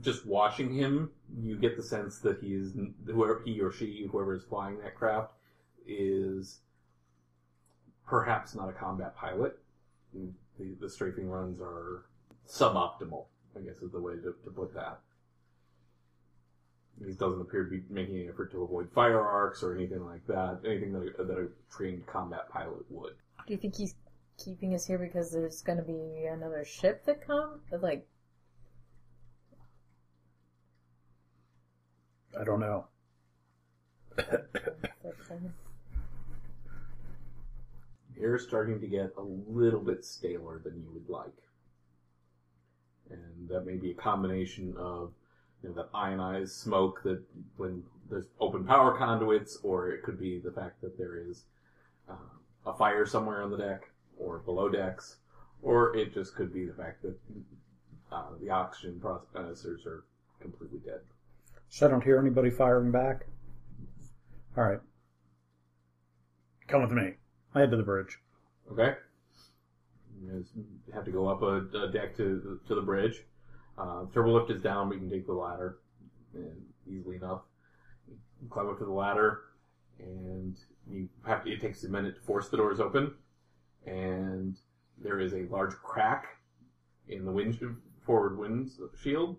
just 0.00 0.26
watching 0.26 0.72
him, 0.72 1.10
you 1.40 1.56
get 1.56 1.76
the 1.76 1.82
sense 1.82 2.18
that 2.20 2.40
he 2.40 2.54
is 2.54 2.72
whoever 3.06 3.42
he 3.44 3.60
or 3.60 3.70
she, 3.70 4.08
whoever 4.10 4.34
is 4.34 4.44
flying 4.44 4.78
that 4.80 4.94
craft, 4.94 5.32
is 5.86 6.60
perhaps 8.06 8.54
not 8.54 8.68
a 8.68 8.72
combat 8.72 9.16
pilot. 9.16 9.58
The, 10.58 10.74
the 10.80 10.88
strafing 10.88 11.28
runs 11.28 11.60
are 11.60 12.06
suboptimal, 12.48 13.26
I 13.56 13.60
guess 13.60 13.76
is 13.82 13.92
the 13.92 14.00
way 14.00 14.14
to, 14.14 14.34
to 14.44 14.50
put 14.50 14.74
that. 14.74 15.00
He 17.04 17.12
doesn't 17.12 17.40
appear 17.40 17.64
to 17.64 17.70
be 17.70 17.82
making 17.90 18.16
any 18.16 18.28
effort 18.28 18.52
to 18.52 18.62
avoid 18.62 18.90
fire 18.92 19.20
arcs 19.20 19.62
or 19.64 19.74
anything 19.74 20.04
like 20.04 20.24
that. 20.28 20.60
Anything 20.64 20.92
that 20.92 21.14
a, 21.18 21.24
that 21.24 21.38
a 21.38 21.48
trained 21.74 22.06
combat 22.06 22.48
pilot 22.50 22.84
would. 22.88 23.14
Do 23.46 23.52
you 23.52 23.58
think 23.58 23.74
he's 23.74 23.96
keeping 24.38 24.74
us 24.74 24.86
here 24.86 24.98
because 24.98 25.32
there's 25.32 25.60
going 25.62 25.78
to 25.78 25.84
be 25.84 26.26
another 26.30 26.64
ship 26.64 27.04
that 27.06 27.26
comes? 27.26 27.62
Like, 27.72 28.06
I 32.38 32.44
don't 32.44 32.60
know. 32.60 32.86
You're 38.16 38.38
starting 38.38 38.80
to 38.80 38.86
get 38.86 39.12
a 39.16 39.22
little 39.22 39.80
bit 39.80 40.04
staler 40.04 40.60
than 40.64 40.80
you 40.80 40.90
would 40.92 41.08
like. 41.08 41.32
And 43.10 43.48
that 43.48 43.66
may 43.66 43.76
be 43.76 43.90
a 43.90 43.94
combination 43.94 44.74
of 44.78 45.12
you 45.62 45.68
know, 45.68 45.74
that 45.74 45.88
ionized 45.94 46.52
smoke 46.52 47.02
that 47.04 47.22
when 47.56 47.82
there's 48.10 48.26
open 48.40 48.64
power 48.64 48.96
conduits, 48.96 49.58
or 49.62 49.90
it 49.90 50.02
could 50.02 50.18
be 50.18 50.38
the 50.38 50.52
fact 50.52 50.80
that 50.80 50.96
there 50.98 51.16
is 51.16 51.44
uh, 52.08 52.14
a 52.66 52.74
fire 52.74 53.06
somewhere 53.06 53.42
on 53.42 53.50
the 53.50 53.56
deck 53.56 53.90
or 54.18 54.38
below 54.38 54.68
decks, 54.68 55.16
or 55.62 55.96
it 55.96 56.14
just 56.14 56.34
could 56.34 56.52
be 56.52 56.66
the 56.66 56.74
fact 56.74 57.02
that 57.02 57.16
uh, 58.12 58.30
the 58.40 58.50
oxygen 58.50 59.00
processors 59.02 59.86
are 59.86 60.04
completely 60.40 60.78
dead. 60.84 61.00
So 61.74 61.88
I 61.88 61.90
don't 61.90 62.04
hear 62.04 62.20
anybody 62.20 62.50
firing 62.50 62.92
back. 62.92 63.26
All 64.56 64.62
right. 64.62 64.78
Come 66.68 66.82
with 66.82 66.92
me. 66.92 67.14
I 67.52 67.58
head 67.58 67.72
to 67.72 67.76
the 67.76 67.82
bridge. 67.82 68.16
Okay. 68.70 68.94
You 70.22 70.44
have 70.94 71.04
to 71.04 71.10
go 71.10 71.26
up 71.26 71.42
a, 71.42 71.66
a 71.76 71.88
deck 71.90 72.16
to 72.18 72.60
to 72.68 72.74
the 72.76 72.80
bridge. 72.80 73.24
Uh, 73.76 74.04
turbo 74.14 74.38
lift 74.38 74.52
is 74.52 74.62
down, 74.62 74.88
but 74.88 74.94
you 74.94 75.00
can 75.00 75.10
take 75.10 75.26
the 75.26 75.32
ladder 75.32 75.78
and 76.32 76.62
easily 76.88 77.16
enough. 77.16 77.40
You 78.40 78.48
climb 78.48 78.68
up 78.68 78.78
to 78.78 78.84
the 78.84 78.92
ladder, 78.92 79.40
and 79.98 80.56
you 80.88 81.08
have 81.26 81.42
to, 81.42 81.50
it 81.50 81.60
takes 81.60 81.82
a 81.82 81.88
minute 81.88 82.14
to 82.14 82.20
force 82.20 82.50
the 82.50 82.56
doors 82.56 82.78
open. 82.78 83.14
And 83.84 84.54
there 85.02 85.18
is 85.18 85.34
a 85.34 85.48
large 85.50 85.74
crack 85.82 86.36
in 87.08 87.24
the 87.24 87.32
wind 87.32 87.58
forward 88.06 88.38
wind 88.38 88.70
shield 89.02 89.38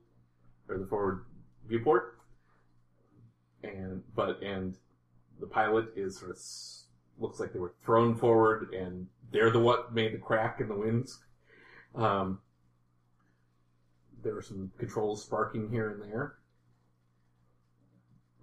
or 0.68 0.78
the 0.78 0.86
forward 0.86 1.24
viewport. 1.70 2.15
And 3.66 4.04
but 4.16 4.42
and 4.42 4.78
the 5.40 5.48
pilot 5.48 5.88
is 5.96 6.18
sort 6.20 6.32
of 6.32 6.38
looks 7.20 7.40
like 7.40 7.54
they 7.54 7.60
were 7.60 7.74
thrown 7.84 8.16
forward, 8.16 8.74
and 8.74 9.08
they're 9.32 9.52
the 9.52 9.60
what 9.60 9.94
made 9.94 10.14
the 10.14 10.18
crack 10.18 10.60
in 10.60 10.68
the 10.68 10.76
winds. 10.76 11.20
Um, 11.96 12.40
there 14.24 14.36
are 14.36 14.42
some 14.42 14.72
controls 14.78 15.24
sparking 15.24 15.70
here 15.70 15.90
and 15.90 16.02
there, 16.02 16.36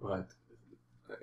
but 0.01 0.27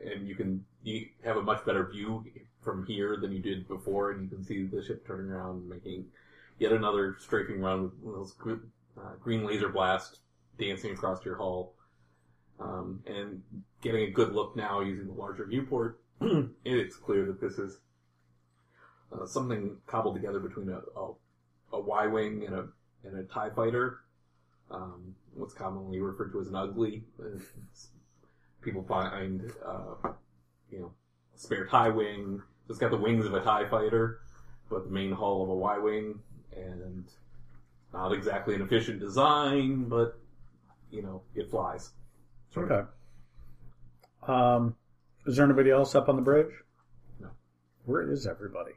and 0.05 0.29
you 0.29 0.35
can 0.35 0.65
you 0.83 1.07
have 1.25 1.37
a 1.37 1.43
much 1.43 1.65
better 1.65 1.89
view 1.91 2.25
from 2.63 2.87
here 2.87 3.17
than 3.17 3.33
you 3.33 3.41
did 3.41 3.67
before, 3.69 4.13
and 4.13 4.23
you 4.23 4.29
can 4.29 4.45
see 4.45 4.65
the 4.65 4.83
ship 4.83 5.07
turning 5.07 5.31
around, 5.31 5.69
making 5.69 6.07
yet 6.59 6.73
another 6.73 7.17
strafing 7.19 7.61
run 7.61 7.91
with 8.03 8.15
those 8.15 8.35
uh, 8.99 9.15
green 9.21 9.45
laser 9.45 9.69
blast 9.69 10.21
dancing 10.59 10.93
across 10.93 11.25
your 11.25 11.37
hull, 11.37 11.75
um, 12.61 13.03
and 13.07 13.43
getting 13.81 14.09
a 14.09 14.11
good 14.11 14.33
look 14.33 14.57
now 14.57 14.81
using 14.81 15.07
the 15.07 15.13
larger 15.13 15.47
viewport. 15.47 16.01
it's 16.65 16.97
clear 16.97 17.25
that 17.27 17.41
this 17.41 17.59
is 17.59 17.79
uh, 19.13 19.27
something 19.27 19.77
cobbled 19.87 20.15
together 20.15 20.39
between 20.39 20.69
a, 20.69 20.81
a, 20.99 21.13
a 21.73 21.81
Y 21.81 22.07
wing 22.07 22.45
and 22.47 22.55
a 22.55 22.69
and 23.05 23.19
a 23.19 23.25
Tie 23.25 23.51
fighter. 23.51 24.01
Um, 24.71 25.15
what's 25.35 25.55
commonly 25.55 26.01
referred 26.01 26.33
to 26.33 26.41
as 26.41 26.49
an 26.49 26.55
ugly. 26.55 27.03
People 28.63 28.85
find 28.85 29.51
uh, 29.67 30.11
you 30.71 30.81
know 30.81 30.93
a 31.35 31.39
spare 31.39 31.67
Tie 31.67 31.89
wing. 31.89 32.43
It's 32.69 32.79
got 32.79 32.91
the 32.91 32.99
wings 32.99 33.25
of 33.25 33.35
a 33.35 33.41
Tie 33.41 33.69
fighter, 33.69 34.21
but 34.69 34.85
the 34.85 34.91
main 34.91 35.13
hull 35.13 35.43
of 35.43 35.49
a 35.49 35.55
Y 35.55 35.79
wing, 35.79 36.21
and 36.55 37.07
not 37.93 38.13
exactly 38.13 38.55
an 38.55 38.63
efficient 38.63 39.01
design, 39.01 39.89
but 39.89 40.21
you 40.91 41.03
know 41.03 41.23
it 41.35 41.51
flies. 41.51 41.93
Okay. 42.57 42.81
Um, 44.27 44.77
is 45.27 45.37
there 45.37 45.45
anybody 45.45 45.71
else 45.71 45.95
up 45.95 46.09
on 46.09 46.17
the 46.17 46.23
bridge? 46.23 46.53
No. 47.21 47.29
Where 47.85 48.11
is 48.11 48.27
everybody? 48.27 48.73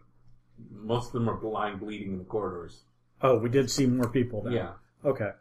Most 0.72 1.08
of 1.08 1.14
them 1.14 1.30
are 1.30 1.38
blind 1.38 1.80
bleeding 1.80 2.14
in 2.14 2.18
the 2.20 2.24
corridors. 2.26 2.84
Oh, 3.22 3.38
we 3.38 3.50
did 3.50 3.70
see 3.72 3.86
more 3.86 4.10
people 4.10 4.42
then. 4.44 4.54
Yeah. 4.54 4.72
Okay. 5.04 5.32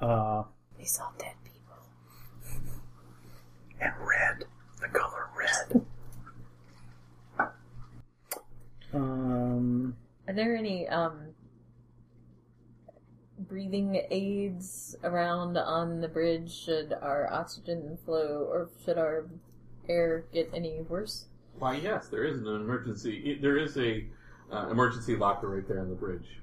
Uh, 0.00 0.42
we 0.78 0.84
saw 0.84 1.04
dead 1.18 1.34
people. 1.44 1.76
and 3.80 3.92
red. 3.98 4.44
The 4.80 4.88
color 4.88 5.28
red. 5.38 5.84
Um, 8.92 9.96
Are 10.26 10.34
there 10.34 10.56
any 10.56 10.88
um 10.88 11.34
breathing 13.50 14.00
aids 14.10 14.96
around 15.04 15.58
on 15.58 16.00
the 16.00 16.08
bridge? 16.08 16.50
Should 16.54 16.94
our 17.02 17.30
oxygen 17.30 17.98
flow, 18.06 18.48
or 18.48 18.70
should 18.84 18.96
our 18.96 19.26
air 19.88 20.24
get 20.32 20.50
any 20.54 20.80
worse? 20.88 21.26
Why, 21.58 21.74
yes, 21.74 22.08
there 22.08 22.24
is 22.24 22.38
an 22.38 22.46
emergency. 22.46 23.38
There 23.42 23.58
is 23.58 23.76
a 23.76 24.06
uh, 24.50 24.68
emergency 24.70 25.16
locker 25.16 25.48
right 25.48 25.66
there 25.66 25.80
on 25.80 25.90
the 25.90 25.96
bridge 25.96 26.40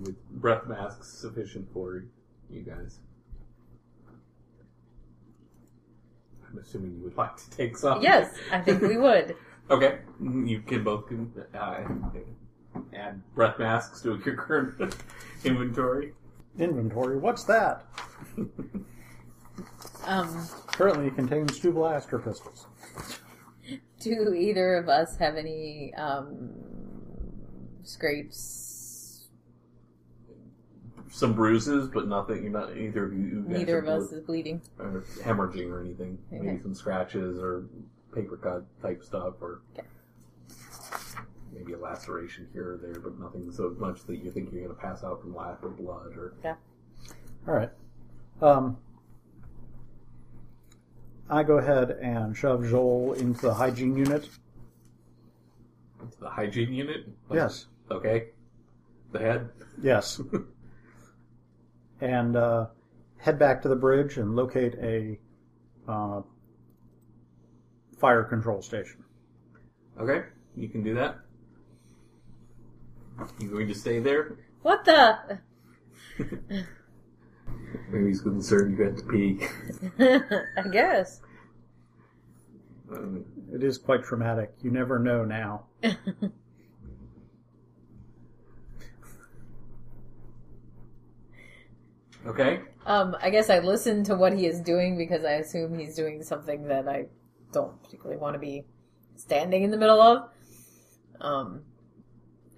with 0.00 0.16
breath 0.30 0.66
masks 0.66 1.08
sufficient 1.08 1.70
for 1.72 2.04
you 2.48 2.62
guys. 2.62 3.00
I'm 6.48 6.58
assuming 6.58 6.94
you 6.96 7.02
would 7.04 7.16
like 7.16 7.36
to 7.36 7.50
take 7.50 7.76
some. 7.76 8.02
Yes, 8.02 8.34
I 8.50 8.60
think 8.60 8.80
we 8.80 8.96
would. 8.96 9.36
Okay, 9.70 10.00
you 10.20 10.60
can 10.60 10.82
both 10.82 11.04
uh, 11.54 11.80
add 12.94 13.20
breath 13.34 13.58
masks 13.58 14.00
to 14.02 14.20
your 14.24 14.34
current 14.36 14.94
inventory. 15.44 16.12
inventory. 16.58 17.18
What's 17.18 17.44
that? 17.44 17.84
Um, 20.04 20.48
Currently, 20.68 21.06
it 21.08 21.14
contains 21.14 21.58
two 21.60 21.72
blaster 21.72 22.18
pistols. 22.18 22.66
do 24.00 24.34
either 24.34 24.76
of 24.76 24.88
us 24.88 25.16
have 25.18 25.36
any 25.36 25.92
um, 25.94 26.50
scrapes? 27.84 29.28
Some 31.10 31.34
bruises, 31.34 31.88
but 31.88 32.08
nothing. 32.08 32.42
You're 32.42 32.52
not 32.52 32.76
either 32.76 33.04
of 33.04 33.12
you. 33.12 33.18
you 33.26 33.40
guys 33.42 33.58
Neither 33.58 33.78
of 33.78 33.86
are 33.88 33.98
us 34.02 34.12
is 34.12 34.20
bleeding. 34.24 34.62
or 34.78 35.04
hemorrhaging 35.22 35.70
or 35.70 35.80
anything. 35.82 36.18
Maybe 36.30 36.58
some 36.62 36.74
scratches 36.74 37.38
or 37.38 37.66
paper 38.14 38.36
cut 38.38 38.64
type 38.82 39.04
stuff, 39.04 39.34
or 39.40 39.60
Okay. 39.78 39.86
Maybe 41.62 41.74
a 41.74 41.78
laceration 41.78 42.48
here 42.52 42.72
or 42.72 42.76
there, 42.76 43.00
but 43.00 43.18
nothing 43.18 43.50
so 43.52 43.74
much 43.78 44.04
that 44.06 44.16
you 44.16 44.30
think 44.30 44.50
you're 44.52 44.64
going 44.64 44.74
to 44.74 44.80
pass 44.80 45.04
out 45.04 45.20
from 45.20 45.34
lack 45.34 45.62
of 45.62 45.76
blood. 45.76 46.16
Or 46.16 46.34
Yeah. 46.42 46.54
All 47.46 47.54
right. 47.54 47.70
Um, 48.40 48.76
I 51.30 51.42
go 51.42 51.58
ahead 51.58 51.90
and 51.90 52.36
shove 52.36 52.68
Joel 52.68 53.14
into 53.14 53.42
the 53.42 53.54
hygiene 53.54 53.96
unit. 53.96 54.28
into 56.00 56.18
the 56.18 56.30
hygiene 56.30 56.72
unit. 56.72 57.06
Like, 57.28 57.36
Yes. 57.36 57.66
Okay. 57.90 58.28
The 59.12 59.18
head. 59.18 59.50
Yes. 59.80 60.20
and 62.00 62.36
uh, 62.36 62.66
head 63.18 63.38
back 63.38 63.62
to 63.62 63.68
the 63.68 63.76
bridge 63.76 64.16
and 64.16 64.34
locate 64.34 64.74
a 64.74 65.18
uh, 65.88 66.22
fire 67.98 68.24
control 68.24 68.62
station. 68.62 69.04
Okay, 70.00 70.22
you 70.56 70.68
can 70.68 70.82
do 70.82 70.94
that. 70.94 71.18
You 73.40 73.48
going 73.50 73.68
to 73.68 73.74
stay 73.74 73.98
there? 73.98 74.36
What 74.62 74.84
the? 74.84 75.38
Maybe 77.90 78.06
he's 78.06 78.20
concerned 78.20 78.76
you 78.78 78.84
had 78.84 78.96
to 78.98 79.04
pee. 79.04 79.40
I 80.56 80.68
guess. 80.70 81.20
Um, 82.90 83.24
It 83.52 83.62
is 83.62 83.78
quite 83.78 84.02
traumatic. 84.04 84.52
You 84.62 84.70
never 84.70 84.98
know 84.98 85.24
now. 85.24 85.66
okay. 92.26 92.60
Um, 92.86 93.16
I 93.20 93.30
guess 93.30 93.48
I 93.50 93.60
listen 93.60 94.04
to 94.04 94.14
what 94.16 94.32
he 94.32 94.46
is 94.46 94.60
doing 94.60 94.96
because 94.96 95.24
I 95.24 95.32
assume 95.32 95.78
he's 95.78 95.94
doing 95.94 96.22
something 96.22 96.68
that 96.68 96.88
I 96.88 97.06
don't 97.52 97.82
particularly 97.82 98.20
want 98.20 98.34
to 98.34 98.40
be 98.40 98.64
standing 99.16 99.62
in 99.62 99.70
the 99.70 99.76
middle 99.76 100.00
of. 100.00 100.28
Um, 101.20 101.62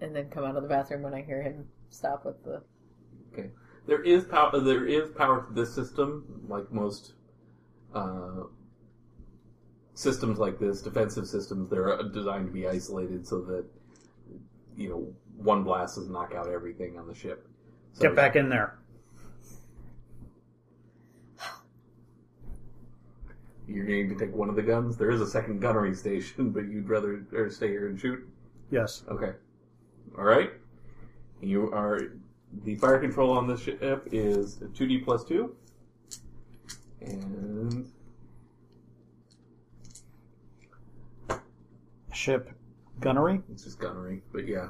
and 0.05 0.15
then 0.15 0.31
come 0.31 0.45
out 0.45 0.57
of 0.57 0.63
the 0.63 0.69
bathroom 0.69 1.03
when 1.03 1.15
I 1.15 1.23
hear 1.23 1.43
him 1.43 1.67
stop 1.91 2.25
with 2.25 2.43
the. 2.45 2.63
Okay. 3.33 3.51
There 3.87 4.03
is 4.03 4.25
power. 4.25 4.59
There 4.61 4.87
is 4.87 5.11
power 5.11 5.47
to 5.47 5.53
this 5.53 5.75
system, 5.75 6.43
like 6.49 6.71
most 6.71 7.15
uh, 7.95 8.45
systems 9.95 10.39
like 10.39 10.59
this, 10.59 10.83
defensive 10.83 11.27
systems. 11.27 11.69
They're 11.69 11.99
uh, 11.99 12.03
designed 12.03 12.47
to 12.47 12.53
be 12.53 12.69
isolated 12.69 13.27
so 13.27 13.41
that 13.43 13.65
you 14.77 14.89
know 14.89 15.15
one 15.37 15.65
blast 15.65 15.97
doesn't 15.97 16.13
knock 16.13 16.35
out 16.35 16.49
everything 16.49 16.99
on 16.99 17.09
the 17.09 17.15
ship. 17.15 17.49
So 17.95 18.03
Get 18.03 18.17
back 18.17 18.37
in 18.37 18.49
there. 18.49 18.79
You're 23.67 23.87
going 23.87 24.11
to 24.11 24.15
take 24.15 24.35
one 24.35 24.51
of 24.51 24.57
the 24.57 24.63
guns. 24.63 24.99
There 24.99 25.11
is 25.11 25.23
a 25.23 25.27
second 25.27 25.61
gunnery 25.61 25.95
station, 25.95 26.51
but 26.55 26.65
you'd 26.65 26.89
rather 26.89 27.25
stay 27.51 27.69
here 27.69 27.89
and 27.89 27.99
shoot. 27.99 28.29
Yes. 28.71 29.05
Okay. 29.09 29.33
All 30.17 30.25
right. 30.25 30.53
You 31.41 31.73
are 31.73 32.01
the 32.65 32.77
fire 32.77 32.99
control 32.99 33.33
on 33.33 33.47
this 33.49 33.61
ship 33.61 34.09
is 34.13 34.63
two 34.75 34.87
D 34.87 34.99
plus 34.99 35.25
two, 35.25 35.55
and 37.01 37.91
Ship 42.13 42.49
gunnery. 43.01 43.43
it's 43.53 43.65
just 43.65 43.79
gunnery. 43.81 44.23
But 44.33 44.47
yeah, 44.47 44.69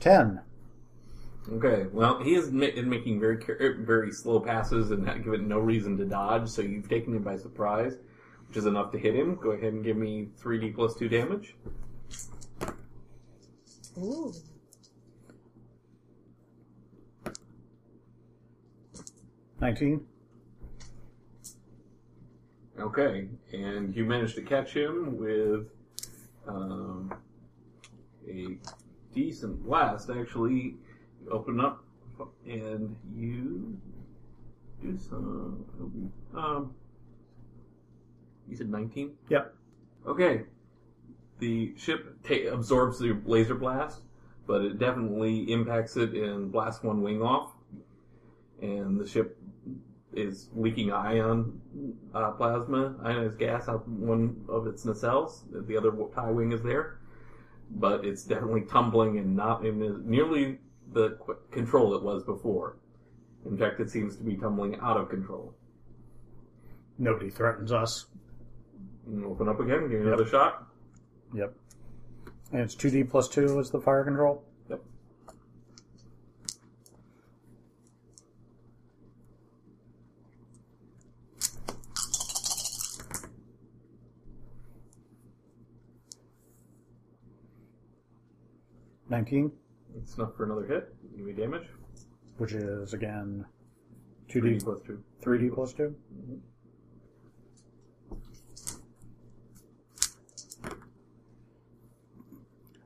Ten. 0.00 0.40
Okay. 1.50 1.86
Well, 1.92 2.22
he 2.22 2.34
is 2.34 2.50
ma- 2.50 2.68
making 2.84 3.20
very 3.20 3.38
car- 3.38 3.58
er, 3.60 3.76
very 3.80 4.12
slow 4.12 4.40
passes 4.40 4.90
and 4.90 5.04
not 5.04 5.24
given 5.24 5.48
no 5.48 5.58
reason 5.58 5.96
to 5.98 6.04
dodge. 6.04 6.48
So 6.48 6.62
you've 6.62 6.88
taken 6.88 7.14
him 7.14 7.22
by 7.22 7.36
surprise, 7.36 7.96
which 8.48 8.56
is 8.56 8.66
enough 8.66 8.92
to 8.92 8.98
hit 8.98 9.14
him. 9.14 9.36
Go 9.36 9.50
ahead 9.50 9.72
and 9.72 9.84
give 9.84 9.96
me 9.96 10.28
three 10.36 10.58
D 10.58 10.70
plus 10.70 10.94
two 10.94 11.08
damage. 11.08 11.54
Ooh. 13.98 14.32
Nineteen. 19.60 20.06
Okay, 22.80 23.28
and 23.52 23.94
you 23.94 24.04
managed 24.04 24.34
to 24.34 24.42
catch 24.42 24.74
him 24.74 25.16
with 25.18 25.68
um, 26.48 27.14
a 28.26 28.56
decent 29.14 29.62
blast. 29.62 30.10
Actually, 30.10 30.76
open 31.30 31.60
up 31.60 31.84
and 32.46 32.96
you 33.14 33.78
do 34.82 34.98
some. 34.98 36.12
Um, 36.34 36.74
you 38.48 38.56
said 38.56 38.68
nineteen. 38.68 39.12
Yep. 39.28 39.54
Okay, 40.06 40.42
the 41.38 41.72
ship 41.76 42.16
ta- 42.24 42.52
absorbs 42.52 42.98
the 42.98 43.16
laser 43.24 43.54
blast, 43.54 44.00
but 44.46 44.62
it 44.62 44.78
definitely 44.78 45.50
impacts 45.52 45.96
it 45.96 46.14
and 46.14 46.50
blasts 46.50 46.82
one 46.82 47.02
wing 47.02 47.22
off, 47.22 47.52
and 48.60 48.98
the 48.98 49.06
ship 49.06 49.38
is 50.14 50.48
leaking 50.54 50.92
ion 50.92 51.58
uh, 52.14 52.32
plasma, 52.32 52.94
ionized 53.02 53.38
gas 53.38 53.68
out 53.68 53.88
one 53.88 54.44
of 54.48 54.66
its 54.66 54.84
nacelles. 54.84 55.42
The 55.66 55.76
other 55.76 55.92
tie 56.14 56.30
wing 56.30 56.52
is 56.52 56.62
there, 56.62 56.98
but 57.70 58.04
it's 58.04 58.24
definitely 58.24 58.62
tumbling 58.62 59.18
and 59.18 59.34
not 59.34 59.64
in 59.64 59.78
the, 59.78 60.00
nearly 60.04 60.58
the 60.92 61.18
control 61.50 61.94
it 61.94 62.02
was 62.02 62.22
before. 62.24 62.76
In 63.44 63.56
fact, 63.58 63.80
it 63.80 63.90
seems 63.90 64.16
to 64.16 64.22
be 64.22 64.36
tumbling 64.36 64.78
out 64.80 64.96
of 64.96 65.08
control. 65.08 65.54
Nobody 66.98 67.30
threatens 67.30 67.72
us. 67.72 68.06
And 69.06 69.24
open 69.24 69.48
up 69.48 69.58
again, 69.58 69.88
give 69.90 70.00
me 70.00 70.06
another 70.06 70.26
shot. 70.26 70.68
Yep. 71.34 71.54
And 72.52 72.60
it's 72.60 72.74
two 72.74 72.90
D 72.90 73.02
plus 73.02 73.28
two 73.28 73.58
is 73.58 73.70
the 73.70 73.80
fire 73.80 74.04
control. 74.04 74.44
Yep. 74.70 74.80
Nineteen, 89.08 89.50
It's 89.98 90.16
enough 90.16 90.36
for 90.36 90.44
another 90.44 90.66
hit. 90.66 90.94
Give 91.16 91.26
me 91.26 91.32
damage. 91.32 91.66
which 92.38 92.52
is 92.52 92.94
again 92.94 93.44
two 94.28 94.40
3D 94.40 94.64
plus 94.64 94.78
2. 94.86 95.02
three 95.20 95.38
D 95.38 95.50
plus 95.50 95.72
two. 95.72 95.94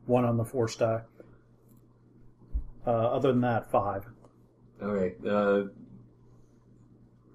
One 0.07 0.25
on 0.25 0.37
the 0.37 0.45
force 0.45 0.77
die. 0.77 1.03
Uh, 2.87 2.91
other 2.91 3.33
than 3.33 3.41
that, 3.41 3.71
five. 3.73 4.07
Okay. 4.81 5.17
Uh, 5.29 5.65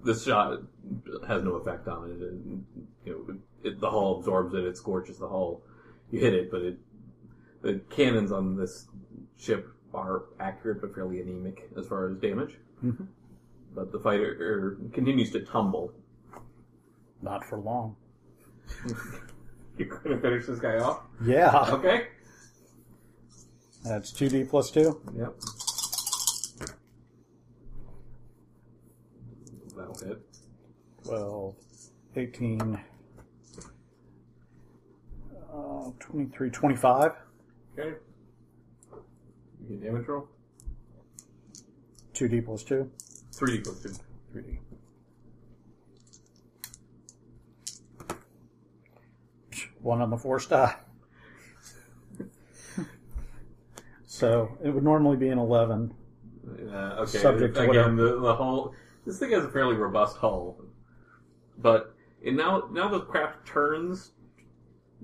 this 0.04 0.24
shot 0.24 0.62
has 1.28 1.44
no 1.44 1.56
effect 1.56 1.88
on 1.88 2.10
it. 2.12 2.22
it 2.24 2.34
you 3.06 3.28
know, 3.28 3.36
it, 3.64 3.80
the 3.80 3.90
hull 3.90 4.20
absorbs 4.20 4.54
it. 4.54 4.64
It 4.64 4.78
scorches 4.78 5.20
the 5.20 5.28
hull. 5.28 5.62
You 6.12 6.20
hit 6.20 6.34
it, 6.34 6.50
but 6.50 6.62
it 6.62 6.78
the 7.62 7.82
cannons 7.90 8.32
on 8.32 8.56
this 8.56 8.88
ship 9.42 9.68
are 9.94 10.24
accurate 10.40 10.80
but 10.82 10.94
fairly 10.94 11.20
anemic 11.20 11.70
as 11.78 11.88
far 11.88 12.10
as 12.10 12.18
damage. 12.18 12.58
Mhm. 12.84 13.08
But 13.74 13.92
the 13.92 14.00
fighter 14.00 14.38
er, 14.40 14.90
continues 14.94 15.32
to 15.32 15.46
tumble. 15.46 15.94
Not 17.22 17.44
for 17.46 17.58
long. 17.58 17.96
You're 19.78 19.88
going 19.88 20.16
to 20.16 20.22
finish 20.22 20.46
this 20.46 20.60
guy 20.60 20.78
off. 20.78 21.02
Yeah. 21.24 21.66
Okay. 21.70 22.08
That's 23.84 24.12
two 24.12 24.30
D 24.30 24.44
plus 24.44 24.70
two. 24.70 25.02
Yep. 25.18 25.36
That'll 29.76 29.98
hit. 30.06 30.22
12, 31.06 31.56
18, 32.16 32.80
uh, 35.52 35.92
23, 36.00 36.50
25. 36.52 37.12
Okay. 37.80 37.96
You 39.72 39.78
damage 39.78 40.08
roll. 40.08 40.28
2D 42.14 42.44
plus 42.46 42.64
2. 42.64 42.92
3D 43.32 43.64
plus 43.64 43.80
2. 43.82 43.90
3D. 44.36 44.58
One 49.82 50.02
on 50.02 50.10
the 50.10 50.18
force 50.18 50.46
die. 50.46 50.76
so 54.06 54.58
it 54.62 54.70
would 54.72 54.84
normally 54.84 55.16
be 55.16 55.30
an 55.30 55.40
11. 55.40 55.94
Uh, 56.46 56.76
okay. 57.00 57.18
Subject 57.18 57.56
to 57.56 57.62
again, 57.62 57.96
whatever- 57.96 58.16
the, 58.16 58.20
the 58.20 58.36
hull. 58.36 58.74
This 59.06 59.18
thing 59.20 59.32
has 59.32 59.46
a 59.46 59.50
fairly 59.50 59.76
robust 59.76 60.18
hull, 60.18 60.58
but 61.58 61.96
it 62.22 62.36
now 62.36 62.68
now 62.72 62.90
the 62.90 63.00
craft 63.00 63.48
turns. 63.48 64.12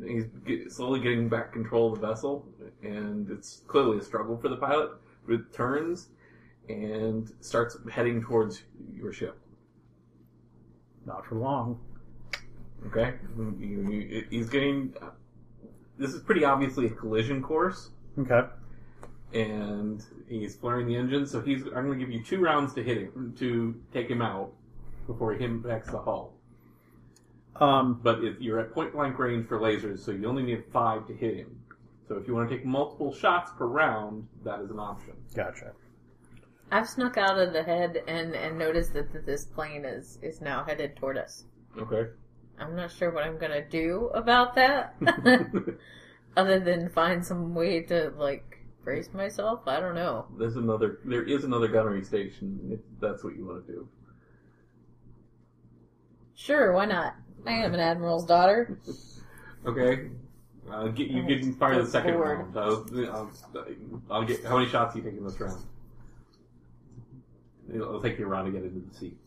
He's 0.05 0.25
get, 0.45 0.71
slowly 0.71 0.99
getting 0.99 1.27
back 1.29 1.53
control 1.53 1.93
of 1.93 1.99
the 2.01 2.07
vessel, 2.07 2.47
and 2.83 3.29
it's 3.31 3.61
clearly 3.67 3.97
a 3.97 4.01
struggle 4.01 4.37
for 4.37 4.49
the 4.49 4.57
pilot. 4.57 4.91
But 5.25 5.35
it 5.35 5.53
turns 5.53 6.09
and 6.69 7.31
starts 7.41 7.77
heading 7.91 8.21
towards 8.21 8.63
your 8.93 9.11
ship. 9.13 9.39
Not 11.05 11.25
for 11.25 11.35
long. 11.35 11.79
Okay, 12.87 13.15
you, 13.37 13.89
you, 13.89 14.27
he's 14.29 14.49
getting. 14.49 14.93
This 15.97 16.13
is 16.13 16.21
pretty 16.21 16.43
obviously 16.45 16.85
a 16.85 16.89
collision 16.91 17.41
course. 17.41 17.89
Okay. 18.19 18.47
and 19.33 20.03
he's 20.27 20.55
flaring 20.55 20.87
the 20.87 20.95
engine. 20.95 21.25
So 21.25 21.41
he's. 21.41 21.63
I'm 21.63 21.85
going 21.87 21.99
to 21.99 22.05
give 22.05 22.11
you 22.11 22.23
two 22.23 22.39
rounds 22.39 22.73
to 22.75 22.83
hit 22.83 22.97
him 22.97 23.33
to 23.39 23.75
take 23.93 24.09
him 24.09 24.21
out 24.21 24.51
before 25.07 25.33
he 25.33 25.43
impacts 25.43 25.89
the 25.91 25.99
hull. 25.99 26.36
Um, 27.59 27.99
But 28.03 28.23
if 28.23 28.39
you're 28.39 28.59
at 28.59 28.73
point 28.73 28.93
blank 28.93 29.17
range 29.19 29.47
for 29.47 29.59
lasers, 29.59 29.99
so 29.99 30.11
you 30.11 30.27
only 30.27 30.43
need 30.43 30.63
five 30.71 31.07
to 31.07 31.13
hit 31.13 31.35
him. 31.37 31.59
So 32.07 32.15
if 32.15 32.27
you 32.27 32.33
want 32.35 32.49
to 32.49 32.55
take 32.55 32.65
multiple 32.65 33.13
shots 33.13 33.51
per 33.57 33.65
round, 33.65 34.27
that 34.43 34.59
is 34.61 34.69
an 34.71 34.79
option. 34.79 35.13
gotcha. 35.35 35.73
I've 36.71 36.87
snuck 36.87 37.17
out 37.17 37.39
of 37.39 37.53
the 37.53 37.63
head 37.63 38.03
and, 38.07 38.35
and 38.35 38.57
noticed 38.57 38.93
that, 38.93 39.11
that 39.13 39.25
this 39.25 39.45
plane 39.45 39.85
is, 39.85 40.19
is 40.21 40.41
now 40.41 40.63
headed 40.65 40.97
toward 40.97 41.17
us. 41.17 41.45
Okay. 41.77 42.09
I'm 42.59 42.75
not 42.75 42.91
sure 42.91 43.11
what 43.11 43.23
I'm 43.23 43.37
gonna 43.37 43.65
do 43.67 44.09
about 44.13 44.55
that. 44.55 44.95
Other 46.37 46.59
than 46.59 46.89
find 46.89 47.25
some 47.25 47.55
way 47.55 47.81
to 47.83 48.11
like 48.17 48.59
brace 48.83 49.09
myself. 49.13 49.61
I 49.67 49.79
don't 49.79 49.95
know. 49.95 50.25
There's 50.37 50.55
another. 50.55 50.99
There 51.05 51.23
is 51.23 51.43
another 51.43 51.67
gunnery 51.67 52.03
station. 52.03 52.59
If 52.71 52.79
that's 52.99 53.23
what 53.23 53.35
you 53.35 53.45
want 53.45 53.65
to 53.65 53.71
do. 53.73 53.87
Sure, 56.35 56.71
why 56.73 56.85
not? 56.85 57.15
I 57.47 57.53
am 57.53 57.73
an 57.73 57.79
admiral's 57.79 58.25
daughter. 58.25 58.77
Okay. 59.65 60.09
Uh, 60.69 60.89
get, 60.89 61.07
you 61.07 61.23
can 61.25 61.53
fire 61.53 61.81
the 61.81 61.89
second 61.89 62.15
Forward. 62.15 62.53
round. 62.53 62.57
I'll, 62.57 62.85
I'll, 63.09 63.31
I'll 64.11 64.23
get. 64.25 64.43
How 64.43 64.57
many 64.57 64.69
shots 64.69 64.95
are 64.95 64.99
you 64.99 65.07
in 65.07 65.23
this 65.23 65.39
round? 65.39 65.63
It'll, 67.69 67.83
it'll 67.83 68.01
take 68.01 68.19
you 68.19 68.25
a 68.25 68.27
round 68.27 68.47
to 68.47 68.51
get 68.51 68.67
into 68.67 68.85
the 68.85 68.93
seat. 68.93 69.17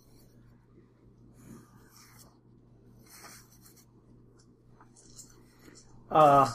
Uh, 6.11 6.47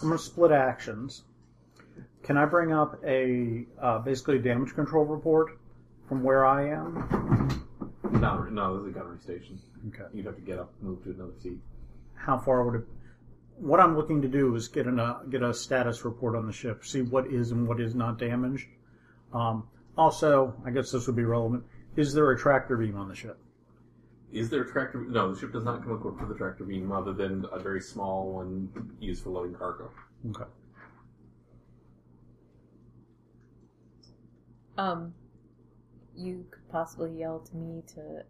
I'm 0.00 0.08
going 0.08 0.16
to 0.16 0.22
split 0.22 0.52
actions. 0.52 1.24
Can 2.22 2.36
I 2.36 2.44
bring 2.44 2.72
up 2.72 3.02
a 3.04 3.64
uh, 3.82 3.98
basically 3.98 4.36
a 4.36 4.42
damage 4.42 4.74
control 4.74 5.04
report 5.06 5.58
from 6.08 6.22
where 6.22 6.46
I 6.46 6.68
am? 6.68 7.66
No, 8.12 8.44
no, 8.44 8.76
this 8.76 8.90
is 8.90 8.96
a 8.96 8.98
gunnery 8.98 9.18
station. 9.18 9.58
Okay. 9.88 10.04
You'd 10.12 10.26
have 10.26 10.36
to 10.36 10.42
get 10.42 10.58
up, 10.58 10.72
move 10.80 11.02
to 11.04 11.10
another 11.10 11.32
seat. 11.42 11.58
How 12.14 12.38
far 12.38 12.64
would 12.64 12.80
it? 12.80 12.86
What 13.56 13.80
I'm 13.80 13.96
looking 13.96 14.22
to 14.22 14.28
do 14.28 14.54
is 14.54 14.68
get 14.68 14.86
an, 14.86 15.00
uh, 15.00 15.20
get 15.30 15.42
a 15.42 15.52
status 15.52 16.04
report 16.04 16.36
on 16.36 16.46
the 16.46 16.52
ship, 16.52 16.84
see 16.84 17.02
what 17.02 17.26
is 17.26 17.50
and 17.50 17.66
what 17.66 17.80
is 17.80 17.94
not 17.94 18.18
damaged. 18.18 18.68
Um, 19.32 19.68
also, 19.96 20.54
I 20.64 20.70
guess 20.70 20.90
this 20.90 21.06
would 21.06 21.16
be 21.16 21.24
relevant. 21.24 21.64
Is 21.96 22.14
there 22.14 22.30
a 22.30 22.38
tractor 22.38 22.76
beam 22.76 22.96
on 22.96 23.08
the 23.08 23.14
ship? 23.14 23.38
Is 24.32 24.48
there 24.48 24.62
a 24.62 24.70
tractor? 24.70 25.00
No, 25.00 25.34
the 25.34 25.40
ship 25.40 25.52
does 25.52 25.64
not 25.64 25.82
come 25.82 25.94
equipped 25.94 26.20
with 26.20 26.30
a 26.30 26.34
tractor 26.34 26.64
beam, 26.64 26.92
other 26.92 27.12
than 27.12 27.44
a 27.52 27.58
very 27.58 27.80
small 27.80 28.32
one 28.32 28.68
used 29.00 29.24
for 29.24 29.30
loading 29.30 29.54
cargo. 29.54 29.90
Okay. 30.30 30.44
Um, 34.78 35.12
you 36.16 36.46
could 36.50 36.68
possibly 36.70 37.18
yell 37.18 37.40
to 37.40 37.56
me 37.56 37.82
to 37.94 38.22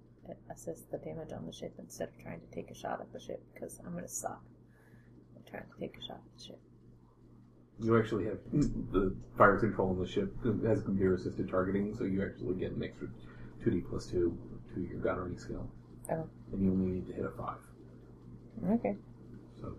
assess 0.51 0.83
the 0.91 0.99
damage 0.99 1.33
on 1.33 1.47
the 1.47 1.53
ship 1.53 1.75
instead 1.79 2.09
of 2.09 2.19
trying 2.23 2.41
to 2.41 2.47
take 2.55 2.71
a 2.71 2.75
shot 2.75 3.01
at 3.01 3.13
the 3.13 3.21
ship 3.21 3.43
because 3.55 3.81
I'm 3.87 3.95
gonna 3.95 4.09
suck. 4.09 4.43
I'm 5.37 5.43
trying 5.51 5.65
to 5.73 5.81
take 5.81 5.97
a 5.99 6.03
shot 6.03 6.17
at 6.25 6.39
the 6.39 6.45
ship. 6.45 6.59
You 7.83 7.99
actually 7.99 8.27
have 8.27 8.39
the 8.53 9.15
fire 9.39 9.59
control 9.59 9.91
on 9.91 9.99
the 9.99 10.07
ship 10.07 10.35
has 10.67 10.83
computer 10.83 11.15
assisted 11.15 11.49
targeting, 11.49 11.95
so 11.97 12.05
you 12.05 12.23
actually 12.23 12.55
get 12.57 12.73
an 12.73 12.83
extra 12.85 13.09
two 13.65 13.71
D 13.71 13.81
plus 13.81 14.07
two 14.07 14.37
to 14.75 14.81
your 14.81 14.99
gunnery 15.01 15.37
skill, 15.37 15.67
Oh, 16.11 16.29
and 16.53 16.63
you 16.63 16.71
only 16.73 16.87
need 16.93 17.07
to 17.07 17.13
hit 17.15 17.25
a 17.25 17.31
five. 17.31 17.57
okay. 18.73 18.97
So 19.61 19.75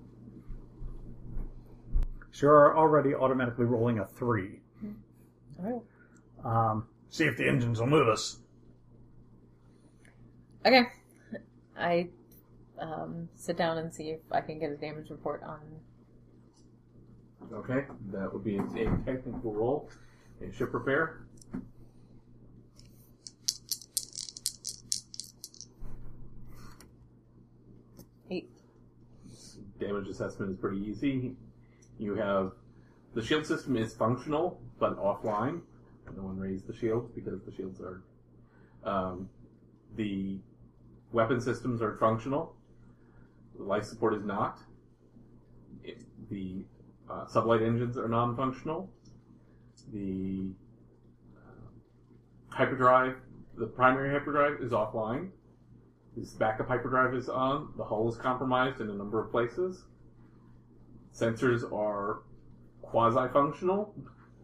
So 2.32 2.48
you're 2.48 2.78
already 2.78 3.14
automatically 3.14 3.66
rolling 3.66 4.00
a 4.00 4.06
three. 4.06 4.62
Oh. 5.64 5.84
Um, 6.44 6.88
see 7.10 7.26
if 7.26 7.38
the 7.38 7.48
engines 7.48 7.80
will 7.80 7.86
move 7.88 8.08
us. 8.08 8.40
Okay. 10.66 10.84
I 11.78 12.10
um, 12.80 13.30
sit 13.36 13.58
down 13.58 13.78
and 13.80 13.94
see 13.94 14.10
if 14.10 14.20
I 14.32 14.42
can 14.42 14.60
get 14.60 14.72
a 14.72 14.78
damage 14.78 15.10
report 15.10 15.42
on. 15.44 15.60
okay, 17.54 17.86
that 18.12 18.32
would 18.32 18.44
be 18.44 18.58
a, 18.58 18.64
technical 19.06 19.54
roll, 19.54 19.90
a 20.42 20.52
ship 20.52 20.74
repair. 20.74 21.22
Eight. 28.30 28.50
damage 29.80 30.08
assessment 30.08 30.52
is 30.52 30.58
pretty 30.58 30.78
easy. 30.78 31.36
You 31.98 32.16
have 32.16 32.54
the 33.14 33.24
shield 33.24 33.46
system 33.46 33.76
is 33.76 33.94
functional 33.94 34.62
but 34.80 34.98
offline. 34.98 35.62
No 36.16 36.24
one 36.24 36.38
raised 36.38 36.68
the 36.68 36.76
shields 36.76 37.10
because 37.16 37.42
the 37.46 37.52
shields 37.52 37.80
are. 37.80 38.04
Um, 38.84 39.30
the 39.96 40.40
weapon 41.12 41.42
systems 41.42 41.82
are 41.82 41.98
functional. 41.98 42.56
The 43.58 43.64
life 43.64 43.86
support 43.86 44.14
is 44.16 44.24
not. 44.24 44.60
It, 45.84 46.02
the 46.30 46.64
uh, 47.10 47.26
sublight 47.26 47.66
engines 47.66 47.98
are 47.98 48.08
non-functional. 48.08 48.90
The 49.94 50.52
uh, 51.36 52.56
hyperdrive, 52.56 53.16
the 53.58 53.68
primary 53.68 54.12
hyperdrive, 54.12 54.62
is 54.62 54.72
offline. 54.72 55.30
This 56.16 56.32
backup 56.32 56.68
hyperdrive 56.68 57.14
is 57.14 57.30
on. 57.30 57.74
The 57.78 57.84
hull 57.84 58.10
is 58.10 58.18
compromised 58.18 58.82
in 58.82 58.90
a 58.90 58.94
number 58.94 59.22
of 59.24 59.32
places. 59.32 59.84
Sensors 61.14 61.72
are 61.74 62.24
quasi-functional. 62.82 63.94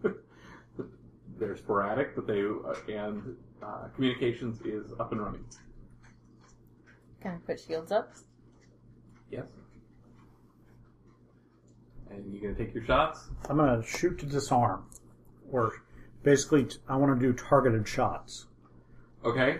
They're 1.39 1.55
sporadic, 1.55 2.15
but 2.15 2.28
they 2.28 2.41
uh, 2.41 2.91
and 2.91 3.36
uh, 3.63 3.88
communications 3.95 4.61
is 4.61 4.91
up 4.99 5.11
and 5.11 5.22
running. 5.22 5.45
Can 7.28 7.36
I 7.36 7.39
put 7.45 7.59
shields 7.59 7.91
up? 7.91 8.13
Yes. 9.30 9.47
And 12.09 12.34
you 12.34 12.39
gonna 12.39 12.55
take 12.55 12.73
your 12.73 12.86
shots? 12.86 13.28
I'm 13.49 13.57
going 13.57 13.82
to 13.82 13.86
shoot 13.86 14.17
to 14.19 14.25
disarm, 14.25 14.86
or 15.51 15.73
basically, 16.23 16.63
t- 16.63 16.78
I 16.88 16.95
want 16.95 17.19
to 17.19 17.28
do 17.28 17.34
targeted 17.34 17.86
shots. 17.86 18.45
Okay. 19.25 19.59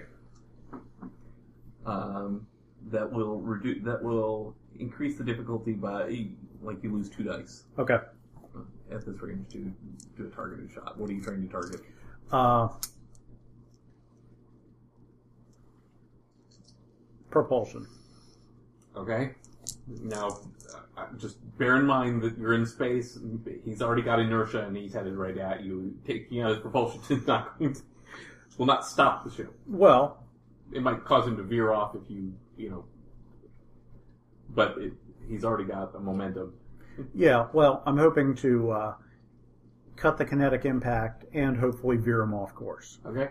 Um, 1.86 2.48
that 2.90 3.12
will 3.12 3.42
reduce. 3.42 3.84
That 3.84 4.02
will 4.02 4.56
increase 4.80 5.18
the 5.18 5.26
difficulty 5.26 5.74
by 5.74 6.28
like 6.62 6.82
you 6.84 6.94
lose 6.94 7.10
two 7.10 7.24
dice 7.24 7.66
Okay. 7.78 7.98
at 8.94 9.06
this 9.06 9.22
range 9.22 9.50
to 9.52 9.74
do 10.16 10.28
a 10.28 10.30
targeted 10.30 10.72
shot. 10.74 10.98
What 10.98 11.10
are 11.10 11.14
you 11.14 11.22
trying 11.22 11.46
to 11.46 11.52
target? 11.52 11.82
Uh, 12.32 12.70
propulsion. 17.44 17.88
Okay. 18.96 19.32
Now, 20.02 20.40
uh, 20.98 21.06
just 21.18 21.38
bear 21.58 21.76
in 21.78 21.86
mind 21.86 22.22
that 22.24 22.38
you're 22.38 22.54
in 22.54 22.66
space. 22.66 23.18
He's 23.64 23.82
already 23.82 24.02
got 24.02 24.20
inertia 24.20 24.66
and 24.66 24.76
he's 24.76 24.94
headed 24.94 25.16
right 25.16 25.38
at 25.38 25.64
you. 25.64 25.96
Taking 26.06 26.42
out 26.42 26.50
his 26.52 26.60
propulsion 26.60 27.02
is 27.10 27.28
not 27.28 27.58
going 27.60 27.74
to, 27.74 27.82
will 28.58 28.66
not 28.66 28.86
stop 28.86 29.24
the 29.24 29.32
ship. 29.32 29.54
Well, 29.68 30.24
It 30.74 30.82
might 30.82 31.04
cause 31.06 31.28
him 31.28 31.38
to 31.38 31.44
veer 31.44 31.72
off 31.74 31.96
if 31.96 32.10
you, 32.10 32.34
you 32.58 32.70
know. 32.70 32.86
But 34.50 34.78
it, 34.80 34.94
he's 35.30 35.44
already 35.46 35.66
got 35.66 35.94
the 35.94 36.00
momentum. 36.00 36.54
yeah. 37.14 37.48
Well, 37.54 37.84
I'm 37.86 37.98
hoping 37.98 38.34
to 38.38 38.72
uh, 38.72 38.94
cut 39.96 40.18
the 40.18 40.26
kinetic 40.26 40.66
impact 40.66 41.26
and 41.34 41.56
hopefully 41.58 41.98
veer 41.98 42.22
him 42.22 42.34
off 42.34 42.56
course. 42.56 43.00
Okay. 43.06 43.30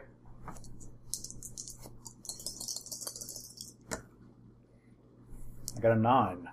I 5.77 5.81
got 5.81 5.93
a 5.93 6.01
nine. 6.01 6.49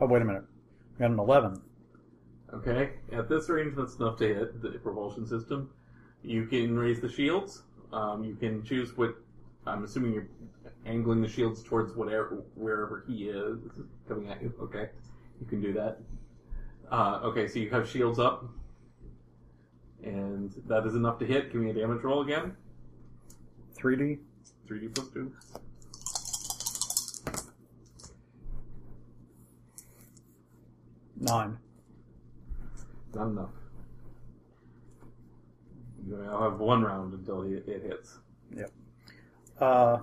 Oh, 0.00 0.06
wait 0.06 0.22
a 0.22 0.24
minute. 0.24 0.44
I 0.96 1.00
got 1.00 1.10
an 1.10 1.18
eleven. 1.18 1.60
Okay. 2.54 2.90
At 3.12 3.28
this 3.28 3.48
range, 3.48 3.74
that's 3.76 3.96
enough 3.96 4.18
to 4.18 4.26
hit 4.26 4.62
the 4.62 4.70
propulsion 4.70 5.26
system. 5.26 5.70
You 6.22 6.46
can 6.46 6.78
raise 6.78 7.00
the 7.00 7.08
shields. 7.08 7.62
Um, 7.92 8.24
you 8.24 8.34
can 8.34 8.62
choose 8.64 8.96
what. 8.96 9.16
I'm 9.66 9.84
assuming 9.84 10.14
you're 10.14 10.28
angling 10.86 11.20
the 11.20 11.28
shields 11.28 11.62
towards 11.62 11.94
whatever 11.94 12.42
wherever 12.54 13.04
he 13.06 13.28
is 13.28 13.58
coming 14.08 14.28
at 14.30 14.42
you. 14.42 14.52
Okay. 14.60 14.88
You 15.40 15.46
can 15.46 15.60
do 15.60 15.72
that. 15.74 15.98
Uh, 16.90 17.20
okay, 17.22 17.46
so 17.46 17.58
you 17.58 17.70
have 17.70 17.88
shields 17.88 18.18
up, 18.18 18.44
and 20.02 20.52
that 20.66 20.84
is 20.86 20.94
enough 20.94 21.18
to 21.20 21.26
hit. 21.26 21.52
Give 21.52 21.60
me 21.60 21.70
a 21.70 21.74
damage 21.74 22.02
roll 22.02 22.22
again. 22.22 22.56
3D. 23.78 24.18
3d 24.68 24.94
plus 24.94 25.08
two. 25.08 25.32
Nine. 31.20 31.58
Not 33.14 33.26
enough. 33.26 33.50
You 36.06 36.16
now 36.16 36.50
have 36.50 36.58
one 36.58 36.82
round 36.82 37.12
until 37.12 37.42
it 37.42 37.68
it 37.68 37.82
hits. 37.82 38.18
Yep. 38.56 38.72
Uh, 39.60 39.98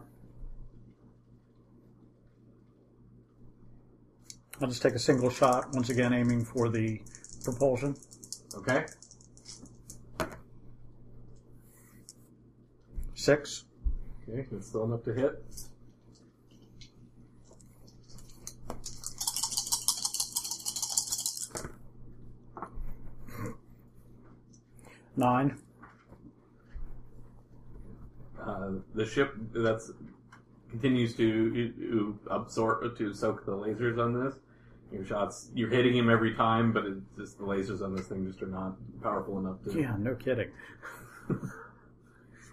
I'll 4.62 4.68
just 4.68 4.82
take 4.82 4.94
a 4.94 5.00
single 5.00 5.32
shot, 5.32 5.74
once 5.74 5.90
again 5.90 6.14
aiming 6.14 6.46
for 6.46 6.70
the 6.70 7.02
propulsion. 7.44 7.96
Okay. 8.56 8.86
Six. 13.16 13.66
Okay, 14.30 14.48
that's 14.52 14.68
still 14.68 14.86
enough 14.86 15.04
to 15.04 15.14
hit. 15.14 15.44
Nine. 25.18 25.58
Uh, 28.40 28.70
the 28.94 29.06
ship 29.06 29.34
that's 29.54 29.92
continues 30.70 31.16
to, 31.16 31.72
to 31.74 32.20
absorb 32.30 32.98
to 32.98 33.14
soak 33.14 33.46
the 33.46 33.52
lasers 33.52 33.98
on 33.98 34.14
this. 34.14 34.36
Your 34.92 35.06
shots, 35.06 35.50
you're 35.54 35.70
hitting 35.70 35.98
him 35.98 36.10
every 36.10 36.34
time, 36.34 36.72
but 36.72 36.86
it's 36.86 37.02
just 37.18 37.38
the 37.40 37.44
lasers 37.44 37.82
on 37.82 37.96
this 37.96 38.08
thing 38.08 38.26
just 38.26 38.42
are 38.42 38.48
not 38.48 38.76
powerful 39.02 39.38
enough 39.40 39.62
to. 39.66 39.78
Yeah, 39.78 39.96
no 39.98 40.16
kidding. 40.16 40.50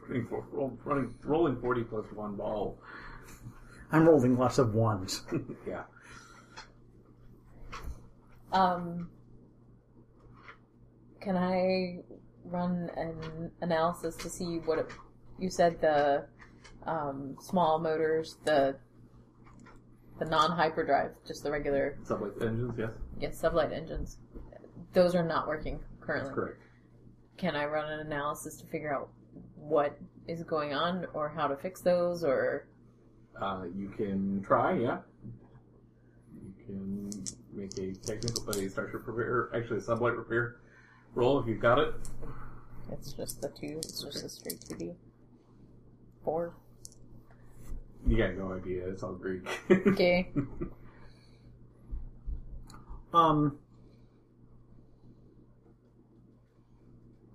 running, 0.09 0.27
for, 0.27 0.45
roll, 0.51 0.77
running, 0.85 1.15
rolling 1.23 1.61
forty 1.61 1.85
plus 1.85 2.07
one 2.13 2.35
ball. 2.35 2.79
I'm 3.93 4.09
rolling 4.09 4.37
lots 4.37 4.59
of 4.59 4.75
ones. 4.75 5.23
yeah. 5.69 5.83
Um, 8.53 9.09
can 11.21 11.37
I 11.37 12.01
run 12.45 12.91
an 12.97 13.51
analysis 13.63 14.17
to 14.17 14.29
see 14.31 14.59
what 14.65 14.79
it, 14.79 14.91
you 15.39 15.51
said 15.51 15.81
the 15.81 16.27
um, 16.87 17.37
small 17.41 17.79
motors, 17.79 18.37
the 18.45 18.77
the 20.19 20.25
non-hyperdrive, 20.27 21.11
just 21.27 21.43
the 21.43 21.51
regular 21.51 21.99
Sublight 22.05 22.41
engines, 22.41 22.75
yes, 22.79 22.91
yes 23.19 23.43
sublight 23.43 23.73
engines. 23.73 24.19
Those 24.93 25.17
are 25.17 25.25
not 25.25 25.49
working 25.49 25.81
currently. 26.01 26.29
that's 26.29 26.35
correct. 26.35 26.63
Can 27.37 27.57
I 27.57 27.65
run 27.65 27.91
an 27.91 28.07
analysis 28.07 28.57
to 28.59 28.67
figure 28.67 28.95
out 28.95 29.09
what 29.57 29.99
is 30.29 30.45
going 30.45 30.73
on 30.73 31.07
or 31.15 31.29
how 31.29 31.49
to 31.49 31.57
fix 31.57 31.81
those 31.81 32.23
or 32.23 32.69
Uh, 33.41 33.65
you 33.75 33.89
can 33.89 34.41
try, 34.47 34.75
yeah. 34.75 34.99
You 36.33 36.55
can 36.65 37.11
make 37.53 37.77
a 37.79 37.93
technical, 38.07 38.49
a 38.51 38.69
starship 38.69 39.07
repair, 39.07 39.51
actually 39.53 39.79
a 39.79 39.83
sublight 39.83 40.17
repair 40.17 40.57
roll 41.15 41.39
if 41.41 41.47
you've 41.47 41.61
got 41.61 41.79
it. 41.79 41.95
it's 42.93 43.13
just 43.13 43.41
the 43.41 43.49
two? 43.49 43.79
It's 43.79 44.03
just 44.03 44.25
a 44.25 44.29
straight 44.29 44.61
two 44.69 44.77
D. 44.77 44.93
Four. 46.25 46.55
You 48.07 48.17
got 48.17 48.35
no 48.37 48.53
idea. 48.53 48.87
It's 48.89 49.03
all 49.03 49.13
Greek. 49.13 49.47
Okay. 49.71 50.31
Um. 53.15 53.59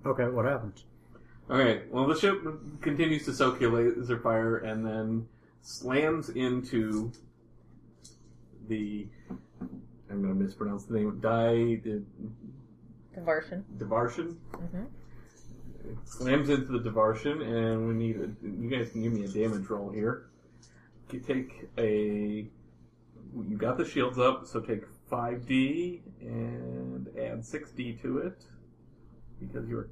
Okay, 0.06 0.26
what 0.26 0.44
happens? 0.44 0.84
Okay, 1.50 1.84
well, 1.90 2.06
the 2.06 2.20
ship 2.20 2.42
continues 2.82 3.24
to 3.26 3.34
soak 3.34 3.62
your 3.62 3.72
laser 3.72 4.20
fire 4.20 4.58
and 4.58 4.86
then 4.86 5.26
slams 5.62 6.30
into 6.30 7.12
the. 8.68 9.08
I'm 10.12 10.22
going 10.22 10.38
to 10.38 10.44
mispronounce 10.44 10.84
the 10.84 10.96
name. 10.96 11.20
Di. 11.22 11.82
Diversion. 13.20 13.66
Divarshan? 13.78 14.36
hmm 14.54 14.84
Slams 16.06 16.50
into 16.50 16.78
the 16.78 16.90
Divarshan, 16.90 17.42
and 17.42 17.88
we 17.88 17.94
need 17.94 18.18
a. 18.18 18.30
You 18.46 18.70
guys 18.70 18.92
can 18.92 19.02
give 19.02 19.14
me 19.14 19.26
a 19.26 19.28
damage 19.28 19.70
roll 19.70 19.90
here. 19.92 20.30
You 21.12 21.20
take 21.20 21.68
a. 21.78 22.48
You 23.48 23.58
got 23.58 23.78
the 23.78 23.86
shields 23.86 24.20
up, 24.20 24.46
so 24.46 24.60
take 24.60 24.84
5d 25.10 26.02
and 26.22 27.08
add 27.18 27.40
6d 27.42 28.02
to 28.02 28.20
it. 28.20 28.44
Because 29.40 29.68
your 29.68 29.90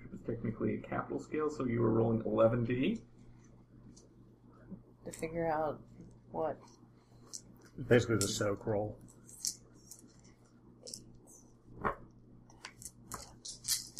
ship 0.00 0.12
is 0.14 0.20
technically 0.26 0.74
a 0.74 0.78
capital 0.78 1.20
scale, 1.20 1.50
so 1.50 1.64
you 1.64 1.80
were 1.80 1.90
rolling 1.90 2.22
11d. 2.22 3.00
To 5.06 5.12
figure 5.12 5.50
out 5.50 5.80
what 6.30 6.58
Basically, 7.88 8.16
the 8.16 8.28
soak 8.28 8.66
roll. 8.66 8.96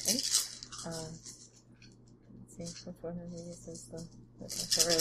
think. 0.04 0.22
Um, 0.84 0.92
let's 0.94 2.56
see, 2.56 2.64
which 2.86 2.96
one 3.02 3.16
of 3.20 3.30
these 3.30 3.68
is 3.68 3.84
the, 3.84 3.98
the 4.40 4.84
red? 4.88 4.98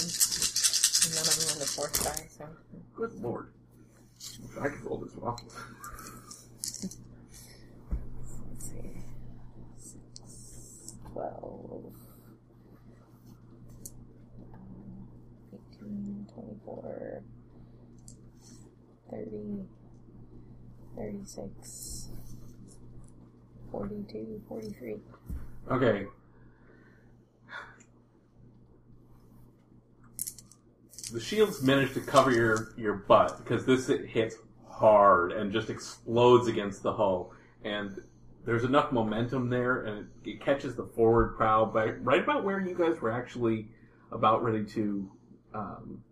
And 1.03 1.17
of 1.17 1.35
them 1.35 1.53
on 1.53 1.59
the 1.59 1.65
fourth 1.65 2.03
die, 2.03 2.27
so. 2.29 2.45
Good 2.95 3.15
lord. 3.23 3.47
I 4.61 4.69
could 4.69 4.83
roll 4.85 4.97
this 4.99 5.15
well. 5.15 5.39
Let's 6.83 6.99
see. 8.59 8.91
Six, 9.79 10.93
12, 11.13 11.93
um, 14.53 15.07
18, 15.81 16.27
24, 16.35 17.23
30, 19.09 19.65
36, 20.95 22.09
42, 23.71 24.41
43. 24.47 24.95
Okay. 25.69 26.07
The 31.11 31.19
shields 31.19 31.61
manage 31.61 31.93
to 31.93 31.99
cover 31.99 32.31
your, 32.31 32.73
your 32.77 32.93
butt 32.93 33.37
because 33.43 33.65
this 33.65 33.87
hits 33.87 34.37
hard 34.69 35.33
and 35.33 35.51
just 35.51 35.69
explodes 35.69 36.47
against 36.47 36.83
the 36.83 36.93
hull. 36.93 37.33
And 37.63 38.01
there's 38.45 38.63
enough 38.63 38.91
momentum 38.91 39.49
there, 39.49 39.83
and 39.83 39.99
it, 39.99 40.29
it 40.29 40.41
catches 40.41 40.75
the 40.75 40.85
forward 40.85 41.35
prow 41.37 41.65
by 41.65 41.91
right 41.91 42.23
about 42.23 42.43
where 42.43 42.59
you 42.59 42.75
guys 42.75 42.99
were 42.99 43.11
actually 43.11 43.67
about 44.11 44.43
ready 44.43 44.65
to. 44.65 45.11
Um, 45.53 46.03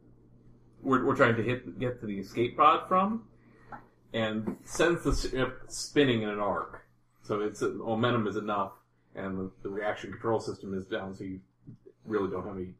we're, 0.81 1.05
we're 1.05 1.15
trying 1.15 1.35
to 1.35 1.43
hit 1.43 1.79
get 1.79 1.99
to 2.01 2.05
the 2.05 2.19
escape 2.19 2.57
pod 2.57 2.87
from, 2.87 3.23
and 4.13 4.57
sends 4.63 5.03
the 5.03 5.15
ship 5.15 5.63
spinning 5.67 6.21
in 6.21 6.29
an 6.29 6.39
arc. 6.39 6.85
So 7.23 7.41
its 7.41 7.61
momentum 7.61 8.27
is 8.27 8.35
enough 8.35 8.73
and 9.15 9.37
the, 9.37 9.51
the 9.63 9.69
reaction 9.69 10.11
control 10.11 10.39
system 10.39 10.77
is 10.77 10.85
down, 10.85 11.15
so 11.15 11.23
you 11.23 11.39
really 12.05 12.29
don't 12.29 12.45
have 12.45 12.55
any, 12.55 12.73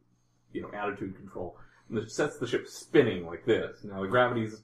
you 0.52 0.62
know, 0.62 0.70
attitude 0.72 1.16
control. 1.16 1.56
And 1.88 1.98
it 1.98 2.10
sets 2.10 2.38
the 2.38 2.46
ship 2.46 2.68
spinning 2.68 3.26
like 3.26 3.44
this. 3.44 3.84
Now 3.84 4.00
the 4.00 4.08
gravity's 4.08 4.62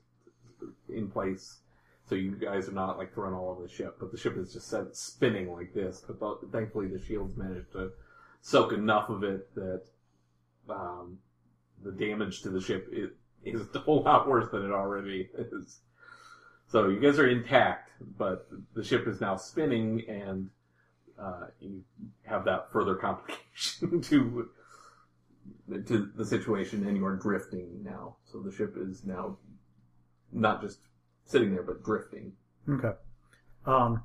in 0.89 1.11
place, 1.11 1.59
so 2.09 2.15
you 2.15 2.37
guys 2.37 2.69
are 2.69 2.73
not 2.73 2.99
like 2.99 3.13
thrown 3.13 3.35
all 3.35 3.51
over 3.51 3.63
the 3.63 3.69
ship, 3.69 3.97
but 3.99 4.13
the 4.13 4.19
ship 4.19 4.37
is 4.37 4.53
just 4.53 4.69
set 4.69 4.95
spinning 4.95 5.53
like 5.53 5.75
this. 5.75 6.03
But 6.07 6.21
th- 6.21 6.53
thankfully, 6.53 6.87
the 6.87 7.03
shields 7.05 7.37
managed 7.37 7.73
to 7.73 7.91
soak 8.43 8.73
enough 8.73 9.09
of 9.09 9.25
it 9.25 9.53
that 9.57 9.83
um, 10.71 11.19
the 11.83 11.93
damage 11.93 12.43
to 12.43 12.51
the 12.51 12.61
ship 12.61 12.89
is, 12.93 13.11
is 13.45 13.67
a 13.75 13.81
whole 13.81 14.03
lot 14.03 14.29
worse 14.29 14.51
than 14.53 14.65
it 14.65 14.73
already 14.73 15.29
is. 15.37 15.81
So 16.69 16.89
you 16.89 17.01
guys 17.01 17.19
are 17.19 17.29
intact, 17.29 17.91
but 18.19 18.49
the 18.75 18.83
ship 18.83 19.07
is 19.07 19.21
now 19.21 19.37
spinning 19.37 20.03
and 20.09 20.51
uh, 21.21 21.47
you 21.61 21.83
have 22.25 22.45
that 22.45 22.71
further 22.73 22.95
complication 22.95 24.01
to 24.03 24.49
to 25.87 26.11
the 26.15 26.25
situation, 26.25 26.87
and 26.87 26.97
you 26.97 27.05
are 27.05 27.17
drifting 27.17 27.83
now. 27.83 28.17
So 28.25 28.41
the 28.41 28.53
ship 28.53 28.77
is 28.77 29.05
now 29.05 29.39
not 30.33 30.61
just 30.61 30.79
sitting 31.25 31.53
there, 31.53 31.63
but 31.63 31.83
drifting. 31.85 32.33
Okay. 32.69 32.93
Um. 33.65 34.03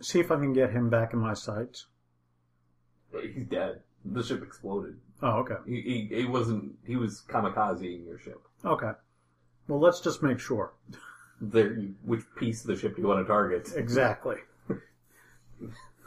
See 0.00 0.20
if 0.20 0.30
I 0.30 0.36
can 0.36 0.52
get 0.52 0.70
him 0.70 0.90
back 0.90 1.12
in 1.12 1.18
my 1.18 1.34
sights. 1.34 1.86
He's 3.12 3.46
dead. 3.46 3.80
The 4.04 4.22
ship 4.22 4.42
exploded. 4.42 4.98
Oh, 5.22 5.38
okay. 5.38 5.54
He, 5.66 6.08
he, 6.10 6.16
he 6.22 6.24
wasn't. 6.26 6.74
He 6.86 6.96
was 6.96 7.22
kamikazeing 7.28 8.04
your 8.06 8.18
ship. 8.18 8.40
Okay. 8.64 8.90
Well, 9.68 9.80
let's 9.80 10.00
just 10.00 10.22
make 10.22 10.38
sure. 10.38 10.74
There, 11.40 11.74
you, 11.74 11.94
which 12.04 12.22
piece 12.36 12.62
of 12.62 12.68
the 12.68 12.76
ship 12.76 12.96
do 12.96 13.02
you 13.02 13.08
want 13.08 13.24
to 13.24 13.30
target? 13.30 13.72
Exactly. 13.76 14.36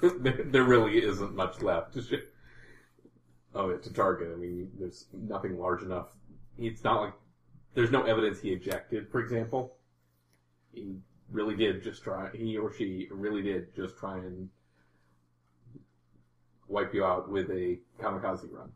there, 0.01 0.43
there 0.45 0.63
really 0.63 1.03
isn't 1.03 1.36
much 1.36 1.61
left 1.61 1.93
to 1.93 2.01
sh- 2.01 2.25
of 3.53 3.69
it 3.71 3.84
to 3.84 3.93
target. 3.93 4.32
I 4.34 4.38
mean, 4.38 4.71
there's 4.80 5.05
nothing 5.13 5.59
large 5.59 5.82
enough. 5.84 6.07
It's 6.57 6.84
not 6.84 7.01
like 7.01 7.13
there's 7.73 7.91
no 7.91 8.03
evidence 8.03 8.39
he 8.41 8.51
ejected, 8.51 9.09
for 9.11 9.19
example. 9.19 9.75
He 10.73 10.95
really 11.32 11.55
did 11.55 11.84
just 11.84 12.03
try. 12.03 12.30
He 12.34 12.57
or 12.57 12.73
she 12.73 13.07
really 13.11 13.41
did 13.41 13.75
just 13.75 13.97
try 13.97 14.17
and 14.17 14.49
wipe 16.67 16.93
you 16.93 17.03
out 17.03 17.30
with 17.30 17.49
a 17.49 17.80
kamikaze 18.01 18.47
run. 18.51 18.71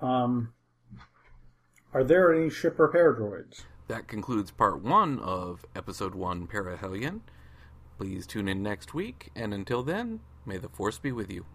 Um. 0.00 0.52
Are 1.94 2.02
there 2.02 2.34
any 2.34 2.50
ship 2.50 2.80
repair 2.80 3.14
droids? 3.14 3.62
That 3.86 4.08
concludes 4.08 4.50
part 4.50 4.80
one 4.80 5.20
of 5.20 5.64
episode 5.76 6.16
one 6.16 6.48
Parahelion. 6.48 7.20
Please 7.98 8.26
tune 8.26 8.48
in 8.48 8.64
next 8.64 8.94
week, 8.94 9.30
and 9.36 9.54
until 9.54 9.84
then, 9.84 10.18
may 10.44 10.56
the 10.56 10.68
Force 10.68 10.98
be 10.98 11.12
with 11.12 11.30
you. 11.30 11.46